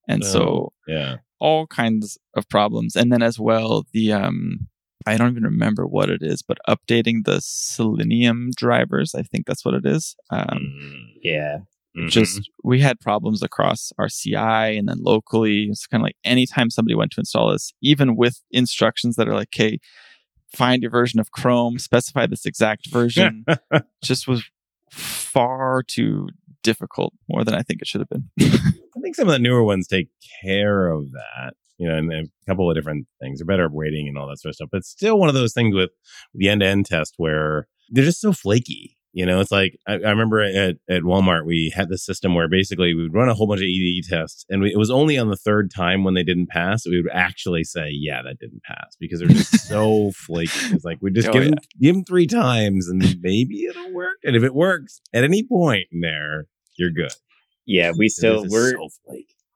And 0.08 0.24
so 0.24 0.42
Oh, 0.42 0.74
yeah, 0.88 1.16
all 1.40 1.68
kinds 1.68 2.18
of 2.36 2.48
problems. 2.50 2.96
And 2.96 3.12
then 3.12 3.22
as 3.22 3.40
well, 3.40 3.86
the 3.92 4.14
um 4.14 4.68
I 5.06 5.18
don't 5.18 5.32
even 5.32 5.44
remember 5.44 5.88
what 5.88 6.10
it 6.10 6.22
is, 6.22 6.42
but 6.42 6.58
updating 6.68 7.24
the 7.24 7.40
Selenium 7.42 8.52
drivers, 8.56 9.16
I 9.16 9.24
think 9.24 9.46
that's 9.46 9.64
what 9.64 9.74
it 9.74 9.86
is. 9.86 10.16
Um, 10.30 10.48
Mm, 10.60 11.09
yeah. 11.22 11.60
mhm. 11.98 12.10
just 12.10 12.50
we 12.64 12.80
had 12.80 13.00
problems 13.00 13.42
across 13.44 13.92
our 13.98 14.08
CI 14.10 14.36
and 14.78 14.88
then 14.88 14.98
locally. 15.02 15.68
It's 15.70 15.88
kind 15.88 16.02
of 16.02 16.06
like 16.06 16.18
anytime 16.24 16.70
somebody 16.70 16.96
went 16.96 17.12
to 17.12 17.22
install 17.22 17.52
this, 17.52 17.74
even 17.82 18.16
with 18.16 18.42
instructions 18.52 19.16
that 19.16 19.28
are 19.28 19.36
like, 19.36 19.50
hey, 19.52 19.80
find 20.54 20.82
your 20.82 20.92
version 20.92 21.20
of 21.20 21.32
Chrome, 21.32 21.80
specify 21.80 22.26
this 22.28 22.46
exact 22.46 22.90
version," 22.90 23.46
just 24.04 24.28
was 24.28 24.44
far 24.92 25.84
too 25.84 26.28
difficult, 26.64 27.14
more 27.28 27.44
than 27.44 27.56
I 27.56 27.62
think 27.62 27.82
it 27.82 27.88
should 27.88 28.02
have 28.02 28.10
been. 28.10 28.30
I 28.40 29.02
think 29.02 29.16
some 29.16 29.28
of 29.28 29.34
the 29.34 29.40
newer 29.40 29.64
ones 29.64 29.88
take 29.88 30.10
care 30.44 30.88
of 30.90 31.12
that. 31.12 31.54
You 31.78 31.88
know, 31.88 31.96
and, 31.96 32.12
and 32.12 32.28
a 32.28 32.46
couple 32.46 32.70
of 32.70 32.76
different 32.76 33.08
things. 33.22 33.40
They're 33.40 33.46
better 33.46 33.66
at 33.66 33.72
waiting 33.72 34.10
and 34.10 34.18
all 34.18 34.28
that 34.28 34.40
sort 34.40 34.50
of 34.50 34.56
stuff. 34.56 34.68
But 34.70 34.80
it's 34.80 34.90
still 34.90 35.18
one 35.18 35.30
of 35.30 35.36
those 35.36 35.54
things 35.54 35.74
with 35.74 35.92
the 36.34 36.50
end 36.50 36.60
to 36.60 36.68
end 36.68 36.86
test 36.86 37.14
where 37.16 37.70
they're 37.90 38.04
just 38.04 38.20
so 38.20 38.34
flaky. 38.34 38.98
You 39.12 39.26
know, 39.26 39.40
it's 39.40 39.52
like 39.52 39.76
I, 39.88 39.94
I 39.94 40.10
remember 40.12 40.40
at, 40.42 40.76
at 40.88 41.02
Walmart 41.02 41.44
we 41.46 41.74
had 41.76 41.90
this 41.90 42.06
system 42.06 42.36
where 42.36 42.48
basically 42.48 42.94
we 42.94 43.02
would 43.04 43.14
run 43.14 43.28
a 43.28 43.34
whole 43.34 43.48
bunch 43.48 43.62
of 43.62 43.66
E2E 43.66 44.08
tests, 44.08 44.46
and 44.50 44.62
we, 44.62 44.72
it 44.72 44.78
was 44.78 44.92
only 44.92 45.18
on 45.18 45.30
the 45.30 45.36
third 45.36 45.72
time 45.76 46.04
when 46.04 46.14
they 46.14 46.24
didn't 46.24 46.50
pass 46.50 46.84
that 46.84 46.92
we 46.92 47.02
would 47.02 47.12
actually 47.12 47.64
say, 47.64 47.90
"Yeah, 47.92 48.22
that 48.22 48.38
didn't 48.40 48.62
pass," 48.64 48.96
because 49.00 49.20
they're 49.20 49.28
just 49.30 49.68
so 49.68 50.12
flaky. 50.16 50.52
It's 50.76 50.86
like 50.86 51.00
we 51.02 51.10
just 51.12 51.28
Oh, 51.30 51.34
give 51.34 51.44
yeah. 51.44 51.50
them 51.50 51.60
give 51.82 51.96
them 51.96 52.04
three 52.06 52.28
times, 52.28 52.88
and 52.88 53.02
maybe 53.22 53.64
it'll 53.66 53.92
work. 53.94 54.18
And 54.24 54.36
if 54.36 54.44
it 54.44 54.54
works 54.54 55.02
at 55.12 55.24
any 55.24 55.44
point 55.44 55.88
in 55.92 56.02
there, 56.02 56.46
you're 56.78 56.92
good. 56.92 57.12
Yeah, 57.66 57.92
we 57.98 58.10
still 58.10 58.46
we're 58.48 58.74
so 58.74 58.90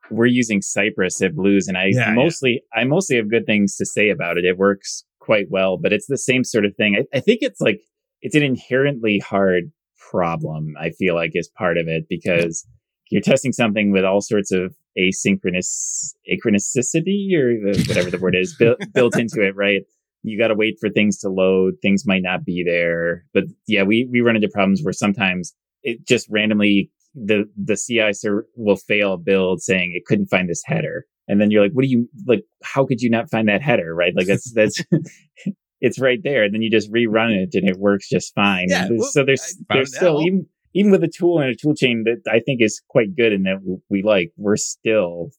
we're 0.10 0.26
using 0.26 0.62
Cypress 0.64 1.22
at 1.22 1.36
Blues, 1.36 1.68
and 1.68 1.78
I 1.78 1.86
Yeah, 1.92 2.10
yeah. 2.10 2.14
mostly 2.16 2.64
I 2.74 2.84
mostly 2.86 3.18
have 3.18 3.30
good 3.30 3.46
things 3.46 3.76
to 3.78 3.86
say 3.86 4.10
about 4.10 4.38
it. 4.40 4.46
It 4.46 4.58
works 4.58 5.04
quite 5.20 5.46
well, 5.52 5.78
but 5.78 5.94
it's 5.94 6.08
the 6.08 6.18
same 6.18 6.44
sort 6.44 6.66
of 6.66 6.76
thing. 6.76 6.96
I, 6.96 7.18
I 7.18 7.20
think 7.22 7.40
it's 7.44 7.62
like 7.62 7.82
it's 8.24 8.36
an 8.36 8.42
inherently 8.42 9.20
hard 9.20 9.72
problem. 10.10 10.74
I 10.80 10.90
feel 10.92 11.14
like 11.14 11.32
is 11.36 11.50
part 11.50 11.78
of 11.78 11.88
it 11.88 12.06
because 12.10 12.66
you're 13.12 13.22
testing 13.22 13.52
something 13.52 13.92
with 13.92 14.06
all 14.06 14.22
sorts 14.22 14.52
of 14.52 14.74
asynchronous 14.98 16.14
asynchronicity 16.32 17.34
or 17.36 17.56
whatever 17.88 18.10
the 18.10 18.20
word 18.20 18.36
is 18.36 18.56
built 18.56 18.80
built 18.94 19.18
into 19.18 19.42
it, 19.42 19.56
right? 19.56 19.82
You 20.24 20.40
got 20.40 20.48
to 20.48 20.56
wait 20.56 20.78
for 20.80 20.90
things 20.90 21.18
to 21.20 21.30
load. 21.30 21.76
Things 21.82 22.08
might 22.08 22.24
not 22.24 22.46
be 22.46 22.64
there, 22.66 23.26
but 23.34 23.44
yeah, 23.68 23.84
we 23.84 24.08
we 24.10 24.22
run 24.22 24.38
into 24.38 24.48
problems 24.48 24.82
where 24.82 24.94
sometimes 24.94 25.54
it 25.84 26.08
just 26.08 26.28
randomly 26.30 26.90
the 27.14 27.44
the 27.62 27.76
CI 27.76 28.14
server 28.14 28.48
will 28.56 28.78
fail 28.78 29.14
a 29.14 29.18
build 29.18 29.62
saying 29.62 29.92
it 29.94 30.06
couldn't 30.06 30.28
find 30.28 30.50
this 30.50 30.64
header, 30.66 31.06
and 31.28 31.42
then 31.42 31.52
you're 31.52 31.62
like, 31.62 31.74
"What 31.74 31.84
do 31.84 31.90
you 31.90 32.08
like? 32.26 32.46
How 32.64 32.86
could 32.86 33.02
you 33.02 33.10
not 33.10 33.30
find 33.30 33.50
that 33.50 33.62
header?" 33.62 33.94
Right? 33.94 34.14
Like 34.16 34.28
that's 34.28 34.54
that's 34.54 34.82
it's 35.84 36.00
right 36.00 36.20
there. 36.24 36.44
And 36.44 36.54
then 36.54 36.62
you 36.62 36.72
just 36.72 36.92
rerun 36.92 37.36
it, 37.36 37.54
and 37.54 37.70
it 37.70 37.78
works 37.78 38.10
just 38.10 38.34
fine. 38.34 38.68
Yeah, 38.70 38.88
well, 38.90 39.08
so 39.12 39.24
there's 39.24 39.58
there's 39.70 39.96
still 39.96 40.18
out. 40.18 40.26
even 40.26 40.48
even 40.74 40.92
with 40.92 41.04
a 41.04 41.08
tool 41.08 41.40
and 41.40 41.50
a 41.50 41.56
tool 41.56 41.76
chain 41.76 42.06
that 42.06 42.22
I 42.32 42.40
think 42.40 42.62
is 42.62 42.82
quite 42.90 43.16
good 43.16 43.32
and 43.32 43.46
that 43.46 43.58
we 43.90 44.02
like, 44.02 44.32
we're 44.38 44.56
still 44.56 45.30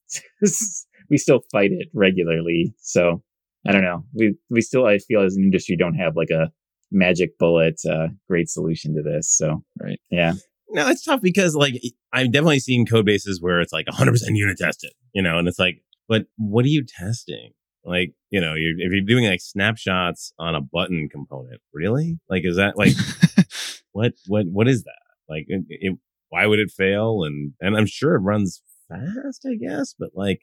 we 1.11 1.17
still 1.17 1.41
fight 1.51 1.73
it 1.73 1.89
regularly. 1.95 2.75
So 2.79 3.23
I 3.67 3.73
don't 3.73 3.83
know. 3.83 4.05
We 4.13 4.37
we 4.51 4.61
still 4.61 4.87
I 4.87 4.99
feel 4.99 5.23
as 5.23 5.35
an 5.35 5.43
industry 5.43 5.77
don't 5.77 5.95
have 5.95 6.15
like 6.15 6.31
a 6.31 6.53
magic 6.93 7.39
bullet 7.39 7.81
uh, 7.91 8.09
great 8.29 8.49
solution 8.49 8.95
to 8.95 9.03
this. 9.03 9.35
So 9.35 9.65
Right. 9.81 9.99
yeah. 10.11 10.35
No, 10.71 10.89
it's 10.89 11.05
tough 11.05 11.21
because 11.23 11.57
like 11.57 11.75
I've 12.13 12.33
definitely 12.33 12.61
seen 12.61 12.87
code 12.87 13.07
bases 13.07 13.41
where 13.41 13.61
it's 13.61 13.73
like 13.73 13.87
100% 13.87 14.21
unit 14.35 14.59
tested, 14.59 14.93
you 15.15 15.23
know, 15.23 15.39
and 15.39 15.49
it's 15.49 15.59
like, 15.59 15.83
but 16.09 16.27
what 16.37 16.65
are 16.65 16.69
you 16.69 16.85
testing? 16.85 17.53
Like, 17.85 18.13
you 18.31 18.41
know, 18.41 18.55
you're, 18.55 18.79
if 18.79 18.93
you're 18.93 19.01
doing 19.03 19.27
like 19.27 19.41
snapshots 19.41 20.33
on 20.39 20.55
a 20.55 20.61
button 20.61 21.09
component, 21.09 21.61
really? 21.73 22.19
Like, 22.29 22.43
is 22.45 22.57
that 22.57 22.77
like 22.77 22.95
what 23.93 24.13
what 24.27 24.47
what 24.47 24.69
is 24.69 24.85
that? 24.85 25.03
Like, 25.29 25.47
it, 25.49 25.65
it, 25.69 25.99
why 26.29 26.47
would 26.47 26.59
it 26.59 26.71
fail? 26.71 27.25
And 27.25 27.53
and 27.61 27.77
I'm 27.77 27.87
sure 27.87 28.15
it 28.15 28.21
runs 28.21 28.63
fast, 28.89 29.47
I 29.47 29.55
guess, 29.55 29.95
but 29.99 30.11
like, 30.15 30.43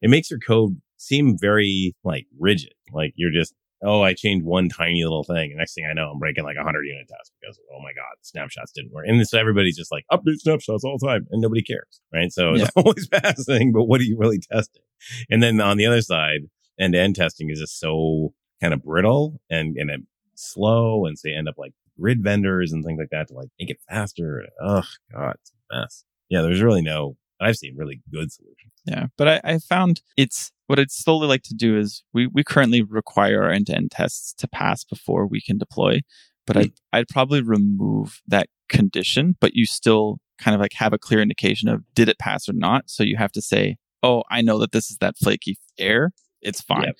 it 0.00 0.10
makes 0.10 0.30
your 0.30 0.40
code 0.40 0.80
seem 0.96 1.36
very 1.38 1.94
like 2.04 2.26
rigid. 2.38 2.72
Like 2.92 3.12
you're 3.16 3.32
just 3.32 3.54
oh, 3.82 4.02
I 4.02 4.14
changed 4.14 4.44
one 4.44 4.68
tiny 4.68 5.02
little 5.04 5.24
thing. 5.24 5.50
And 5.50 5.58
next 5.58 5.74
thing 5.74 5.86
I 5.88 5.94
know, 5.94 6.10
I'm 6.10 6.18
breaking 6.18 6.44
like 6.44 6.56
a 6.60 6.64
hundred 6.64 6.84
unit 6.84 7.08
tests 7.08 7.32
because, 7.40 7.58
oh 7.72 7.80
my 7.80 7.92
God, 7.92 8.16
snapshots 8.22 8.72
didn't 8.72 8.92
work. 8.92 9.04
And 9.06 9.26
so 9.26 9.38
everybody's 9.38 9.76
just 9.76 9.92
like 9.92 10.04
update 10.10 10.38
snapshots 10.38 10.84
all 10.84 10.96
the 10.98 11.06
time 11.06 11.26
and 11.30 11.40
nobody 11.40 11.62
cares. 11.62 12.00
Right. 12.12 12.32
So 12.32 12.54
it's 12.54 12.70
always 12.76 13.08
passing, 13.08 13.72
but 13.72 13.84
what 13.84 14.00
are 14.00 14.04
you 14.04 14.16
really 14.18 14.40
testing? 14.40 14.82
And 15.30 15.42
then 15.42 15.60
on 15.60 15.76
the 15.76 15.86
other 15.86 16.02
side, 16.02 16.40
end 16.78 16.94
to 16.94 17.00
end 17.00 17.16
testing 17.16 17.50
is 17.50 17.60
just 17.60 17.78
so 17.78 18.32
kind 18.60 18.74
of 18.74 18.82
brittle 18.82 19.40
and, 19.50 19.76
and 19.76 19.90
it 19.90 20.00
slow. 20.34 21.06
And 21.06 21.18
so 21.18 21.28
you 21.28 21.36
end 21.36 21.48
up 21.48 21.58
like 21.58 21.72
grid 21.98 22.22
vendors 22.22 22.72
and 22.72 22.84
things 22.84 22.98
like 22.98 23.10
that 23.10 23.28
to 23.28 23.34
like 23.34 23.48
make 23.58 23.70
it 23.70 23.80
faster. 23.88 24.44
Oh 24.62 24.84
God, 25.12 25.36
it's 25.40 25.52
a 25.70 25.76
mess. 25.76 26.04
Yeah. 26.28 26.42
There's 26.42 26.62
really 26.62 26.82
no, 26.82 27.16
I've 27.40 27.56
seen 27.56 27.76
really 27.76 28.02
good 28.12 28.32
solutions. 28.32 28.72
Yeah, 28.84 29.06
but 29.16 29.28
I, 29.28 29.40
I 29.44 29.58
found 29.58 30.00
it's 30.16 30.50
what 30.66 30.78
I'd 30.78 30.90
slowly 30.90 31.28
like 31.28 31.42
to 31.44 31.54
do 31.54 31.78
is 31.78 32.02
we, 32.12 32.26
we 32.26 32.42
currently 32.42 32.82
require 32.82 33.42
our 33.42 33.50
end 33.50 33.66
to 33.66 33.76
end 33.76 33.90
tests 33.90 34.34
to 34.34 34.48
pass 34.48 34.84
before 34.84 35.26
we 35.26 35.40
can 35.40 35.58
deploy. 35.58 36.00
But 36.46 36.56
hmm. 36.56 36.62
I'd, 36.62 36.72
I'd 36.92 37.08
probably 37.08 37.42
remove 37.42 38.22
that 38.26 38.48
condition, 38.68 39.36
but 39.40 39.54
you 39.54 39.66
still 39.66 40.18
kind 40.38 40.54
of 40.54 40.60
like 40.60 40.72
have 40.74 40.92
a 40.92 40.98
clear 40.98 41.20
indication 41.20 41.68
of 41.68 41.82
did 41.94 42.08
it 42.08 42.18
pass 42.18 42.48
or 42.48 42.52
not. 42.52 42.88
So 42.88 43.02
you 43.02 43.16
have 43.16 43.32
to 43.32 43.42
say, 43.42 43.76
oh, 44.02 44.22
I 44.30 44.42
know 44.42 44.58
that 44.58 44.72
this 44.72 44.90
is 44.90 44.98
that 44.98 45.16
flaky 45.16 45.58
error. 45.78 46.12
It's 46.42 46.60
fine. 46.60 46.92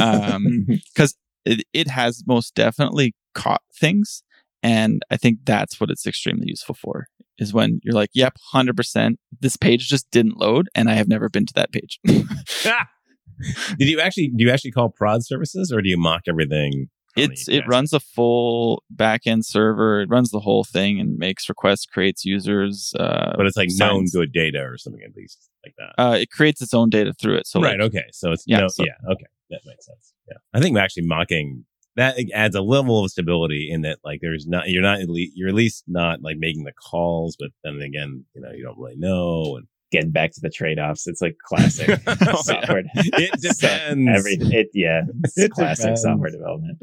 Um, 0.00 0.66
because 0.94 1.16
it, 1.44 1.64
it 1.72 1.88
has 1.88 2.22
most 2.26 2.54
definitely 2.54 3.14
caught 3.34 3.62
things. 3.74 4.22
And 4.62 5.02
I 5.10 5.16
think 5.16 5.40
that's 5.44 5.80
what 5.80 5.90
it's 5.90 6.06
extremely 6.06 6.46
useful 6.48 6.74
for 6.74 7.06
is 7.38 7.54
when 7.54 7.80
you're 7.84 7.94
like, 7.94 8.10
yep, 8.14 8.36
100%, 8.52 9.14
this 9.40 9.56
page 9.56 9.88
just 9.88 10.10
didn't 10.10 10.38
load 10.38 10.68
and 10.74 10.90
I 10.90 10.94
have 10.94 11.08
never 11.08 11.28
been 11.28 11.46
to 11.46 11.54
that 11.54 11.72
page. 11.72 12.00
Did 13.78 13.88
you 13.88 14.00
actually, 14.00 14.28
do 14.28 14.44
you 14.44 14.50
actually 14.50 14.72
call 14.72 14.90
prod 14.90 15.24
services 15.24 15.72
or 15.72 15.80
do 15.80 15.88
you 15.88 15.96
mock 15.96 16.22
everything? 16.28 16.88
On 17.24 17.30
it's 17.32 17.46
the 17.46 17.56
it 17.56 17.64
runs 17.68 17.92
a 17.92 18.00
full 18.00 18.82
backend 18.94 19.44
server. 19.44 20.00
It 20.00 20.08
runs 20.08 20.30
the 20.30 20.40
whole 20.40 20.64
thing 20.64 20.98
and 21.00 21.16
makes 21.18 21.48
requests, 21.48 21.86
creates 21.86 22.24
users. 22.24 22.92
Uh, 22.98 23.34
But 23.36 23.46
it's 23.46 23.56
like 23.56 23.68
known 23.72 24.06
good 24.12 24.32
data 24.32 24.60
or 24.60 24.78
something 24.78 25.02
at 25.04 25.14
least 25.16 25.48
like 25.64 25.74
that. 25.78 26.02
Uh, 26.02 26.14
it 26.14 26.30
creates 26.30 26.60
its 26.62 26.74
own 26.74 26.90
data 26.90 27.12
through 27.12 27.36
it. 27.36 27.46
So 27.46 27.60
right. 27.60 27.78
like, 27.78 27.88
okay. 27.88 28.04
So 28.12 28.32
it's 28.32 28.44
Yeah, 28.46 28.60
no, 28.60 28.68
so- 28.68 28.84
yeah. 28.84 29.12
Okay. 29.12 29.26
That 29.50 29.60
makes 29.64 29.86
sense. 29.86 30.12
Yeah. 30.28 30.36
I 30.52 30.60
think 30.60 30.76
actually 30.76 31.06
mocking 31.06 31.64
that 31.96 32.16
adds 32.34 32.54
a 32.54 32.60
level 32.60 33.02
of 33.04 33.10
stability 33.10 33.68
in 33.72 33.80
that 33.82 33.98
like 34.04 34.20
there's 34.22 34.46
not 34.46 34.68
you're 34.68 34.82
not 34.82 35.00
at 35.00 35.08
least 35.08 35.32
you're 35.36 35.48
at 35.48 35.54
least 35.54 35.84
not 35.88 36.22
like 36.22 36.36
making 36.38 36.64
the 36.64 36.72
calls, 36.72 37.34
but 37.38 37.48
then 37.64 37.80
again, 37.80 38.24
you 38.34 38.40
know, 38.42 38.50
you 38.52 38.62
don't 38.62 38.78
really 38.78 38.96
know 38.96 39.56
and 39.56 39.66
Getting 39.90 40.10
back 40.10 40.32
to 40.32 40.40
the 40.42 40.50
trade 40.50 40.78
offs, 40.78 41.06
it's 41.06 41.22
like 41.22 41.38
classic 41.46 41.98
Oh, 42.06 42.42
software. 42.42 42.82
It 42.94 43.40
So 43.40 43.66
depends. 43.66 44.10
Every 44.18 44.34
it 44.54 44.68
yeah, 44.74 45.04
it's 45.24 45.38
It 45.38 45.50
classic 45.50 45.84
depends. 45.84 46.02
software 46.02 46.30
development. 46.30 46.78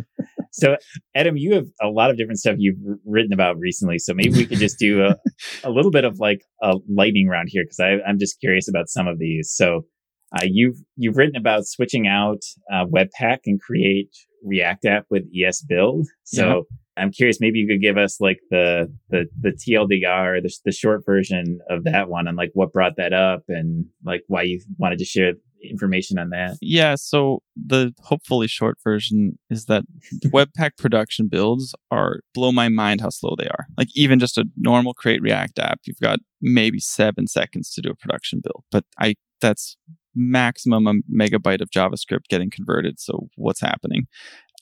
So, 0.58 0.78
Adam, 1.16 1.36
you 1.36 1.54
have 1.54 1.66
a 1.82 1.88
lot 1.88 2.10
of 2.10 2.18
different 2.18 2.40
stuff 2.40 2.56
you've 2.58 2.78
written 3.06 3.34
about 3.34 3.58
recently. 3.60 4.00
So 4.00 4.14
maybe 4.14 4.32
we 4.32 4.46
could 4.46 4.60
just 4.60 4.80
do 4.80 5.04
a, 5.04 5.16
a 5.64 5.70
little 5.70 5.92
bit 5.92 6.06
of 6.06 6.20
like 6.20 6.42
a 6.62 6.76
lightning 6.90 7.28
round 7.28 7.50
here 7.52 7.64
because 7.64 7.80
I'm 8.08 8.18
just 8.20 8.40
curious 8.40 8.70
about 8.70 8.88
some 8.88 9.08
of 9.08 9.20
these. 9.20 9.52
So, 9.54 9.86
uh, 10.36 10.46
you've 10.46 10.78
you've 10.96 11.18
written 11.18 11.36
about 11.36 11.66
switching 11.66 12.08
out 12.08 12.40
uh, 12.72 12.86
Webpack 12.86 13.40
and 13.46 13.60
create 13.62 14.10
React 14.44 14.86
app 14.86 15.06
with 15.10 15.24
esbuild. 15.34 16.06
So. 16.24 16.46
Yeah. 16.48 16.62
I'm 16.98 17.12
curious, 17.12 17.42
maybe 17.42 17.60
you 17.60 17.68
could 17.68 17.82
give 17.82 17.98
us 17.98 18.22
like 18.22 18.40
the 18.52 18.90
the 19.10 19.26
the 19.42 19.50
TLDR, 19.50 20.42
the, 20.42 20.50
the 20.64 20.72
short 20.72 21.04
version 21.06 21.60
of 21.70 21.84
that 21.84 22.08
one, 22.08 22.26
and 22.26 22.38
like 22.38 22.52
what 22.54 22.72
brought 22.72 22.96
that 22.96 23.12
up, 23.12 23.44
and 23.50 23.86
like 24.06 24.22
why 24.30 24.44
you 24.44 24.62
wanted 24.78 25.00
to 25.00 25.04
share 25.04 25.34
information 25.70 26.18
on 26.18 26.30
that. 26.30 26.58
Yeah, 26.62 26.96
so 26.96 27.42
the 27.56 27.94
hopefully 28.02 28.48
short 28.48 28.78
version 28.84 29.38
is 29.50 29.66
that 29.66 29.84
Webpack 30.26 30.78
production 30.78 31.28
builds 31.28 31.76
are 31.92 32.20
blow 32.34 32.52
my 32.52 32.70
mind 32.70 33.02
how 33.02 33.10
slow 33.10 33.36
they 33.38 33.48
are. 33.48 33.68
Like 33.78 33.90
even 33.96 34.20
just 34.20 34.38
a 34.38 34.46
normal 34.58 34.94
create 34.94 35.22
React 35.22 35.60
app, 35.60 35.80
you've 35.86 36.00
got 36.00 36.20
maybe 36.42 36.80
seven 36.80 37.28
seconds 37.28 37.72
to 37.74 37.82
do 37.82 37.90
a 37.90 37.96
production 37.96 38.42
build. 38.44 38.64
But 38.72 38.86
I 39.00 39.16
that's 39.42 39.78
maximum 40.16 40.88
a 40.88 40.94
megabyte 41.14 41.62
of 41.62 41.70
JavaScript 41.70 42.28
getting 42.30 42.50
converted. 42.50 43.00
So 43.00 43.28
what's 43.36 43.62
happening? 43.62 44.08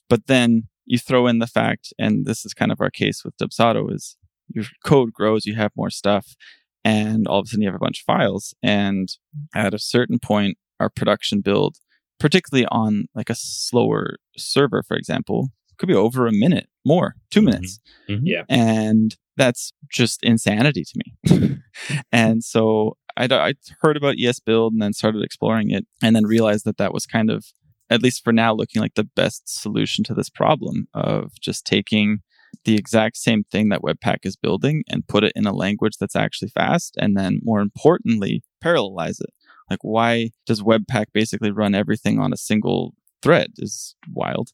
But 0.10 0.28
then 0.28 0.68
you 0.86 0.98
throw 0.98 1.28
in 1.28 1.40
the 1.40 1.48
fact, 1.48 1.94
and 2.00 2.26
this 2.26 2.46
is 2.46 2.54
kind 2.54 2.72
of 2.72 2.82
our 2.82 2.90
case 2.90 3.24
with 3.24 3.38
Dubsado, 3.38 3.94
is 3.94 4.18
your 4.50 4.66
code 4.86 5.14
grows, 5.14 5.46
you 5.46 5.56
have 5.56 5.72
more 5.76 5.90
stuff, 5.90 6.36
and 6.84 7.28
all 7.28 7.40
of 7.40 7.46
a 7.46 7.50
sudden 7.50 7.62
you 7.62 7.68
have 7.68 7.76
a 7.76 7.80
bunch 7.80 8.02
of 8.02 8.06
files. 8.06 8.54
And 8.62 9.10
at 9.56 9.74
a 9.74 9.80
certain 9.80 10.20
point, 10.20 10.58
our 10.84 10.90
production 10.90 11.42
build, 11.42 11.78
particularly 12.20 12.68
on 12.68 13.06
like 13.16 13.30
a 13.30 13.36
slower 13.36 14.18
server, 14.38 14.84
for 14.84 14.96
example, 14.98 15.50
could 15.78 15.88
be 15.88 15.96
over 15.96 16.28
a 16.28 16.32
minute, 16.32 16.68
more, 16.86 17.16
2 17.32 17.40
mm-hmm. 17.40 17.46
minutes. 17.46 17.80
Mm-hmm. 18.10 18.26
Yeah. 18.26 18.44
And 18.50 19.16
that's 19.38 19.74
just 19.92 20.22
insanity 20.24 20.84
to 20.84 21.02
me. 21.02 21.58
and 22.12 22.44
so 22.44 22.98
I, 23.18 23.26
I 23.32 23.54
heard 23.82 23.98
about 23.98 24.18
esbuild 24.18 24.72
and 24.72 24.82
then 24.82 24.94
started 24.94 25.24
exploring 25.24 25.72
it 25.72 25.86
and 26.02 26.16
then 26.16 26.26
realized 26.26 26.66
that 26.66 26.78
that 26.78 26.94
was 26.94 27.06
kind 27.06 27.32
of, 27.32 27.46
at 27.90 28.04
least 28.04 28.24
for 28.24 28.34
now, 28.34 28.54
looking 28.54 28.82
like 28.82 28.96
the 28.96 29.04
best 29.16 29.44
solution 29.48 30.04
to 30.06 30.14
this 30.14 30.30
problem 30.30 30.88
of 30.94 31.32
just 31.40 31.66
taking 31.66 32.20
the 32.66 32.76
exact 32.76 33.18
same 33.18 33.44
thing 33.52 33.70
that 33.70 33.82
Webpack 33.82 34.20
is 34.24 34.36
building 34.36 34.84
and 34.88 35.08
put 35.08 35.24
it 35.24 35.34
in 35.36 35.46
a 35.46 35.54
language 35.54 35.98
that's 36.00 36.16
actually 36.16 36.50
fast. 36.50 36.96
And 36.98 37.18
then 37.18 37.40
more 37.44 37.62
importantly, 37.62 38.44
parallelize 38.64 39.20
it. 39.20 39.34
Like, 39.74 39.84
why 39.84 40.30
does 40.46 40.62
Webpack 40.62 41.08
basically 41.14 41.50
run 41.50 41.74
everything 41.74 42.20
on 42.20 42.32
a 42.32 42.38
single 42.38 42.94
thread 43.24 43.54
is 43.58 43.96
wild. 44.12 44.52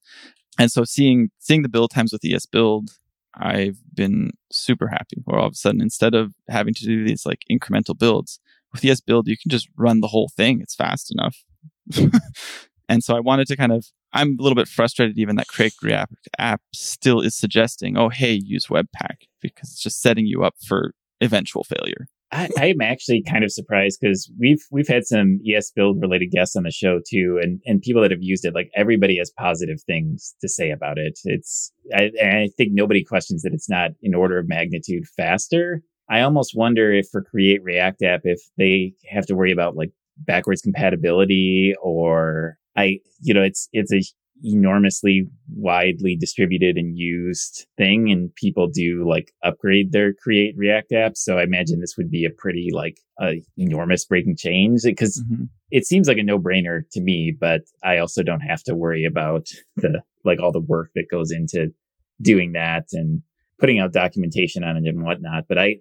And 0.58 0.72
so 0.72 0.86
seeing, 0.86 1.30
seeing 1.40 1.64
the 1.64 1.70
build 1.70 1.92
times 1.92 2.14
with 2.14 2.22
esbuild, 2.22 2.92
I've 3.36 3.80
been 3.94 4.32
super 4.52 4.88
happy. 4.88 5.18
Where 5.26 5.40
all 5.40 5.48
of 5.48 5.54
a 5.54 5.56
sudden, 5.56 5.82
instead 5.82 6.16
of 6.16 6.34
having 6.48 6.74
to 6.76 6.86
do 6.86 7.04
these 7.04 7.26
like 7.26 7.42
incremental 7.52 7.98
builds 7.98 8.40
with 8.72 8.84
esbuild, 8.84 9.24
you 9.26 9.36
can 9.38 9.50
just 9.50 9.68
run 9.76 10.00
the 10.00 10.08
whole 10.08 10.30
thing. 10.30 10.62
It's 10.62 10.76
fast 10.76 11.12
enough. 11.12 11.44
and 12.90 13.04
so 13.04 13.18
I 13.18 13.20
wanted 13.20 13.48
to 13.48 13.58
kind 13.58 13.72
of, 13.72 13.88
I'm 14.14 14.38
a 14.40 14.42
little 14.42 14.56
bit 14.56 14.68
frustrated 14.68 15.18
even 15.18 15.36
that 15.36 15.48
Create 15.48 15.74
React 15.82 16.30
app 16.38 16.62
still 16.74 17.20
is 17.20 17.36
suggesting, 17.36 17.98
oh, 17.98 18.10
hey, 18.10 18.34
use 18.34 18.68
Webpack 18.68 19.28
because 19.42 19.72
it's 19.72 19.84
just 19.84 20.02
setting 20.02 20.26
you 20.26 20.44
up 20.44 20.56
for 20.66 20.94
eventual 21.22 21.64
failure. 21.64 22.08
I, 22.32 22.48
I'm 22.60 22.82
actually 22.82 23.24
kind 23.24 23.44
of 23.44 23.52
surprised 23.52 24.00
because 24.02 24.32
we've 24.40 24.64
we've 24.72 24.88
had 24.88 25.06
some 25.06 25.40
esbuild 25.48 26.02
related 26.02 26.28
guests 26.32 26.56
on 26.56 26.64
the 26.64 26.72
show 26.72 27.00
too, 27.08 27.40
and 27.42 27.60
and 27.66 27.82
people 27.82 28.02
that 28.02 28.12
have 28.12 28.22
used 28.22 28.46
it. 28.46 28.54
Like 28.54 28.70
everybody 28.76 29.18
has 29.18 29.32
positive 29.32 29.82
things 29.86 30.36
to 30.42 30.48
say 30.48 30.70
about 30.70 30.98
it. 30.98 31.20
It's 31.24 31.72
I, 31.94 32.12
I 32.22 32.50
think 32.56 32.72
nobody 32.74 33.04
questions 33.04 33.42
that 33.42 33.54
it's 33.54 33.70
not 33.70 33.92
in 34.04 34.14
order 34.14 34.38
of 34.38 34.48
magnitude 34.48 35.06
faster. 35.18 35.82
I 36.10 36.22
almost 36.22 36.54
wonder 36.56 36.92
if 36.92 37.08
for 37.12 37.24
Create 37.24 37.64
React 37.64 38.04
app 38.04 38.22
if 38.24 38.42
they 38.58 38.94
have 39.10 39.26
to 39.28 39.36
worry 39.36 39.52
about 39.52 39.76
like 39.76 39.92
backwards 40.18 40.62
compatibility 40.62 41.74
or 41.82 42.58
I 42.76 43.00
you 43.22 43.34
know 43.34 43.44
it's 43.44 43.70
it's 43.74 43.94
a 43.94 44.02
enormously 44.44 45.28
widely 45.56 46.16
distributed 46.16 46.78
and 46.78 46.98
used 46.98 47.68
thing 47.78 48.10
and 48.10 48.34
people 48.36 48.68
do 48.68 49.08
like 49.08 49.32
upgrade 49.44 49.92
their 49.92 50.14
create 50.14 50.56
react 50.58 50.92
apps 50.92 51.18
so 51.18 51.38
i 51.38 51.44
imagine 51.44 51.80
this 51.80 51.96
would 51.98 52.10
be 52.10 52.26
a 52.26 52.30
pretty 52.30 52.70
like 52.74 52.98
a 53.22 53.42
enormous 53.58 54.06
breaking 54.06 54.36
change 54.38 54.82
because 54.84 55.22
mm-hmm. 55.24 55.44
it 55.72 55.86
seems 55.86 56.08
like 56.08 56.18
a 56.18 56.24
no-brainer 56.24 56.82
to 56.92 57.02
me 57.02 57.36
but 57.40 57.62
i 57.84 57.98
also 57.98 58.24
don't 58.24 58.42
have 58.42 58.64
to 58.64 58.76
worry 58.76 59.06
about 59.06 59.48
the 59.78 60.02
like 60.24 60.40
all 60.40 60.52
the 60.52 60.60
work 60.60 60.90
that 60.96 61.10
goes 61.12 61.32
into 61.32 61.68
doing 62.22 62.54
that 62.54 62.86
and 62.94 63.22
putting 63.60 63.80
out 63.80 63.92
documentation 63.92 64.64
on 64.64 64.78
it 64.78 64.88
and 64.88 65.04
whatnot 65.04 65.44
but 65.48 65.58
i 65.58 65.76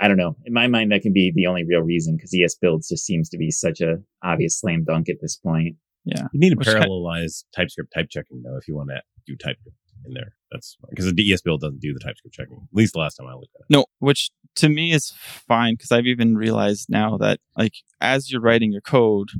I 0.00 0.08
don't 0.08 0.16
know. 0.16 0.36
In 0.44 0.52
my 0.52 0.66
mind, 0.66 0.90
that 0.90 1.02
can 1.02 1.12
be 1.12 1.32
the 1.34 1.46
only 1.46 1.64
real 1.64 1.80
reason 1.80 2.16
because 2.16 2.32
esbuilds 2.32 2.88
just 2.88 3.04
seems 3.04 3.28
to 3.28 3.38
be 3.38 3.50
such 3.50 3.80
a 3.80 3.98
obvious 4.22 4.58
slam 4.58 4.84
dunk 4.84 5.08
at 5.08 5.20
this 5.20 5.36
point. 5.36 5.76
Yeah. 6.04 6.28
You 6.32 6.40
need 6.40 6.50
to 6.50 6.56
parallelize 6.56 7.44
TypeScript 7.54 7.92
type 7.94 8.08
checking 8.10 8.42
though 8.42 8.56
if 8.56 8.68
you 8.68 8.76
want 8.76 8.90
to 8.90 9.00
do 9.26 9.36
TypeScript 9.36 9.76
in 10.06 10.14
there. 10.14 10.34
That's 10.52 10.76
because 10.90 11.06
the 11.06 11.12
DES 11.12 11.42
build 11.42 11.62
doesn't 11.62 11.80
do 11.80 11.92
the 11.92 12.00
TypeScript 12.00 12.34
checking. 12.34 12.56
At 12.56 12.76
least 12.76 12.92
the 12.92 13.00
last 13.00 13.16
time 13.16 13.26
I 13.26 13.34
looked 13.34 13.54
at 13.56 13.62
it. 13.62 13.66
No, 13.70 13.86
which 13.98 14.30
to 14.56 14.68
me 14.68 14.92
is 14.92 15.12
fine 15.18 15.74
because 15.74 15.90
I've 15.90 16.06
even 16.06 16.36
realized 16.36 16.86
now 16.88 17.16
that 17.18 17.40
like 17.56 17.74
as 18.00 18.30
you're 18.30 18.40
writing 18.40 18.70
your 18.70 18.82
code, 18.82 19.30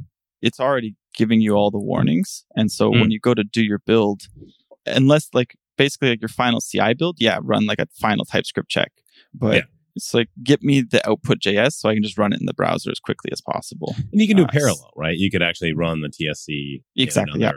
it's 0.42 0.58
already 0.58 0.96
giving 1.14 1.40
you 1.40 1.54
all 1.54 1.70
the 1.70 1.78
warnings. 1.78 2.44
And 2.56 2.70
so 2.70 2.90
mm. 2.90 3.00
when 3.00 3.10
you 3.10 3.20
go 3.20 3.34
to 3.34 3.44
do 3.44 3.62
your 3.62 3.78
build, 3.78 4.22
unless 4.86 5.28
like 5.32 5.56
basically 5.76 6.10
like 6.10 6.20
your 6.20 6.28
final 6.28 6.60
CI 6.60 6.94
build, 6.94 7.16
yeah, 7.20 7.38
run 7.42 7.66
like 7.66 7.78
a 7.78 7.86
final 7.94 8.24
TypeScript 8.24 8.68
check. 8.68 8.92
But 9.32 9.54
yeah. 9.54 9.62
It's 9.96 10.12
like 10.12 10.28
get 10.42 10.62
me 10.62 10.80
the 10.80 11.06
output 11.08 11.38
JS 11.38 11.74
so 11.74 11.88
I 11.88 11.94
can 11.94 12.02
just 12.02 12.18
run 12.18 12.32
it 12.32 12.40
in 12.40 12.46
the 12.46 12.54
browser 12.54 12.90
as 12.90 12.98
quickly 12.98 13.30
as 13.32 13.40
possible. 13.40 13.94
And 13.96 14.20
you 14.20 14.26
can 14.26 14.36
do 14.36 14.44
uh, 14.44 14.48
parallel, 14.48 14.90
right? 14.96 15.16
You 15.16 15.30
could 15.30 15.42
actually 15.42 15.72
run 15.72 16.00
the 16.00 16.08
TSC 16.08 16.82
exactly 16.96 17.40
yeah. 17.40 17.52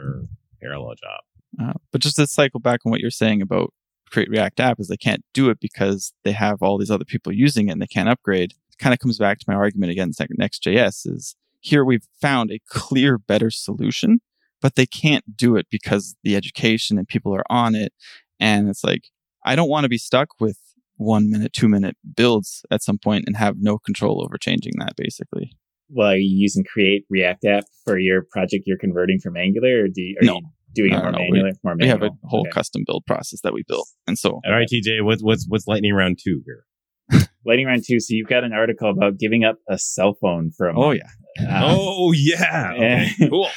parallel 0.60 0.94
job. 0.94 1.20
Uh, 1.60 1.72
but 1.90 2.00
just 2.00 2.16
to 2.16 2.26
cycle 2.26 2.60
back 2.60 2.80
on 2.84 2.90
what 2.90 3.00
you're 3.00 3.10
saying 3.10 3.42
about 3.42 3.72
create 4.10 4.30
React 4.30 4.60
app 4.60 4.80
is 4.80 4.88
they 4.88 4.96
can't 4.96 5.24
do 5.34 5.50
it 5.50 5.60
because 5.60 6.12
they 6.24 6.32
have 6.32 6.62
all 6.62 6.78
these 6.78 6.90
other 6.90 7.04
people 7.04 7.32
using 7.32 7.68
it 7.68 7.72
and 7.72 7.82
they 7.82 7.86
can't 7.86 8.08
upgrade. 8.08 8.52
It 8.52 8.78
kind 8.78 8.92
of 8.92 9.00
comes 9.00 9.18
back 9.18 9.38
to 9.38 9.44
my 9.48 9.54
argument 9.54 9.92
against 9.92 10.20
Next.js 10.30 11.06
is 11.06 11.36
here 11.60 11.84
we've 11.84 12.06
found 12.20 12.50
a 12.50 12.60
clear, 12.68 13.18
better 13.18 13.50
solution, 13.50 14.20
but 14.60 14.76
they 14.76 14.86
can't 14.86 15.36
do 15.36 15.56
it 15.56 15.66
because 15.70 16.16
the 16.22 16.36
education 16.36 16.98
and 16.98 17.08
people 17.08 17.34
are 17.34 17.44
on 17.50 17.74
it. 17.74 17.92
And 18.40 18.68
it's 18.68 18.84
like, 18.84 19.08
I 19.44 19.56
don't 19.56 19.68
want 19.68 19.84
to 19.84 19.88
be 19.88 19.98
stuck 19.98 20.28
with 20.40 20.58
one 20.98 21.30
minute, 21.30 21.52
two 21.52 21.68
minute 21.68 21.96
builds 22.16 22.64
at 22.70 22.82
some 22.82 22.98
point 22.98 23.24
and 23.26 23.36
have 23.36 23.56
no 23.58 23.78
control 23.78 24.22
over 24.22 24.36
changing 24.36 24.74
that 24.78 24.94
basically. 24.96 25.52
Well, 25.88 26.10
are 26.10 26.16
you 26.16 26.36
using 26.36 26.64
Create 26.64 27.04
React 27.08 27.44
app 27.46 27.64
for 27.84 27.98
your 27.98 28.24
project 28.30 28.64
you're 28.66 28.78
converting 28.78 29.18
from 29.20 29.36
Angular 29.36 29.84
or 29.84 29.88
do 29.88 30.02
you, 30.02 30.16
are 30.20 30.24
no. 30.24 30.34
you 30.34 30.48
doing 30.74 30.92
it 30.92 31.02
more, 31.02 31.12
manual, 31.12 31.52
more 31.64 31.76
We 31.78 31.86
have 31.86 32.02
a 32.02 32.10
whole 32.24 32.42
okay. 32.42 32.50
custom 32.50 32.82
build 32.86 33.04
process 33.06 33.40
that 33.42 33.52
we 33.52 33.62
built. 33.66 33.88
And 34.06 34.18
so 34.18 34.40
All 34.44 34.52
right, 34.52 34.68
TJ, 34.70 35.04
what's 35.04 35.22
what's 35.22 35.46
what's 35.48 35.66
lightning 35.66 35.94
round 35.94 36.18
two 36.22 36.42
here? 36.44 36.64
lightning 37.46 37.66
round 37.66 37.84
two. 37.86 38.00
So 38.00 38.14
you've 38.14 38.28
got 38.28 38.44
an 38.44 38.52
article 38.52 38.90
about 38.90 39.18
giving 39.18 39.44
up 39.44 39.56
a 39.68 39.78
cell 39.78 40.14
phone 40.20 40.50
for 40.56 40.68
a 40.68 40.78
Oh 40.78 40.90
yeah. 40.90 41.08
Uh, 41.40 41.74
oh 41.76 42.12
yeah. 42.12 42.72
Okay, 42.74 43.28
cool. 43.28 43.48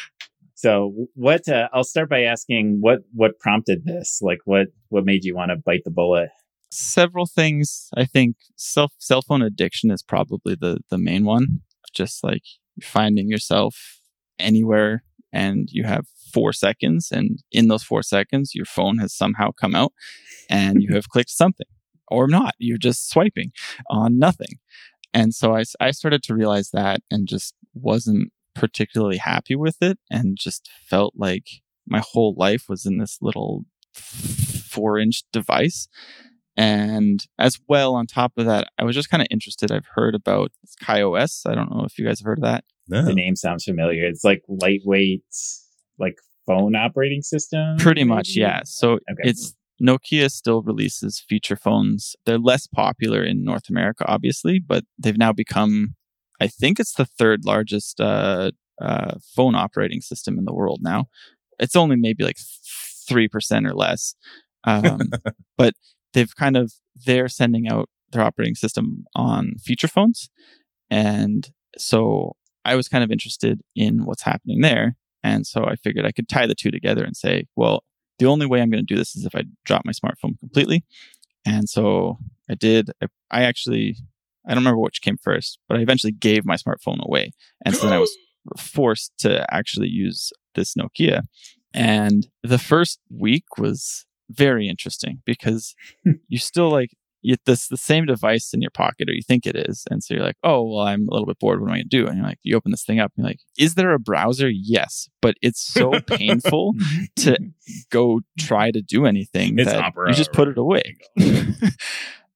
So 0.55 1.07
what 1.15 1.47
uh, 1.49 1.69
I'll 1.73 1.83
start 1.83 2.09
by 2.09 2.23
asking 2.23 2.77
what 2.81 2.99
what 3.13 3.39
prompted 3.39 3.83
this? 3.85 4.19
Like 4.21 4.39
what 4.45 4.67
what 4.89 5.05
made 5.05 5.23
you 5.23 5.35
want 5.35 5.49
to 5.49 5.57
bite 5.57 5.81
the 5.83 5.91
bullet? 5.91 6.29
Several 6.71 7.25
things. 7.25 7.89
I 7.95 8.05
think 8.05 8.37
self 8.55 8.93
cell 8.97 9.21
phone 9.21 9.41
addiction 9.41 9.91
is 9.91 10.01
probably 10.01 10.55
the 10.55 10.79
the 10.89 10.97
main 10.97 11.25
one. 11.25 11.61
Just 11.93 12.23
like 12.23 12.43
finding 12.81 13.29
yourself 13.29 13.99
anywhere 14.39 15.03
and 15.33 15.67
you 15.71 15.83
have 15.83 16.05
four 16.33 16.53
seconds, 16.53 17.11
and 17.11 17.39
in 17.51 17.67
those 17.67 17.83
four 17.83 18.03
seconds, 18.03 18.55
your 18.55 18.65
phone 18.65 18.97
has 18.99 19.13
somehow 19.13 19.51
come 19.51 19.75
out 19.75 19.93
and 20.49 20.81
you 20.81 20.89
have 20.93 21.09
clicked 21.09 21.29
something 21.29 21.67
or 22.07 22.27
not. 22.27 22.55
You're 22.57 22.77
just 22.77 23.09
swiping 23.09 23.51
on 23.89 24.17
nothing. 24.17 24.59
And 25.13 25.33
so 25.33 25.55
I, 25.55 25.63
I 25.79 25.91
started 25.91 26.23
to 26.23 26.35
realize 26.35 26.69
that 26.71 27.01
and 27.11 27.27
just 27.27 27.53
wasn't 27.73 28.31
particularly 28.55 29.17
happy 29.17 29.55
with 29.55 29.77
it 29.81 29.97
and 30.09 30.37
just 30.39 30.69
felt 30.89 31.13
like 31.17 31.45
my 31.87 32.01
whole 32.05 32.35
life 32.37 32.65
was 32.69 32.85
in 32.85 32.97
this 32.97 33.17
little 33.21 33.65
four 33.93 34.97
inch 34.97 35.23
device 35.33 35.87
and 36.61 37.25
as 37.39 37.59
well, 37.67 37.95
on 37.95 38.05
top 38.05 38.33
of 38.37 38.45
that, 38.45 38.67
I 38.77 38.83
was 38.83 38.95
just 38.95 39.09
kind 39.09 39.21
of 39.21 39.27
interested. 39.31 39.71
I've 39.71 39.87
heard 39.95 40.13
about 40.13 40.51
KaiOS. 40.83 41.49
I 41.49 41.55
don't 41.55 41.71
know 41.71 41.85
if 41.85 41.97
you 41.97 42.05
guys 42.05 42.19
have 42.19 42.25
heard 42.25 42.37
of 42.37 42.43
that. 42.43 42.65
No. 42.87 43.03
The 43.03 43.15
name 43.15 43.35
sounds 43.35 43.63
familiar. 43.63 44.05
It's 44.05 44.23
like 44.23 44.43
lightweight, 44.47 45.23
like 45.97 46.17
phone 46.45 46.75
operating 46.75 47.23
system. 47.23 47.77
Pretty 47.77 48.03
maybe? 48.03 48.15
much, 48.15 48.35
yeah. 48.35 48.61
So 48.63 48.93
okay. 48.93 49.21
it's 49.23 49.55
Nokia 49.81 50.29
still 50.29 50.61
releases 50.61 51.19
feature 51.19 51.55
phones. 51.55 52.15
They're 52.27 52.37
less 52.37 52.67
popular 52.67 53.23
in 53.23 53.43
North 53.43 53.67
America, 53.67 54.05
obviously, 54.07 54.59
but 54.59 54.83
they've 54.99 55.17
now 55.17 55.33
become, 55.33 55.95
I 56.39 56.47
think 56.47 56.79
it's 56.79 56.93
the 56.93 57.05
third 57.05 57.43
largest 57.43 57.99
uh, 57.99 58.51
uh, 58.79 59.15
phone 59.35 59.55
operating 59.55 60.01
system 60.01 60.37
in 60.37 60.45
the 60.45 60.53
world 60.53 60.81
now. 60.83 61.05
It's 61.57 61.75
only 61.75 61.95
maybe 61.95 62.23
like 62.23 62.37
3% 63.09 63.67
or 63.67 63.73
less 63.73 64.13
Um, 64.67 64.99
but 65.57 65.73
they've 66.13 66.35
kind 66.35 66.57
of 66.57 66.73
they're 67.05 67.29
sending 67.29 67.67
out 67.67 67.89
their 68.11 68.21
operating 68.21 68.55
system 68.55 69.05
on 69.15 69.55
feature 69.63 69.87
phones, 69.87 70.29
and 70.89 71.51
so 71.77 72.35
I 72.65 72.75
was 72.75 72.87
kind 72.87 73.03
of 73.03 73.11
interested 73.11 73.61
in 73.75 74.05
what's 74.05 74.23
happening 74.23 74.61
there, 74.61 74.95
and 75.23 75.45
so 75.45 75.65
I 75.65 75.75
figured 75.75 76.05
I 76.05 76.11
could 76.11 76.29
tie 76.29 76.47
the 76.47 76.55
two 76.55 76.71
together 76.71 77.03
and 77.03 77.15
say, 77.15 77.45
well, 77.55 77.83
the 78.19 78.25
only 78.27 78.45
way 78.45 78.61
I'm 78.61 78.69
going 78.69 78.85
to 78.85 78.93
do 78.93 78.97
this 78.97 79.15
is 79.15 79.25
if 79.25 79.35
I 79.35 79.43
drop 79.65 79.83
my 79.85 79.93
smartphone 79.93 80.37
completely, 80.39 80.83
and 81.45 81.69
so 81.69 82.17
I 82.49 82.55
did. 82.55 82.91
I, 83.01 83.07
I 83.31 83.43
actually 83.43 83.97
I 84.45 84.49
don't 84.53 84.63
remember 84.63 84.79
which 84.79 85.01
came 85.01 85.17
first, 85.17 85.59
but 85.67 85.77
I 85.77 85.81
eventually 85.81 86.11
gave 86.11 86.45
my 86.45 86.55
smartphone 86.55 87.03
away, 87.03 87.31
and 87.65 87.75
so 87.75 87.87
then 87.87 87.93
I 87.93 87.99
was 87.99 88.15
forced 88.57 89.13
to 89.19 89.45
actually 89.53 89.89
use 89.89 90.31
this 90.55 90.75
Nokia. 90.75 91.23
And 91.73 92.27
the 92.43 92.57
first 92.57 92.99
week 93.09 93.57
was 93.57 94.05
very 94.31 94.67
interesting 94.67 95.21
because 95.25 95.75
you 96.27 96.37
still 96.37 96.69
like 96.69 96.89
you, 97.23 97.35
this 97.45 97.67
the 97.67 97.77
same 97.77 98.05
device 98.07 98.51
in 98.51 98.61
your 98.61 98.71
pocket 98.71 99.07
or 99.07 99.13
you 99.13 99.21
think 99.21 99.45
it 99.45 99.55
is 99.55 99.85
and 99.91 100.03
so 100.03 100.13
you're 100.13 100.23
like 100.23 100.37
oh 100.43 100.63
well 100.63 100.87
i'm 100.87 101.07
a 101.07 101.11
little 101.11 101.27
bit 101.27 101.37
bored. 101.39 101.61
What 101.61 101.67
am 101.67 101.73
i 101.73 101.77
going 101.77 101.89
to 101.89 101.97
do? 101.97 102.07
And 102.07 102.17
you're 102.17 102.25
like 102.25 102.39
you 102.41 102.55
open 102.57 102.71
this 102.71 102.83
thing 102.83 102.99
up 102.99 103.11
and 103.15 103.23
you're 103.23 103.29
like 103.31 103.41
is 103.57 103.75
there 103.75 103.93
a 103.93 103.99
browser? 103.99 104.49
Yes 104.49 105.07
but 105.21 105.35
it's 105.41 105.61
so 105.61 105.99
painful 106.07 106.73
to 107.17 107.37
go 107.91 108.21
try 108.39 108.71
to 108.71 108.81
do 108.81 109.05
anything 109.05 109.59
It's 109.59 109.71
that 109.71 109.83
Opera, 109.83 110.09
you 110.09 110.15
just 110.15 110.33
put 110.33 110.47
right? 110.47 110.57
it 110.57 110.59
away. 110.59 110.97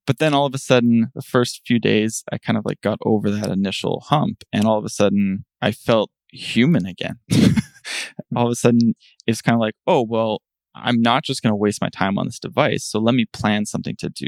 But 0.08 0.20
then 0.20 0.36
all 0.36 0.46
of 0.46 0.54
a 0.54 0.60
sudden 0.60 1.08
the 1.16 1.24
first 1.24 1.62
few 1.66 1.80
days 1.80 2.24
i 2.32 2.38
kind 2.38 2.60
of 2.60 2.64
like 2.64 2.80
got 2.82 3.00
over 3.04 3.32
that 3.32 3.50
initial 3.50 4.04
hump 4.08 4.43
and 4.54 4.66
all 4.68 4.78
of 4.78 4.86
a 4.86 4.89
sudden 4.89 5.46
i 5.64 5.72
felt 5.72 6.12
human 6.32 6.86
again. 6.86 7.18
All 8.36 8.46
of 8.48 8.52
a 8.52 8.56
sudden 8.56 8.93
it's 9.26 9.41
kind 9.41 9.56
of 9.56 9.60
like 9.60 9.74
oh 9.88 10.06
well 10.08 10.41
i'm 10.76 11.01
not 11.01 11.23
just 11.23 11.41
going 11.41 11.51
to 11.51 11.57
waste 11.57 11.82
my 11.82 11.89
time 11.89 12.17
on 12.17 12.26
this 12.26 12.39
device 12.39 12.84
so 12.84 12.99
let 12.99 13.15
me 13.15 13.26
plan 13.34 13.65
something 13.65 13.95
to 13.95 14.09
do 14.09 14.28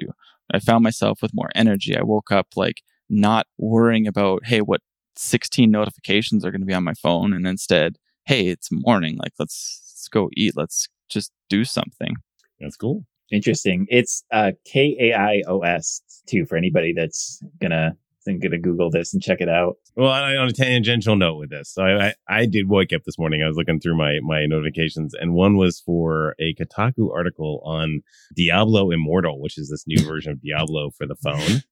i 0.53 0.59
found 0.59 0.83
myself 0.83 1.21
with 1.21 1.33
more 1.33 1.49
energy 1.55 1.95
i 1.97 2.03
woke 2.03 2.31
up 2.31 2.47
like 2.55 2.81
not 3.09 3.47
worrying 3.57 4.07
about 4.07 4.45
hey 4.45 4.61
what 4.61 4.81
16 5.15 5.69
notifications 5.71 6.45
are 6.45 6.51
going 6.51 6.61
to 6.61 6.67
be 6.67 6.73
on 6.73 6.83
my 6.83 6.93
phone 6.93 7.33
and 7.33 7.47
instead 7.47 7.97
hey 8.25 8.47
it's 8.47 8.69
morning 8.71 9.17
like 9.17 9.33
let's, 9.39 9.81
let's 9.93 10.07
go 10.07 10.29
eat 10.35 10.53
let's 10.55 10.87
just 11.09 11.31
do 11.49 11.63
something 11.63 12.15
That's 12.59 12.75
cool. 12.75 13.05
Interesting. 13.31 13.87
It's 13.89 14.23
uh, 14.31 14.51
K 14.65 14.95
A 14.99 15.13
I 15.13 15.43
O 15.47 15.59
S 15.59 16.01
too 16.27 16.45
for 16.45 16.57
anybody 16.57 16.93
that's 16.93 17.41
gonna 17.61 17.95
gonna 18.27 18.59
Google 18.59 18.89
this 18.89 19.13
and 19.13 19.21
check 19.21 19.41
it 19.41 19.49
out. 19.49 19.77
Well, 19.95 20.11
I, 20.11 20.35
on 20.35 20.47
a 20.47 20.53
tangential 20.53 21.15
note 21.15 21.37
with 21.37 21.49
this, 21.49 21.69
so 21.73 21.83
I, 21.83 22.07
I 22.07 22.13
I 22.27 22.45
did 22.45 22.69
wake 22.69 22.93
up 22.93 23.03
this 23.05 23.17
morning. 23.17 23.41
I 23.43 23.47
was 23.47 23.57
looking 23.57 23.79
through 23.79 23.97
my 23.97 24.19
my 24.21 24.45
notifications, 24.45 25.13
and 25.13 25.33
one 25.33 25.57
was 25.57 25.79
for 25.79 26.35
a 26.39 26.53
Kotaku 26.55 27.11
article 27.13 27.61
on 27.65 28.01
Diablo 28.35 28.91
Immortal, 28.91 29.41
which 29.41 29.57
is 29.57 29.69
this 29.69 29.85
new 29.87 30.05
version 30.07 30.31
of 30.33 30.41
Diablo 30.41 30.91
for 30.91 31.07
the 31.07 31.15
phone. 31.15 31.63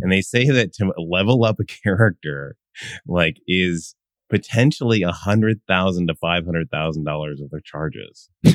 and 0.00 0.12
they 0.12 0.22
say 0.22 0.48
that 0.50 0.72
to 0.74 0.92
level 0.98 1.44
up 1.44 1.58
a 1.60 1.64
character, 1.64 2.56
like, 3.06 3.38
is 3.46 3.94
potentially 4.30 5.02
a 5.02 5.12
hundred 5.12 5.60
thousand 5.68 6.08
to 6.08 6.14
five 6.14 6.44
hundred 6.44 6.70
thousand 6.70 7.04
dollars 7.04 7.40
of 7.40 7.50
their 7.50 7.60
charges. 7.60 8.30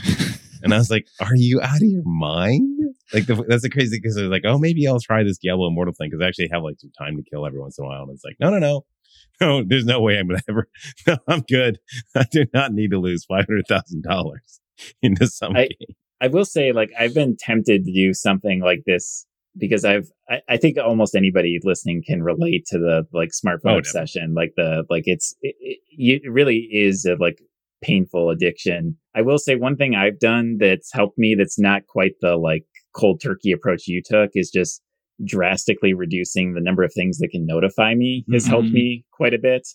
And 0.64 0.74
I 0.74 0.78
was 0.78 0.92
like, 0.92 1.08
"Are 1.20 1.36
you 1.36 1.60
out 1.62 1.78
of 1.82 1.88
your 1.88 2.04
mind?" 2.06 2.91
Like 3.14 3.26
the, 3.26 3.44
that's 3.48 3.64
the 3.64 3.70
crazy 3.70 4.00
because 4.02 4.18
I 4.18 4.22
was 4.22 4.30
like, 4.30 4.44
"Oh, 4.46 4.58
maybe 4.58 4.88
I'll 4.88 5.00
try 5.00 5.24
this 5.24 5.38
Diablo 5.38 5.68
Immortal 5.68 5.94
thing 5.94 6.10
because 6.10 6.24
I 6.24 6.28
actually 6.28 6.50
have 6.52 6.64
like 6.64 6.80
some 6.80 6.92
time 6.98 7.18
to 7.18 7.24
kill 7.24 7.46
every 7.46 7.60
once 7.60 7.78
in 7.78 7.86
a 7.86 7.88
while." 7.88 8.04
And 8.04 8.12
it's 8.12 8.24
like, 8.24 8.38
"No, 8.40 8.50
no, 8.50 8.60
no, 8.60 8.86
no. 9.42 9.64
There's 9.68 9.86
no 9.86 10.00
way 10.02 10.18
I'm 10.18 10.28
gonna 10.28 10.42
ever. 10.50 10.68
No, 11.08 11.18
I'm 11.28 11.42
good. 11.42 11.80
I 12.16 12.26
do 12.32 12.46
not 12.54 12.74
need 12.74 12.92
to 12.92 13.00
lose 13.00 13.26
five 13.26 13.46
hundred 13.48 13.68
thousand 13.68 14.04
dollars 14.04 14.60
into 15.02 15.28
some 15.28 15.56
I- 15.56 15.68
game." 15.68 15.96
I 16.24 16.28
will 16.28 16.46
say, 16.46 16.72
like, 16.72 16.92
I've 17.00 17.16
been 17.16 17.36
tempted 17.36 17.84
to 17.84 17.92
do 17.92 18.14
something 18.14 18.62
like 18.62 18.84
this 18.86 19.26
because 19.58 19.84
I've, 19.84 20.08
I, 20.30 20.42
I 20.48 20.58
think 20.58 20.78
almost 20.78 21.16
anybody 21.16 21.60
listening 21.64 22.04
can 22.08 22.22
relate 22.22 22.64
to 22.68 22.78
the 22.78 23.08
like 23.12 23.30
smartphone 23.30 23.74
Oh, 23.74 23.78
obsession. 23.80 24.36
Like 24.36 24.54
the, 24.56 24.84
like 24.88 25.06
it's, 25.08 25.36
it, 25.42 25.56
it, 25.60 26.22
it 26.24 26.32
really 26.32 26.70
is 26.72 27.06
a 27.06 27.16
like 27.20 27.42
painful 27.82 28.30
addiction. 28.30 28.98
I 29.16 29.24
will 29.24 29.40
say 29.40 29.56
one 29.56 29.76
thing 29.78 29.96
I've 29.96 30.20
done 30.20 30.58
that's 30.60 30.94
helped 30.94 31.18
me 31.18 31.34
that's 31.36 31.58
not 31.58 31.88
quite 31.88 32.14
the 32.22 32.36
like 32.38 32.66
cold 32.94 33.22
turkey 33.22 33.52
approach 33.52 33.88
you 33.88 34.02
took 34.04 34.32
is 34.36 34.50
just 34.50 34.82
drastically 35.26 35.94
reducing 35.94 36.54
the 36.54 36.62
number 36.62 36.84
of 36.84 36.92
things 36.94 37.20
that 37.20 37.30
can 37.30 37.46
notify 37.46 37.94
me 37.96 38.26
has 38.34 38.46
helped 38.48 38.70
Mhm. 38.70 38.74
me 38.74 39.06
quite 39.12 39.34
a 39.34 39.40
bit. 39.40 39.68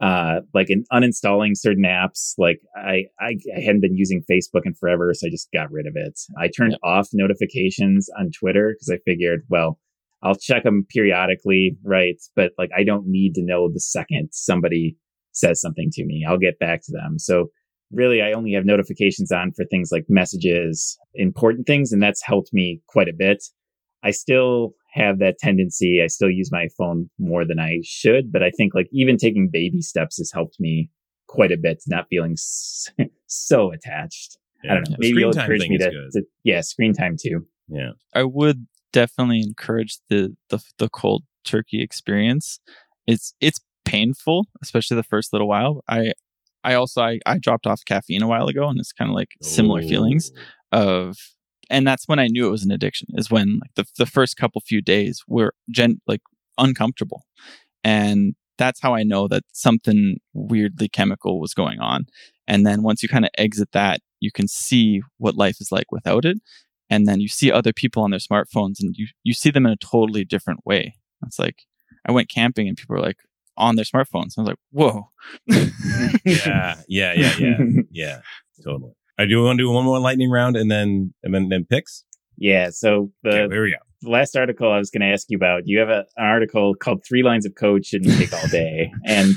Uh 0.00 0.40
like 0.52 0.70
in 0.70 0.84
uninstalling 0.92 1.52
certain 1.56 1.84
apps 1.84 2.34
like 2.36 2.60
I, 2.76 3.04
I 3.20 3.36
i 3.56 3.60
hadn't 3.60 3.80
been 3.80 3.96
using 3.96 4.24
facebook 4.28 4.62
in 4.64 4.74
forever 4.74 5.14
so 5.14 5.26
i 5.28 5.30
just 5.30 5.48
got 5.52 5.70
rid 5.70 5.86
of 5.86 5.92
it. 5.94 6.18
I 6.36 6.48
turned 6.48 6.76
off 6.82 7.08
notifications 7.12 8.08
on 8.18 8.30
twitter 8.32 8.74
because 8.74 8.90
i 8.92 8.98
figured 9.04 9.42
well 9.48 9.78
i'll 10.22 10.34
check 10.34 10.64
them 10.64 10.84
periodically 10.90 11.76
right? 11.84 12.16
But 12.34 12.52
like 12.58 12.70
i 12.76 12.82
don't 12.82 13.06
need 13.06 13.34
to 13.34 13.42
know 13.44 13.70
the 13.72 13.78
second 13.80 14.30
somebody 14.32 14.96
says 15.32 15.60
something 15.60 15.90
to 15.92 16.04
me. 16.04 16.24
I'll 16.28 16.38
get 16.38 16.58
back 16.60 16.82
to 16.84 16.92
them. 16.92 17.18
So 17.18 17.48
really 17.92 18.22
i 18.22 18.32
only 18.32 18.52
have 18.52 18.64
notifications 18.64 19.30
on 19.30 19.52
for 19.52 19.64
things 19.64 19.90
like 19.92 20.04
messages 20.08 20.98
important 21.14 21.66
things 21.66 21.92
and 21.92 22.02
that's 22.02 22.22
helped 22.22 22.52
me 22.52 22.80
quite 22.88 23.08
a 23.08 23.14
bit 23.16 23.42
i 24.02 24.10
still 24.10 24.74
have 24.94 25.18
that 25.18 25.38
tendency. 25.38 26.00
I 26.02 26.06
still 26.06 26.30
use 26.30 26.50
my 26.52 26.68
phone 26.78 27.10
more 27.18 27.44
than 27.44 27.58
I 27.58 27.80
should, 27.82 28.32
but 28.32 28.42
I 28.42 28.50
think 28.50 28.74
like 28.74 28.88
even 28.92 29.16
taking 29.16 29.50
baby 29.52 29.82
steps 29.82 30.18
has 30.18 30.30
helped 30.32 30.56
me 30.60 30.88
quite 31.26 31.50
a 31.50 31.56
bit, 31.56 31.82
not 31.86 32.06
feeling 32.08 32.36
so 33.26 33.72
attached. 33.72 34.38
I 34.64 34.74
don't 34.74 34.88
know. 34.88 34.96
Maybe 34.98 35.08
screen 35.08 35.20
you'll 35.20 35.32
time 35.32 35.42
encourage 35.42 35.68
me 35.68 35.76
is 35.76 35.84
to, 35.84 35.90
good. 35.90 36.10
to, 36.12 36.22
yeah, 36.44 36.60
screen 36.62 36.94
time 36.94 37.16
too. 37.20 37.46
Yeah. 37.68 37.90
I 38.14 38.22
would 38.22 38.66
definitely 38.92 39.40
encourage 39.40 39.98
the 40.08 40.34
the 40.48 40.62
the 40.78 40.88
cold 40.88 41.24
turkey 41.44 41.82
experience. 41.82 42.60
It's 43.06 43.34
it's 43.40 43.60
painful, 43.84 44.46
especially 44.62 44.96
the 44.96 45.02
first 45.02 45.34
little 45.34 45.48
while. 45.48 45.82
I 45.86 46.12
I 46.64 46.74
also 46.74 47.02
I, 47.02 47.20
I 47.26 47.38
dropped 47.38 47.66
off 47.66 47.82
caffeine 47.86 48.22
a 48.22 48.28
while 48.28 48.48
ago 48.48 48.68
and 48.68 48.78
it's 48.80 48.92
kind 48.92 49.10
of 49.10 49.14
like 49.14 49.32
similar 49.42 49.82
feelings 49.82 50.32
of 50.72 51.16
and 51.70 51.86
that's 51.86 52.08
when 52.08 52.18
I 52.18 52.26
knew 52.26 52.46
it 52.46 52.50
was 52.50 52.64
an 52.64 52.70
addiction 52.70 53.08
is 53.14 53.30
when 53.30 53.60
like 53.60 53.74
the 53.76 53.84
the 53.98 54.06
first 54.06 54.36
couple 54.36 54.60
few 54.60 54.82
days 54.82 55.22
were 55.28 55.54
gen 55.70 56.00
like 56.06 56.20
uncomfortable. 56.58 57.22
And 57.82 58.34
that's 58.56 58.80
how 58.80 58.94
I 58.94 59.02
know 59.02 59.28
that 59.28 59.42
something 59.52 60.18
weirdly 60.32 60.88
chemical 60.88 61.40
was 61.40 61.54
going 61.54 61.80
on. 61.80 62.06
And 62.46 62.66
then 62.66 62.82
once 62.82 63.02
you 63.02 63.08
kind 63.08 63.24
of 63.24 63.30
exit 63.36 63.70
that, 63.72 64.00
you 64.20 64.30
can 64.30 64.48
see 64.48 65.02
what 65.18 65.36
life 65.36 65.56
is 65.60 65.72
like 65.72 65.90
without 65.90 66.24
it. 66.24 66.38
And 66.90 67.06
then 67.06 67.20
you 67.20 67.28
see 67.28 67.50
other 67.50 67.72
people 67.72 68.02
on 68.02 68.10
their 68.10 68.20
smartphones 68.20 68.76
and 68.80 68.94
you, 68.96 69.08
you 69.22 69.34
see 69.34 69.50
them 69.50 69.66
in 69.66 69.72
a 69.72 69.76
totally 69.76 70.24
different 70.24 70.60
way. 70.64 70.94
It's 71.26 71.38
like 71.38 71.62
I 72.06 72.12
went 72.12 72.28
camping 72.28 72.68
and 72.68 72.76
people 72.76 72.96
are 72.96 73.00
like 73.00 73.16
on 73.56 73.76
their 73.76 73.84
smartphones. 73.84 74.32
I 74.38 74.42
was 74.42 74.48
like, 74.48 74.56
whoa. 74.70 75.10
yeah, 76.24 76.76
yeah, 76.88 77.12
yeah, 77.12 77.34
yeah, 77.38 77.58
yeah. 77.90 78.20
Totally. 78.64 78.92
I 79.18 79.26
do 79.26 79.42
want 79.44 79.58
to 79.58 79.64
do 79.64 79.70
one 79.70 79.84
more 79.84 80.00
lightning 80.00 80.30
round 80.30 80.56
and 80.56 80.70
then 80.70 81.14
and 81.22 81.34
then 81.34 81.48
then 81.48 81.64
picks. 81.64 82.04
Yeah. 82.36 82.70
So 82.70 83.10
the, 83.22 83.42
Okay, 83.42 83.54
here 83.54 83.62
we 83.62 83.70
go. 83.70 83.76
the 84.02 84.10
last 84.10 84.36
article 84.36 84.70
I 84.72 84.78
was 84.78 84.90
going 84.90 85.02
to 85.02 85.12
ask 85.12 85.26
you 85.28 85.36
about, 85.36 85.62
you 85.66 85.78
have 85.78 85.88
a, 85.88 86.04
an 86.16 86.26
article 86.26 86.74
called 86.74 87.02
Three 87.08 87.22
Lines 87.22 87.46
of 87.46 87.54
Code 87.54 87.86
Shouldn't 87.86 88.18
Take 88.18 88.32
All 88.32 88.48
Day. 88.48 88.90
and 89.06 89.34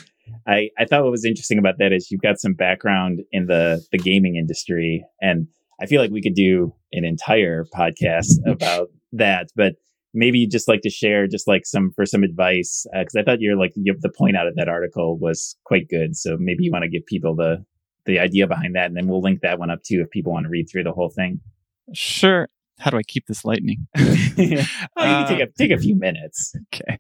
I, 0.47 0.70
I 0.80 0.86
thought 0.86 1.03
what 1.03 1.11
was 1.11 1.26
interesting 1.26 1.59
about 1.59 1.76
that 1.78 1.93
is 1.93 2.09
you've 2.09 2.22
got 2.22 2.39
some 2.39 2.53
background 2.53 3.20
in 3.32 3.45
the, 3.45 3.84
the 3.91 3.99
gaming 3.99 4.36
industry. 4.36 5.05
And 5.22 5.47
I 5.80 5.86
feel 5.86 6.01
like 6.01 6.09
we 6.11 6.24
could 6.24 6.34
do 6.34 6.74
an 6.91 7.05
entire 7.05 7.65
podcast 7.65 8.32
about 8.47 8.88
that. 9.13 9.49
But 9.55 9.74
maybe 10.13 10.39
you'd 10.39 10.51
just 10.51 10.67
like 10.67 10.81
to 10.81 10.89
share 10.89 11.27
just 11.27 11.47
like 11.47 11.65
some 11.65 11.91
for 11.95 12.05
some 12.05 12.23
advice 12.23 12.85
uh, 12.95 12.99
because 12.99 13.15
I 13.15 13.23
thought 13.23 13.41
you're 13.41 13.57
like 13.57 13.73
you 13.75 13.95
the 13.99 14.09
point 14.09 14.37
out 14.37 14.47
of 14.47 14.55
that 14.55 14.69
article 14.69 15.17
was 15.17 15.55
quite 15.63 15.87
good. 15.89 16.15
So 16.15 16.37
maybe 16.39 16.63
you 16.63 16.69
mm-hmm. 16.69 16.75
want 16.75 16.83
to 16.83 16.89
give 16.89 17.05
people 17.05 17.35
the 17.35 17.63
the 18.05 18.19
idea 18.19 18.47
behind 18.47 18.75
that, 18.75 18.85
and 18.85 18.95
then 18.95 19.07
we'll 19.07 19.21
link 19.21 19.41
that 19.41 19.59
one 19.59 19.69
up 19.69 19.83
too 19.83 20.01
if 20.01 20.09
people 20.09 20.33
want 20.33 20.45
to 20.45 20.49
read 20.49 20.67
through 20.71 20.83
the 20.83 20.93
whole 20.93 21.09
thing. 21.09 21.41
Sure. 21.93 22.47
How 22.79 22.91
do 22.91 22.97
I 22.97 23.03
keep 23.03 23.25
this 23.27 23.43
lightning? 23.43 23.87
oh, 23.97 24.03
you 24.37 24.57
can 24.95 25.27
take 25.27 25.39
a 25.39 25.43
uh, 25.43 25.47
take 25.57 25.71
a 25.71 25.77
few 25.77 25.95
minutes. 25.95 26.53
okay. 26.73 26.97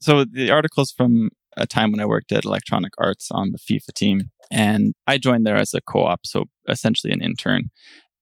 So 0.00 0.24
the 0.24 0.50
article's 0.50 0.92
from 0.92 1.30
a 1.56 1.66
time 1.66 1.90
when 1.90 2.00
I 2.00 2.06
worked 2.06 2.30
at 2.30 2.44
Electronic 2.44 2.92
Arts 2.98 3.28
on 3.32 3.52
the 3.52 3.58
FIFA 3.58 3.92
team, 3.94 4.30
and 4.50 4.94
I 5.06 5.18
joined 5.18 5.44
there 5.44 5.56
as 5.56 5.74
a 5.74 5.80
co-op, 5.80 6.24
so 6.24 6.44
essentially 6.68 7.12
an 7.12 7.22
intern. 7.22 7.70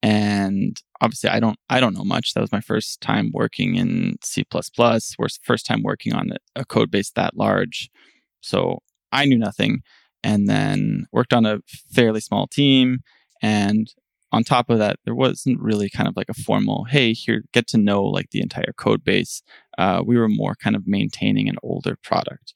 And 0.07 0.81
obviously, 1.01 1.31
I 1.31 1.41
don't 1.41 1.59
I 1.69 1.81
don't 1.81 1.95
know 1.95 2.05
much. 2.05 2.33
That 2.33 2.41
was 2.41 2.53
my 2.53 2.61
first 2.61 3.01
time 3.01 3.33
working 3.35 3.75
in 3.75 4.19
C++. 4.23 4.45
Was 4.79 5.17
first 5.43 5.67
time 5.67 5.83
working 5.83 6.13
on 6.15 6.31
a 6.55 6.65
code 6.65 6.93
base 6.93 7.11
that 7.17 7.37
large, 7.37 7.91
so 8.41 8.79
I 9.11 9.25
knew 9.25 9.37
nothing. 9.37 9.83
And 10.23 10.49
then 10.49 11.07
worked 11.11 11.33
on 11.33 11.45
a 11.45 11.59
fairly 11.93 12.21
small 12.21 12.47
team, 12.47 13.01
and 13.43 13.93
on 14.31 14.45
top 14.45 14.71
of 14.71 14.79
that, 14.79 15.01
there 15.05 15.15
wasn't 15.15 15.61
really 15.61 15.91
kind 15.91 16.09
of 16.09 16.17
like 16.17 16.29
a 16.29 16.35
formal, 16.35 16.85
hey, 16.85 17.13
here, 17.13 17.43
get 17.53 17.67
to 17.69 17.79
know 17.79 18.05
like 18.05 18.31
the 18.31 18.41
entire 18.41 18.73
code 18.77 19.03
base. 19.03 19.43
Uh, 19.77 20.03
we 20.07 20.17
were 20.17 20.29
more 20.29 20.55
kind 20.55 20.77
of 20.77 20.87
maintaining 20.87 21.49
an 21.49 21.57
older 21.65 21.97
product. 22.01 22.55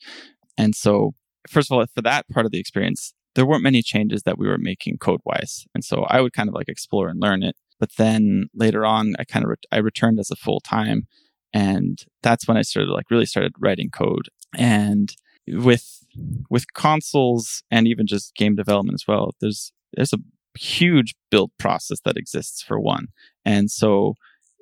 And 0.56 0.76
so, 0.76 1.14
first 1.48 1.68
of 1.68 1.76
all, 1.76 1.84
for 1.92 2.02
that 2.02 2.28
part 2.28 2.46
of 2.46 2.52
the 2.52 2.60
experience, 2.60 3.12
there 3.40 3.46
weren't 3.46 3.62
many 3.62 3.80
changes 3.80 4.24
that 4.24 4.36
we 4.36 4.46
were 4.46 4.58
making 4.58 4.98
code 4.98 5.22
wise. 5.24 5.64
And 5.74 5.82
so 5.82 6.04
I 6.10 6.20
would 6.20 6.34
kind 6.34 6.46
of 6.50 6.54
like 6.54 6.68
explore 6.68 7.08
and 7.08 7.18
learn 7.18 7.42
it. 7.42 7.56
But 7.78 7.96
then 7.96 8.50
later 8.52 8.84
on, 8.84 9.14
I 9.18 9.24
kind 9.24 9.46
of 9.46 9.48
re- 9.48 9.68
I 9.72 9.78
returned 9.78 10.20
as 10.20 10.30
a 10.30 10.36
full 10.36 10.60
time, 10.60 11.06
and 11.54 11.98
that's 12.22 12.46
when 12.46 12.58
I 12.58 12.60
started 12.60 12.90
like 12.90 13.10
really 13.10 13.24
started 13.24 13.54
writing 13.58 13.88
code. 13.88 14.28
And 14.58 15.10
with 15.48 16.04
with 16.50 16.74
consoles 16.74 17.62
and 17.70 17.88
even 17.88 18.06
just 18.06 18.34
game 18.34 18.56
development 18.56 18.96
as 19.00 19.08
well, 19.08 19.30
there's 19.40 19.72
there's 19.94 20.12
a 20.12 20.18
huge 20.58 21.14
build 21.30 21.50
process 21.58 22.00
that 22.04 22.18
exists 22.18 22.62
for 22.62 22.78
one, 22.78 23.06
and 23.46 23.70
so 23.70 24.16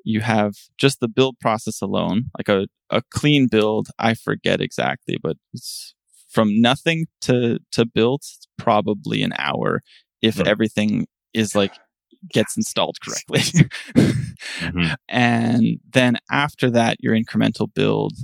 you 0.05 0.21
have 0.21 0.55
just 0.79 1.01
the 1.01 1.09
build 1.09 1.41
process 1.41 1.83
alone, 1.83 2.31
like 2.39 2.49
a, 2.49 2.69
a 2.91 3.03
clean 3.11 3.49
build. 3.49 3.89
I 3.99 4.15
forget 4.15 4.61
exactly, 4.61 5.17
but 5.21 5.37
it's 5.53 5.97
from 6.29 6.61
nothing 6.61 7.07
to, 7.23 7.59
to 7.73 7.85
build, 7.85 8.23
probably 8.57 9.23
an 9.23 9.33
hour 9.39 9.83
if 10.23 10.39
right. 10.39 10.47
everything 10.47 11.07
is 11.33 11.55
like 11.55 11.75
gets 12.31 12.57
installed 12.57 12.99
correctly. 13.01 13.41
mm-hmm. 13.41 14.95
And 15.09 15.81
then 15.91 16.19
after 16.31 16.71
that, 16.71 16.97
your 17.01 17.15
incremental 17.15 17.73
build, 17.73 18.15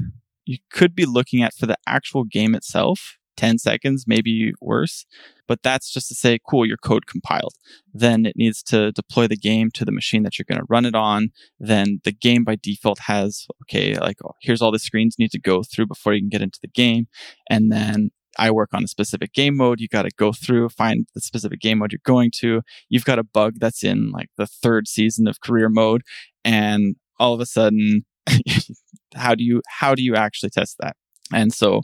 you 0.44 0.58
could 0.70 0.94
be 0.94 1.06
looking 1.06 1.42
at 1.42 1.54
for 1.54 1.66
the 1.66 1.78
actual 1.86 2.24
game 2.24 2.54
itself, 2.54 3.18
10 3.36 3.58
seconds, 3.58 4.04
maybe 4.06 4.52
worse. 4.60 5.06
But 5.46 5.62
that's 5.62 5.92
just 5.92 6.08
to 6.08 6.14
say, 6.14 6.38
cool, 6.48 6.66
your 6.66 6.76
code 6.76 7.06
compiled. 7.06 7.54
Then 7.92 8.24
it 8.24 8.34
needs 8.36 8.62
to 8.64 8.92
deploy 8.92 9.26
the 9.26 9.36
game 9.36 9.70
to 9.72 9.84
the 9.84 9.92
machine 9.92 10.22
that 10.22 10.38
you're 10.38 10.46
going 10.48 10.60
to 10.60 10.66
run 10.68 10.86
it 10.86 10.94
on. 10.94 11.30
Then 11.58 12.00
the 12.04 12.12
game 12.12 12.44
by 12.44 12.56
default 12.56 13.00
has, 13.00 13.46
okay, 13.62 13.94
like, 13.98 14.16
oh, 14.24 14.34
here's 14.40 14.62
all 14.62 14.72
the 14.72 14.78
screens 14.78 15.16
you 15.18 15.24
need 15.24 15.32
to 15.32 15.40
go 15.40 15.62
through 15.62 15.86
before 15.86 16.14
you 16.14 16.20
can 16.20 16.30
get 16.30 16.42
into 16.42 16.58
the 16.62 16.68
game. 16.68 17.08
And 17.50 17.70
then 17.70 18.10
I 18.38 18.50
work 18.50 18.70
on 18.72 18.84
a 18.84 18.88
specific 18.88 19.32
game 19.32 19.56
mode. 19.56 19.80
You 19.80 19.88
got 19.88 20.02
to 20.02 20.10
go 20.16 20.32
through, 20.32 20.70
find 20.70 21.06
the 21.14 21.20
specific 21.20 21.60
game 21.60 21.78
mode 21.78 21.92
you're 21.92 22.00
going 22.04 22.30
to. 22.36 22.62
You've 22.88 23.04
got 23.04 23.18
a 23.18 23.24
bug 23.24 23.54
that's 23.58 23.84
in 23.84 24.10
like 24.10 24.28
the 24.36 24.46
third 24.46 24.88
season 24.88 25.28
of 25.28 25.40
career 25.40 25.68
mode. 25.68 26.02
And 26.44 26.96
all 27.18 27.34
of 27.34 27.40
a 27.40 27.46
sudden, 27.46 28.04
how 29.14 29.34
do 29.34 29.44
you, 29.44 29.62
how 29.68 29.94
do 29.94 30.02
you 30.02 30.16
actually 30.16 30.50
test 30.50 30.76
that? 30.80 30.96
And 31.32 31.52
so 31.52 31.82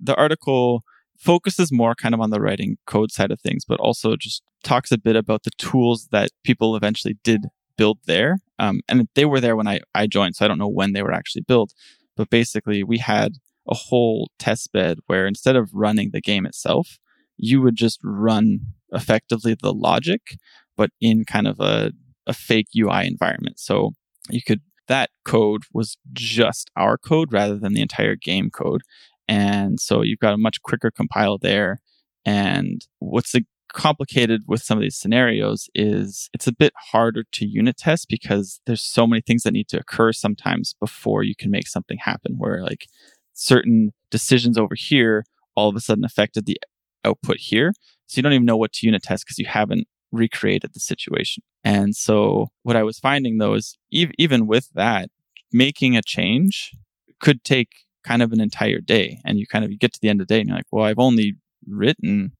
the 0.00 0.14
article 0.16 0.82
focuses 1.18 1.72
more 1.72 1.94
kind 1.94 2.14
of 2.14 2.20
on 2.20 2.30
the 2.30 2.40
writing 2.40 2.76
code 2.86 3.10
side 3.10 3.30
of 3.30 3.40
things, 3.40 3.64
but 3.66 3.80
also 3.80 4.16
just 4.16 4.42
talks 4.62 4.92
a 4.92 4.98
bit 4.98 5.16
about 5.16 5.44
the 5.44 5.50
tools 5.58 6.08
that 6.12 6.30
people 6.44 6.76
eventually 6.76 7.16
did 7.24 7.46
build 7.76 7.98
there. 8.06 8.38
Um, 8.58 8.80
and 8.88 9.08
they 9.14 9.24
were 9.24 9.40
there 9.40 9.56
when 9.56 9.68
I, 9.68 9.80
I 9.94 10.06
joined, 10.06 10.36
so 10.36 10.44
I 10.44 10.48
don't 10.48 10.58
know 10.58 10.68
when 10.68 10.92
they 10.92 11.02
were 11.02 11.12
actually 11.12 11.42
built. 11.42 11.72
But 12.16 12.30
basically, 12.30 12.82
we 12.82 12.98
had 12.98 13.32
a 13.68 13.74
whole 13.74 14.30
test 14.38 14.72
bed 14.72 14.98
where 15.06 15.26
instead 15.26 15.56
of 15.56 15.70
running 15.74 16.10
the 16.12 16.20
game 16.20 16.46
itself, 16.46 16.98
you 17.36 17.60
would 17.60 17.76
just 17.76 18.00
run 18.02 18.60
effectively 18.92 19.56
the 19.60 19.72
logic, 19.72 20.38
but 20.76 20.90
in 21.00 21.24
kind 21.24 21.46
of 21.46 21.60
a, 21.60 21.92
a 22.26 22.32
fake 22.32 22.68
UI 22.76 23.06
environment. 23.06 23.58
So 23.58 23.92
you 24.30 24.40
could, 24.42 24.62
that 24.88 25.10
code 25.24 25.64
was 25.72 25.98
just 26.12 26.70
our 26.76 26.96
code 26.96 27.32
rather 27.32 27.58
than 27.58 27.74
the 27.74 27.82
entire 27.82 28.16
game 28.16 28.50
code. 28.50 28.82
And 29.28 29.80
so 29.80 30.02
you've 30.02 30.20
got 30.20 30.34
a 30.34 30.38
much 30.38 30.62
quicker 30.62 30.90
compile 30.90 31.38
there. 31.38 31.80
And 32.24 32.86
what's 32.98 33.34
complicated 33.72 34.42
with 34.46 34.62
some 34.62 34.78
of 34.78 34.82
these 34.82 34.96
scenarios 34.96 35.68
is 35.74 36.30
it's 36.32 36.46
a 36.46 36.52
bit 36.52 36.72
harder 36.92 37.24
to 37.32 37.46
unit 37.46 37.76
test 37.76 38.06
because 38.08 38.60
there's 38.66 38.82
so 38.82 39.06
many 39.06 39.20
things 39.20 39.42
that 39.42 39.52
need 39.52 39.68
to 39.68 39.78
occur 39.78 40.12
sometimes 40.12 40.74
before 40.80 41.22
you 41.22 41.34
can 41.36 41.50
make 41.50 41.68
something 41.68 41.98
happen 42.00 42.36
where 42.38 42.62
like 42.62 42.86
certain 43.34 43.92
decisions 44.10 44.56
over 44.56 44.74
here 44.74 45.24
all 45.56 45.68
of 45.68 45.76
a 45.76 45.80
sudden 45.80 46.04
affected 46.04 46.46
the 46.46 46.58
output 47.04 47.36
here. 47.38 47.72
So 48.06 48.18
you 48.18 48.22
don't 48.22 48.32
even 48.32 48.46
know 48.46 48.56
what 48.56 48.72
to 48.74 48.86
unit 48.86 49.02
test 49.02 49.24
because 49.24 49.38
you 49.38 49.46
haven't 49.46 49.86
recreated 50.12 50.72
the 50.72 50.80
situation. 50.80 51.42
And 51.64 51.94
so 51.94 52.48
what 52.62 52.76
I 52.76 52.82
was 52.82 52.98
finding 52.98 53.38
though 53.38 53.54
is 53.54 53.76
ev- 53.92 54.12
even 54.18 54.46
with 54.46 54.70
that, 54.74 55.10
making 55.52 55.96
a 55.96 56.02
change 56.02 56.72
could 57.20 57.44
take 57.44 57.70
kind 58.06 58.22
of 58.22 58.32
an 58.32 58.40
entire 58.40 58.80
day. 58.80 59.20
And 59.24 59.38
you 59.38 59.46
kind 59.46 59.64
of 59.64 59.70
you 59.70 59.78
get 59.78 59.92
to 59.94 60.00
the 60.00 60.08
end 60.08 60.20
of 60.20 60.28
the 60.28 60.34
day 60.34 60.40
and 60.40 60.48
you're 60.48 60.58
like, 60.58 60.66
well, 60.70 60.84
I've 60.84 60.98
only 60.98 61.34
written 61.66 62.32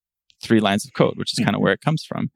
three 0.42 0.60
lines 0.60 0.84
of 0.84 0.92
code, 0.94 1.14
which 1.16 1.32
is 1.32 1.38
hmm. 1.38 1.44
kind 1.44 1.56
of 1.56 1.62
where 1.62 1.72
it 1.72 1.80
comes 1.80 2.04
from. 2.04 2.30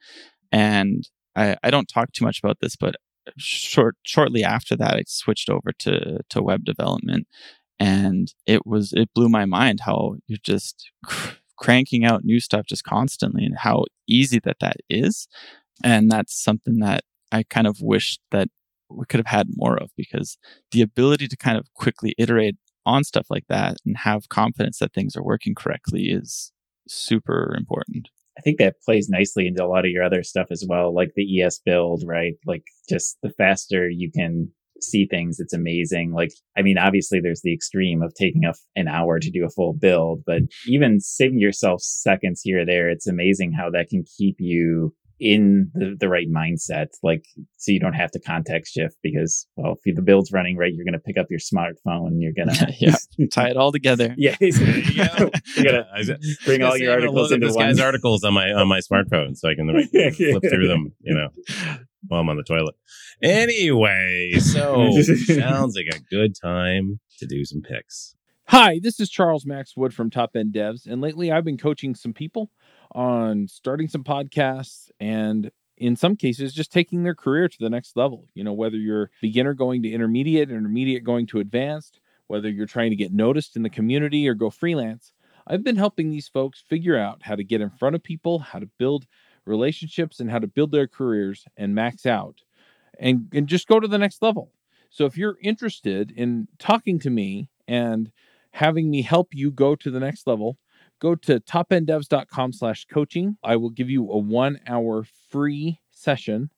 And 0.52 1.08
I, 1.36 1.56
I 1.62 1.70
don't 1.70 1.88
talk 1.88 2.12
too 2.12 2.24
much 2.24 2.40
about 2.42 2.58
this, 2.60 2.76
but 2.76 2.96
short 3.36 3.96
shortly 4.02 4.42
after 4.42 4.76
that, 4.76 4.94
I 4.94 5.04
switched 5.06 5.48
over 5.48 5.72
to 5.80 6.20
to 6.28 6.42
web 6.42 6.64
development, 6.64 7.28
and 7.78 8.32
it 8.46 8.66
was 8.66 8.92
it 8.92 9.10
blew 9.14 9.28
my 9.28 9.44
mind 9.44 9.80
how 9.80 10.16
you're 10.26 10.38
just 10.42 10.90
cr- 11.04 11.34
cranking 11.56 12.04
out 12.04 12.24
new 12.24 12.40
stuff 12.40 12.66
just 12.66 12.84
constantly, 12.84 13.44
and 13.44 13.58
how 13.58 13.84
easy 14.08 14.40
that 14.44 14.58
that 14.60 14.76
is. 14.88 15.28
And 15.84 16.10
that's 16.10 16.42
something 16.42 16.78
that 16.80 17.04
I 17.32 17.44
kind 17.44 17.66
of 17.66 17.80
wish 17.80 18.18
that 18.32 18.48
we 18.90 19.06
could 19.06 19.20
have 19.20 19.26
had 19.26 19.48
more 19.54 19.76
of 19.76 19.90
because 19.96 20.36
the 20.72 20.82
ability 20.82 21.28
to 21.28 21.36
kind 21.36 21.56
of 21.56 21.72
quickly 21.74 22.14
iterate 22.18 22.56
on 22.86 23.04
stuff 23.04 23.26
like 23.30 23.46
that 23.48 23.76
and 23.84 23.96
have 23.98 24.28
confidence 24.28 24.78
that 24.78 24.92
things 24.92 25.16
are 25.16 25.22
working 25.22 25.54
correctly 25.54 26.10
is 26.10 26.52
super 26.88 27.54
important. 27.56 28.08
I 28.38 28.42
think 28.42 28.58
that 28.58 28.80
plays 28.82 29.08
nicely 29.08 29.46
into 29.46 29.64
a 29.64 29.68
lot 29.68 29.84
of 29.84 29.90
your 29.90 30.02
other 30.02 30.22
stuff 30.22 30.46
as 30.50 30.64
well, 30.66 30.94
like 30.94 31.12
the 31.14 31.26
esbuild, 31.40 32.02
right? 32.06 32.34
Like 32.46 32.64
just 32.88 33.18
the 33.22 33.30
faster 33.30 33.88
you 33.88 34.10
can 34.10 34.50
see 34.82 35.06
things, 35.06 35.38
it's 35.40 35.52
amazing. 35.52 36.12
Like, 36.12 36.32
I 36.56 36.62
mean, 36.62 36.78
obviously 36.78 37.20
there's 37.20 37.42
the 37.42 37.52
extreme 37.52 38.02
of 38.02 38.14
taking 38.14 38.44
a, 38.44 38.54
an 38.76 38.88
hour 38.88 39.18
to 39.18 39.30
do 39.30 39.44
a 39.44 39.50
full 39.50 39.74
build, 39.74 40.22
but 40.26 40.42
even 40.66 41.00
saving 41.00 41.38
yourself 41.38 41.82
seconds 41.82 42.40
here 42.42 42.62
or 42.62 42.66
there, 42.66 42.88
it's 42.88 43.06
amazing 43.06 43.52
how 43.52 43.70
that 43.70 43.88
can 43.88 44.04
keep 44.16 44.36
you 44.38 44.94
in 45.20 45.70
the, 45.74 45.96
the 45.98 46.08
right 46.08 46.28
mindset. 46.30 46.86
Like, 47.02 47.24
so 47.56 47.72
you 47.72 47.78
don't 47.78 47.92
have 47.92 48.10
to 48.12 48.20
context 48.20 48.72
shift 48.72 48.96
because, 49.02 49.46
well, 49.56 49.76
if 49.84 49.94
the 49.94 50.02
build's 50.02 50.32
running 50.32 50.56
right, 50.56 50.72
you're 50.74 50.84
going 50.84 50.94
to 50.94 50.98
pick 50.98 51.18
up 51.18 51.26
your 51.28 51.38
smartphone. 51.38 52.16
You're 52.18 52.32
going 52.32 52.48
to 52.54 52.72
yeah, 52.78 52.96
tie 53.30 53.50
it 53.50 53.56
all 53.56 53.70
together. 53.72 54.14
Yeah. 54.20 54.36
you're 54.40 55.64
going 55.64 55.84
to 55.84 56.18
bring 56.44 56.62
all 56.62 56.76
your 56.76 56.92
articles 56.92 57.32
into 57.32 57.46
this 57.46 57.56
one. 57.56 57.66
guy's 57.66 57.80
articles 57.80 58.22
on 58.24 58.34
my, 58.34 58.52
on 58.52 58.68
my 58.68 58.80
smartphone 58.80 59.36
so 59.36 59.48
I 59.48 59.54
can 59.54 59.66
like, 59.66 59.90
flip 60.14 60.42
through 60.48 60.68
them, 60.68 60.92
you 61.00 61.14
know, 61.14 61.28
while 62.08 62.20
I'm 62.20 62.28
on 62.28 62.36
the 62.36 62.42
toilet. 62.42 62.74
Anyway, 63.22 64.32
so 64.38 64.90
sounds 65.00 65.76
like 65.76 65.94
a 65.94 66.00
good 66.10 66.34
time 66.40 67.00
to 67.18 67.26
do 67.26 67.44
some 67.44 67.60
picks. 67.60 68.14
Hi, 68.52 68.80
this 68.82 68.98
is 68.98 69.08
Charles 69.08 69.46
Max 69.46 69.76
Wood 69.76 69.94
from 69.94 70.10
Top 70.10 70.34
End 70.34 70.52
Devs, 70.52 70.84
and 70.84 71.00
lately 71.00 71.30
I've 71.30 71.44
been 71.44 71.56
coaching 71.56 71.94
some 71.94 72.12
people 72.12 72.50
on 72.90 73.46
starting 73.46 73.86
some 73.86 74.02
podcasts 74.02 74.90
and 74.98 75.52
in 75.76 75.94
some 75.94 76.16
cases 76.16 76.52
just 76.52 76.72
taking 76.72 77.04
their 77.04 77.14
career 77.14 77.46
to 77.46 77.56
the 77.60 77.70
next 77.70 77.96
level. 77.96 78.26
You 78.34 78.42
know, 78.42 78.52
whether 78.52 78.76
you're 78.76 79.12
beginner 79.22 79.54
going 79.54 79.84
to 79.84 79.92
intermediate, 79.92 80.50
intermediate 80.50 81.04
going 81.04 81.28
to 81.28 81.38
advanced, 81.38 82.00
whether 82.26 82.50
you're 82.50 82.66
trying 82.66 82.90
to 82.90 82.96
get 82.96 83.12
noticed 83.12 83.54
in 83.54 83.62
the 83.62 83.70
community 83.70 84.28
or 84.28 84.34
go 84.34 84.50
freelance, 84.50 85.12
I've 85.46 85.62
been 85.62 85.76
helping 85.76 86.10
these 86.10 86.26
folks 86.26 86.60
figure 86.60 86.98
out 86.98 87.20
how 87.22 87.36
to 87.36 87.44
get 87.44 87.60
in 87.60 87.70
front 87.70 87.94
of 87.94 88.02
people, 88.02 88.40
how 88.40 88.58
to 88.58 88.68
build 88.80 89.06
relationships 89.46 90.18
and 90.18 90.28
how 90.28 90.40
to 90.40 90.48
build 90.48 90.72
their 90.72 90.88
careers 90.88 91.44
and 91.56 91.72
max 91.72 92.04
out 92.04 92.40
and, 92.98 93.28
and 93.32 93.46
just 93.46 93.68
go 93.68 93.78
to 93.78 93.86
the 93.86 93.96
next 93.96 94.22
level. 94.22 94.50
So 94.90 95.04
if 95.04 95.16
you're 95.16 95.38
interested 95.40 96.10
in 96.10 96.48
talking 96.58 96.98
to 96.98 97.10
me 97.10 97.48
and 97.68 98.10
having 98.52 98.90
me 98.90 99.02
help 99.02 99.28
you 99.32 99.50
go 99.50 99.74
to 99.76 99.90
the 99.90 100.00
next 100.00 100.26
level, 100.26 100.58
go 101.00 101.14
to 101.14 101.40
topenddevs.com 101.40 102.52
slash 102.52 102.86
coaching. 102.86 103.36
I 103.42 103.56
will 103.56 103.70
give 103.70 103.90
you 103.90 104.10
a 104.10 104.18
one 104.18 104.60
hour 104.66 105.04
free 105.30 105.80
session 105.90 106.50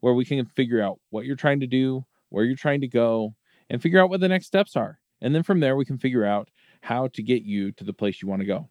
where 0.00 0.14
we 0.14 0.24
can 0.24 0.44
figure 0.46 0.82
out 0.82 0.98
what 1.10 1.24
you're 1.24 1.36
trying 1.36 1.60
to 1.60 1.66
do, 1.66 2.04
where 2.30 2.44
you're 2.44 2.56
trying 2.56 2.80
to 2.80 2.88
go, 2.88 3.34
and 3.70 3.80
figure 3.80 4.02
out 4.02 4.10
what 4.10 4.20
the 4.20 4.28
next 4.28 4.46
steps 4.46 4.76
are. 4.76 4.98
And 5.20 5.34
then 5.34 5.42
from 5.42 5.60
there, 5.60 5.76
we 5.76 5.84
can 5.84 5.98
figure 5.98 6.24
out 6.24 6.50
how 6.82 7.08
to 7.08 7.22
get 7.22 7.42
you 7.42 7.70
to 7.72 7.84
the 7.84 7.92
place 7.92 8.20
you 8.20 8.28
want 8.28 8.40
to 8.40 8.46
go. 8.46 8.68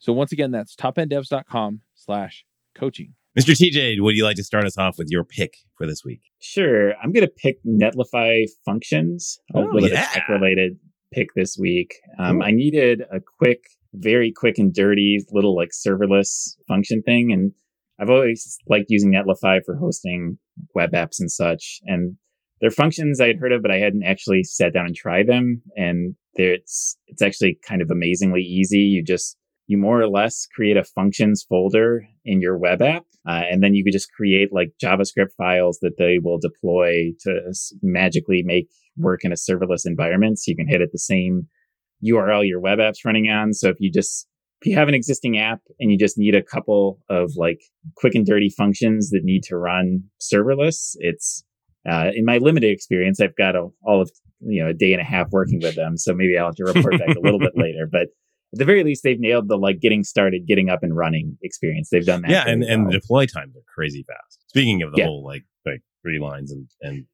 So 0.00 0.12
once 0.12 0.32
again, 0.32 0.50
that's 0.50 0.74
topenddevs.com 0.74 1.82
slash 1.94 2.44
coaching. 2.74 3.14
Mr. 3.38 3.54
TJ, 3.54 4.00
would 4.00 4.16
you 4.16 4.24
like 4.24 4.36
to 4.36 4.44
start 4.44 4.66
us 4.66 4.76
off 4.76 4.98
with 4.98 5.08
your 5.10 5.24
pick 5.24 5.54
for 5.78 5.86
this 5.86 6.04
week? 6.04 6.20
Sure. 6.38 6.94
I'm 6.96 7.12
going 7.12 7.24
to 7.24 7.32
pick 7.32 7.64
Netlify 7.64 8.44
functions, 8.64 9.38
uh, 9.54 9.58
oh, 9.58 9.62
a 9.62 9.68
oh, 9.68 9.70
little 9.72 9.88
yeah. 9.88 10.06
tech 10.06 10.28
related 10.28 10.78
pick 11.12 11.28
this 11.34 11.56
week. 11.58 11.94
Um, 12.18 12.42
I 12.42 12.50
needed 12.50 13.02
a 13.12 13.20
quick 13.38 13.60
very 13.94 14.32
quick 14.34 14.58
and 14.58 14.72
dirty 14.72 15.18
little 15.30 15.54
like 15.54 15.70
serverless 15.70 16.56
function 16.66 17.02
thing. 17.02 17.32
And 17.32 17.52
I've 18.00 18.10
always 18.10 18.58
liked 18.68 18.86
using 18.88 19.12
Netlify 19.12 19.60
for 19.64 19.76
hosting 19.76 20.38
web 20.74 20.92
apps 20.92 21.20
and 21.20 21.30
such. 21.30 21.80
And 21.84 22.16
they're 22.60 22.70
functions 22.70 23.20
I 23.20 23.26
had 23.26 23.38
heard 23.38 23.52
of, 23.52 23.62
but 23.62 23.70
I 23.70 23.78
hadn't 23.78 24.04
actually 24.04 24.44
sat 24.44 24.72
down 24.72 24.86
and 24.86 24.94
tried 24.94 25.26
them. 25.26 25.62
And 25.76 26.14
it's 26.34 26.96
it's 27.06 27.22
actually 27.22 27.58
kind 27.66 27.82
of 27.82 27.90
amazingly 27.90 28.42
easy. 28.42 28.78
You 28.78 29.04
just 29.04 29.36
you 29.66 29.78
more 29.78 30.00
or 30.00 30.08
less 30.08 30.46
create 30.54 30.76
a 30.76 30.84
functions 30.84 31.44
folder 31.48 32.02
in 32.24 32.40
your 32.40 32.58
web 32.58 32.82
app, 32.82 33.04
uh, 33.28 33.42
and 33.50 33.62
then 33.62 33.74
you 33.74 33.84
could 33.84 33.92
just 33.92 34.12
create 34.12 34.52
like 34.52 34.72
JavaScript 34.82 35.32
files 35.36 35.78
that 35.82 35.96
they 35.98 36.18
will 36.22 36.38
deploy 36.38 37.12
to 37.20 37.54
magically 37.82 38.42
make 38.44 38.68
work 38.96 39.20
in 39.24 39.32
a 39.32 39.36
serverless 39.36 39.86
environment. 39.86 40.38
So 40.38 40.50
you 40.50 40.56
can 40.56 40.68
hit 40.68 40.82
at 40.82 40.92
the 40.92 40.98
same 40.98 41.48
URL 42.04 42.46
your 42.46 42.60
web 42.60 42.80
app's 42.80 43.04
running 43.04 43.30
on. 43.30 43.52
So 43.52 43.68
if 43.68 43.76
you 43.78 43.90
just 43.90 44.26
if 44.60 44.66
you 44.70 44.76
have 44.76 44.88
an 44.88 44.94
existing 44.94 45.38
app 45.38 45.60
and 45.80 45.90
you 45.90 45.98
just 45.98 46.16
need 46.16 46.34
a 46.34 46.42
couple 46.42 47.00
of 47.08 47.32
like 47.36 47.60
quick 47.96 48.14
and 48.14 48.24
dirty 48.24 48.48
functions 48.48 49.10
that 49.10 49.24
need 49.24 49.42
to 49.44 49.56
run 49.56 50.04
serverless, 50.20 50.94
it's 51.00 51.44
uh, 51.88 52.10
in 52.14 52.24
my 52.24 52.38
limited 52.38 52.70
experience, 52.70 53.20
I've 53.20 53.34
got 53.34 53.56
a, 53.56 53.68
all 53.84 54.02
of 54.02 54.10
you 54.40 54.62
know 54.62 54.70
a 54.70 54.74
day 54.74 54.92
and 54.92 55.00
a 55.00 55.04
half 55.04 55.30
working 55.30 55.60
with 55.60 55.74
them, 55.74 55.96
so 55.96 56.14
maybe 56.14 56.38
I'll 56.38 56.46
have 56.46 56.54
to 56.56 56.64
report 56.64 56.98
back 56.98 57.16
a 57.16 57.20
little 57.20 57.40
bit 57.40 57.52
later. 57.56 57.88
But 57.90 58.08
at 58.52 58.58
the 58.58 58.64
very 58.64 58.84
least, 58.84 59.02
they've 59.02 59.18
nailed 59.20 59.48
the 59.48 59.56
like 59.56 59.80
getting 59.80 60.04
started, 60.04 60.46
getting 60.46 60.68
up 60.68 60.82
and 60.82 60.96
running 60.96 61.38
experience. 61.42 61.88
They've 61.90 62.04
done 62.04 62.22
that. 62.22 62.30
Yeah, 62.30 62.44
and, 62.46 62.62
and 62.62 62.84
well. 62.84 62.92
deploy 62.92 63.26
times 63.26 63.56
are 63.56 63.62
crazy 63.74 64.04
fast. 64.06 64.40
Speaking 64.48 64.82
of 64.82 64.92
the 64.92 64.98
Yeah. 64.98 65.06
whole 65.06 65.24
like 65.24 65.44
like 65.66 65.80
three 66.02 66.18
lines 66.18 66.52
and, 66.52 66.68
and 66.80 67.06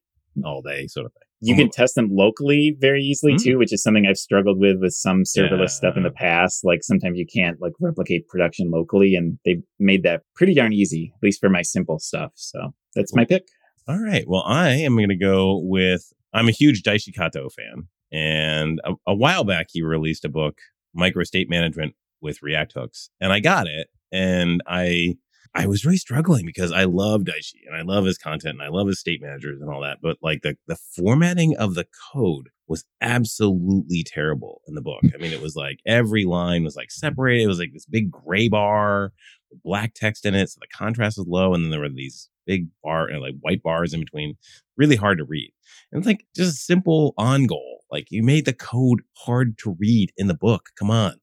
all 0.45 0.61
day 0.61 0.87
sort 0.87 1.05
of 1.05 1.13
thing. 1.13 1.21
you 1.41 1.55
can 1.55 1.69
test 1.69 1.95
them 1.95 2.09
locally 2.11 2.75
very 2.79 3.01
easily 3.01 3.33
Mm. 3.33 3.43
too, 3.43 3.57
which 3.57 3.71
is 3.73 3.81
something 3.83 4.05
I've 4.05 4.17
struggled 4.17 4.59
with 4.59 4.77
with 4.81 4.93
some 4.93 5.23
serverless 5.23 5.59
Yeah. 5.59 5.65
stuff 5.67 5.97
in 5.97 6.03
the 6.03 6.11
past. 6.11 6.63
Like 6.65 6.83
sometimes 6.83 7.17
you 7.17 7.25
can't 7.25 7.59
like 7.61 7.73
replicate 7.79 8.27
production 8.27 8.69
locally, 8.71 9.15
and 9.15 9.37
they've 9.45 9.61
made 9.79 10.03
that 10.03 10.21
pretty 10.35 10.53
darn 10.53 10.73
easy, 10.73 11.11
at 11.15 11.23
least 11.23 11.39
for 11.39 11.49
my 11.49 11.61
simple 11.61 11.99
stuff. 11.99 12.31
So 12.35 12.73
that's 12.95 13.13
my 13.15 13.23
pick. 13.25 13.43
All 13.87 13.99
right. 13.99 14.25
Well, 14.27 14.43
I 14.45 14.71
am 14.71 14.95
going 14.97 15.09
to 15.09 15.15
go 15.17 15.59
with. 15.63 16.11
I'm 16.33 16.47
a 16.47 16.51
huge 16.51 16.83
Daishi 16.83 17.13
Kato 17.15 17.47
fan, 17.49 17.87
and 18.11 18.79
a, 18.83 18.93
a 19.07 19.15
while 19.15 19.43
back 19.43 19.67
he 19.71 19.81
released 19.81 20.25
a 20.25 20.29
book, 20.29 20.57
Micro 20.93 21.23
State 21.23 21.49
Management 21.49 21.95
with 22.21 22.41
React 22.41 22.73
Hooks, 22.73 23.09
and 23.19 23.31
I 23.31 23.39
got 23.39 23.67
it, 23.67 23.87
and 24.11 24.61
I 24.67 25.17
I 25.55 25.65
was 25.65 25.83
really 25.83 25.97
struggling 25.97 26.45
because 26.45 26.71
I 26.71 26.83
love 26.83 27.21
Daishi 27.21 27.65
and 27.65 27.75
I 27.75 27.81
love 27.81 28.05
his 28.05 28.17
content 28.17 28.59
and 28.59 28.61
I 28.61 28.69
love 28.69 28.87
his 28.87 28.99
state 28.99 29.21
managers 29.21 29.59
and 29.61 29.69
all 29.69 29.81
that, 29.81 29.97
but 30.01 30.17
like 30.21 30.41
the 30.41 30.55
the 30.67 30.75
formatting 30.75 31.55
of 31.57 31.75
the 31.75 31.87
code 32.13 32.49
was 32.67 32.85
absolutely 33.01 34.03
terrible 34.05 34.61
in 34.67 34.75
the 34.75 34.81
book. 34.81 35.01
I 35.13 35.17
mean, 35.17 35.33
it 35.33 35.41
was 35.41 35.55
like 35.55 35.79
every 35.87 36.25
line 36.25 36.63
was 36.63 36.75
like 36.75 36.91
separated. 36.91 37.43
It 37.43 37.47
was 37.47 37.59
like 37.59 37.73
this 37.73 37.87
big 37.87 38.11
gray 38.11 38.47
bar 38.47 39.11
with 39.49 39.63
black 39.63 39.95
text 39.95 40.25
in 40.25 40.35
it, 40.35 40.49
so 40.49 40.59
the 40.61 40.67
contrast 40.67 41.17
was 41.17 41.27
low, 41.27 41.53
and 41.53 41.63
then 41.63 41.71
there 41.71 41.79
were 41.79 41.89
these 41.89 42.29
big 42.45 42.67
bar 42.83 43.07
and 43.07 43.21
like 43.21 43.35
white 43.41 43.63
bars 43.63 43.93
in 43.93 43.99
between. 43.99 44.35
Really 44.77 44.95
hard 44.95 45.17
to 45.17 45.25
read. 45.25 45.51
And 45.91 45.99
it's 45.99 46.07
like 46.07 46.25
just 46.35 46.53
a 46.53 46.57
simple 46.57 47.13
on 47.17 47.47
goal. 47.47 47.78
Like 47.91 48.07
you 48.09 48.23
made 48.23 48.45
the 48.45 48.53
code 48.53 49.01
hard 49.17 49.57
to 49.59 49.75
read 49.79 50.11
in 50.17 50.27
the 50.27 50.33
book. 50.33 50.69
Come 50.77 50.91
on. 50.91 51.15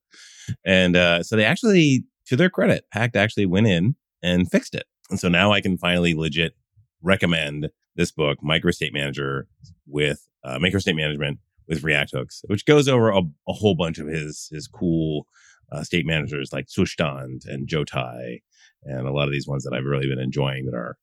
And 0.64 0.96
uh, 0.96 1.22
so 1.22 1.36
they 1.36 1.44
actually, 1.44 2.04
to 2.26 2.36
their 2.36 2.50
credit, 2.50 2.84
Packt 2.94 3.16
actually 3.16 3.46
went 3.46 3.66
in 3.66 3.96
and 4.22 4.50
fixed 4.50 4.74
it. 4.74 4.84
And 5.10 5.20
so 5.20 5.28
now 5.28 5.52
I 5.52 5.60
can 5.60 5.78
finally 5.78 6.14
legit 6.14 6.54
recommend 7.02 7.70
this 7.94 8.10
book, 8.10 8.38
Micro 8.42 8.70
State 8.70 8.92
Manager 8.92 9.46
with 9.86 10.26
uh, 10.44 10.58
Micro 10.58 10.80
State 10.80 10.96
Management 10.96 11.38
with 11.68 11.82
React 11.82 12.12
Hooks, 12.12 12.42
which 12.46 12.66
goes 12.66 12.88
over 12.88 13.10
a, 13.10 13.22
a 13.48 13.52
whole 13.52 13.74
bunch 13.74 13.98
of 13.98 14.06
his 14.06 14.48
his 14.52 14.66
cool 14.66 15.26
uh, 15.72 15.82
state 15.82 16.06
managers 16.06 16.52
like 16.52 16.66
Zustand 16.66 17.46
and 17.46 17.68
Jotai 17.68 18.40
and 18.84 19.06
a 19.06 19.12
lot 19.12 19.26
of 19.26 19.32
these 19.32 19.48
ones 19.48 19.64
that 19.64 19.74
I've 19.74 19.84
really 19.84 20.08
been 20.08 20.20
enjoying 20.20 20.66
that 20.66 20.76
are 20.76 20.96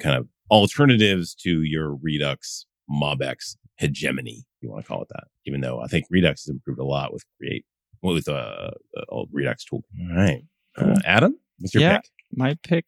kind 0.00 0.16
of 0.16 0.28
alternatives 0.50 1.34
to 1.34 1.62
your 1.62 1.94
Redux 1.94 2.66
MobX 2.90 3.56
hegemony, 3.78 4.44
you 4.66 4.72
want 4.72 4.84
to 4.84 4.88
call 4.88 5.02
it 5.02 5.08
that. 5.10 5.24
Even 5.46 5.60
though 5.60 5.80
I 5.80 5.86
think 5.86 6.06
Redux 6.10 6.44
has 6.44 6.48
improved 6.52 6.80
a 6.80 6.84
lot 6.84 7.12
with 7.12 7.24
Create 7.38 7.64
with 8.02 8.28
uh, 8.28 8.70
the 8.94 9.04
old 9.08 9.28
Redux 9.32 9.64
tool. 9.64 9.82
All 10.10 10.16
right, 10.16 10.42
uh, 10.76 10.96
Adam, 11.04 11.36
what's 11.58 11.74
your 11.74 11.82
Yeah. 11.82 11.98
pick? 11.98 12.10
My 12.32 12.56
pick, 12.62 12.86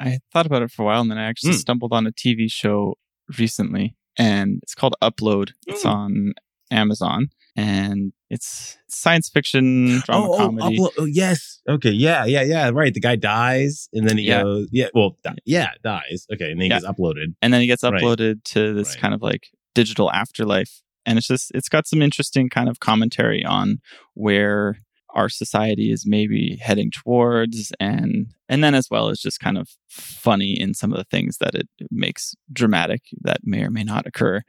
I 0.00 0.18
thought 0.32 0.46
about 0.46 0.62
it 0.62 0.70
for 0.70 0.82
a 0.82 0.84
while 0.84 1.00
and 1.00 1.10
then 1.10 1.18
I 1.18 1.24
actually 1.24 1.52
Hmm. 1.52 1.58
stumbled 1.58 1.92
on 1.92 2.06
a 2.06 2.12
TV 2.12 2.48
show 2.50 2.96
recently 3.38 3.96
and 4.18 4.60
it's 4.62 4.74
called 4.74 4.94
Upload. 5.02 5.50
It's 5.66 5.82
Hmm. 5.82 5.88
on 5.88 6.34
Amazon 6.70 7.30
and 7.56 8.12
it's 8.30 8.78
science 8.88 9.28
fiction 9.28 10.00
drama 10.04 10.28
oh, 10.30 10.36
comedy. 10.36 10.76
Oh, 10.80 10.84
uplo- 10.88 10.92
oh, 10.98 11.04
yes. 11.04 11.60
Okay. 11.68 11.90
Yeah. 11.90 12.24
Yeah. 12.26 12.42
Yeah. 12.42 12.70
Right. 12.74 12.92
The 12.92 13.00
guy 13.00 13.14
dies, 13.16 13.88
and 13.92 14.08
then 14.08 14.18
he 14.18 14.24
Yeah. 14.24 14.42
goes. 14.42 14.68
Yeah. 14.72 14.88
Well. 14.92 15.16
Di- 15.22 15.36
yeah. 15.44 15.70
Dies. 15.84 16.26
Okay. 16.32 16.50
And 16.50 16.60
then 16.60 16.64
he 16.64 16.68
Yeah. 16.68 16.80
gets 16.80 16.86
uploaded. 16.86 17.34
and 17.42 17.52
then 17.52 17.60
he 17.60 17.66
gets 17.68 17.82
Right. 17.84 17.94
uploaded 17.94 18.42
to 18.44 18.74
this 18.74 18.90
Right. 18.90 18.98
kind 19.00 19.14
of 19.14 19.22
like 19.22 19.48
digital 19.74 20.10
afterlife 20.12 20.82
and 21.06 21.18
it's 21.18 21.26
just 21.26 21.50
it's 21.54 21.68
got 21.68 21.86
some 21.86 22.02
interesting 22.02 22.48
kind 22.48 22.68
of 22.68 22.80
commentary 22.80 23.44
on 23.44 23.78
where 24.14 24.78
our 25.14 25.28
society 25.28 25.92
is 25.92 26.04
maybe 26.06 26.56
heading 26.60 26.90
towards 26.90 27.72
and 27.78 28.26
and 28.48 28.62
then 28.62 28.74
as 28.74 28.88
well 28.90 29.08
as 29.08 29.20
just 29.20 29.40
kind 29.40 29.56
of 29.56 29.70
funny 29.88 30.58
in 30.58 30.74
some 30.74 30.92
of 30.92 30.98
the 30.98 31.04
things 31.04 31.38
that 31.38 31.54
it 31.54 31.68
makes 31.90 32.34
dramatic 32.52 33.02
that 33.22 33.38
may 33.44 33.62
or 33.62 33.70
may 33.70 33.84
not 33.84 34.06
occur. 34.06 34.42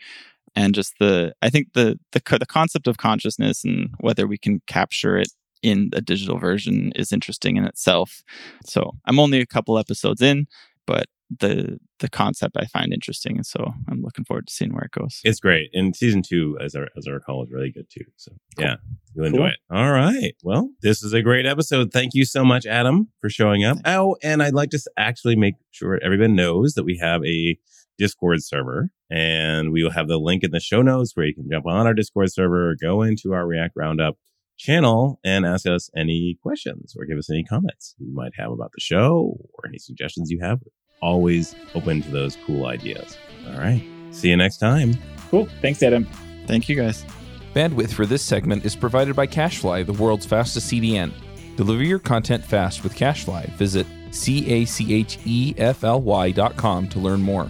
And 0.56 0.74
just 0.74 0.93
the 0.99 1.34
i 1.41 1.49
think 1.49 1.74
the 1.74 1.99
the 2.12 2.22
the 2.39 2.45
concept 2.45 2.88
of 2.88 2.97
consciousness 2.97 3.64
and 3.64 3.89
whether 3.99 4.28
we 4.28 4.38
can 4.38 4.62
capture 4.68 5.18
it 5.18 5.30
in 5.62 5.89
a 5.93 6.01
digital 6.01 6.38
version 6.38 6.91
is 6.95 7.12
interesting 7.12 7.58
in 7.58 7.66
itself. 7.66 8.24
So 8.66 8.93
i'm 9.06 9.20
only 9.20 9.39
a 9.41 9.45
couple 9.45 9.78
episodes 9.78 10.22
in 10.22 10.47
but 10.88 11.06
the 11.39 11.80
the 11.99 12.09
concept 12.09 12.55
I 12.57 12.65
find 12.65 12.93
interesting, 12.93 13.38
and 13.38 13.45
so 13.45 13.73
I'm 13.89 14.01
looking 14.01 14.26
forward 14.26 14.47
to 14.47 14.53
seeing 14.53 14.73
where 14.73 14.84
it 14.84 14.91
goes. 14.91 15.21
It's 15.23 15.39
great. 15.39 15.69
And 15.73 15.95
season 15.95 16.21
two, 16.21 16.57
as 16.61 16.76
I, 16.76 16.82
as 16.97 17.07
I 17.07 17.11
recall, 17.11 17.43
is 17.43 17.49
really 17.51 17.71
good 17.71 17.88
too. 17.89 18.03
So 18.17 18.32
yeah, 18.57 18.76
you'll 19.15 19.26
enjoy 19.26 19.38
Cool. 19.38 19.47
it. 19.47 19.55
All 19.71 19.91
right. 19.91 20.34
Well, 20.43 20.69
this 20.82 21.01
is 21.03 21.13
a 21.13 21.21
great 21.21 21.45
episode. 21.45 21.91
Thank 21.91 22.13
you 22.13 22.26
so 22.26 22.43
much, 22.45 22.65
Adam, 22.65 23.09
for 23.21 23.30
showing 23.30 23.63
up. 23.63 23.78
Oh, 23.86 24.17
and 24.21 24.43
I'd 24.43 24.53
like 24.53 24.69
to 24.71 24.80
actually 24.97 25.36
make 25.36 25.55
sure 25.71 25.99
everyone 26.03 26.36
knows 26.36 26.73
that 26.73 26.84
we 26.84 26.97
have 26.97 27.23
a 27.26 27.57
Discord 27.97 28.43
server 28.43 28.89
and 29.09 29.71
we 29.71 29.82
will 29.84 29.91
have 29.91 30.07
the 30.09 30.17
link 30.19 30.43
in 30.43 30.51
the 30.51 30.59
show 30.59 30.82
notes 30.82 31.13
where 31.15 31.26
you 31.26 31.34
can 31.34 31.49
jump 31.49 31.65
on 31.65 31.88
our 31.88 31.93
Discord 31.93 32.32
server, 32.32 32.76
go 32.80 33.01
into 33.01 33.32
our 33.34 33.47
React 33.47 33.73
Roundup 33.78 34.17
channel 34.57 35.19
and 35.23 35.45
ask 35.45 35.65
us 35.65 35.89
any 35.97 36.38
questions 36.41 36.93
or 36.97 37.05
give 37.05 37.17
us 37.17 37.30
any 37.30 37.43
comments 37.43 37.95
you 37.97 38.13
might 38.13 38.34
have 38.38 38.51
about 38.51 38.71
the 38.73 38.82
show 38.82 39.38
or 39.53 39.67
any 39.67 39.78
suggestions 39.78 40.30
you 40.30 40.39
have. 40.41 40.59
Always 41.02 41.56
open 41.74 42.02
to 42.02 42.10
those 42.10 42.38
cool 42.46 42.66
ideas. 42.66 43.18
All 43.48 43.60
right. 43.60 43.84
See 44.12 44.30
you 44.30 44.38
next 44.38 44.58
time. 44.58 44.96
Cool. 45.30 45.48
Thanks, 45.62 45.84
Adam. 45.84 46.06
Thank 46.48 46.70
you 46.70 46.76
guys. 46.76 47.06
Bandwidth 47.54 47.93
for 47.93 48.06
this 48.06 48.22
segment 48.22 48.66
is 48.66 48.76
provided 48.76 49.16
by 49.16 49.28
CacheFly, 49.28 49.86
the 49.86 49.93
world's 49.93 50.26
fastest 50.26 50.72
CDN. 50.72 51.12
Deliver 51.56 51.84
your 51.84 52.00
content 52.00 52.43
fast 52.43 52.84
with 52.84 52.96
CacheFly. 52.96 53.50
Visit 53.52 53.88
C 54.12 54.50
A 54.52 54.66
C 54.66 54.93
H 54.93 55.20
E 55.26 55.54
F 55.58 55.84
L 55.84 56.02
Y 56.02 56.32
dot 56.32 56.56
com 56.58 56.88
to 56.89 57.00
learn 57.00 57.22
more. 57.22 57.50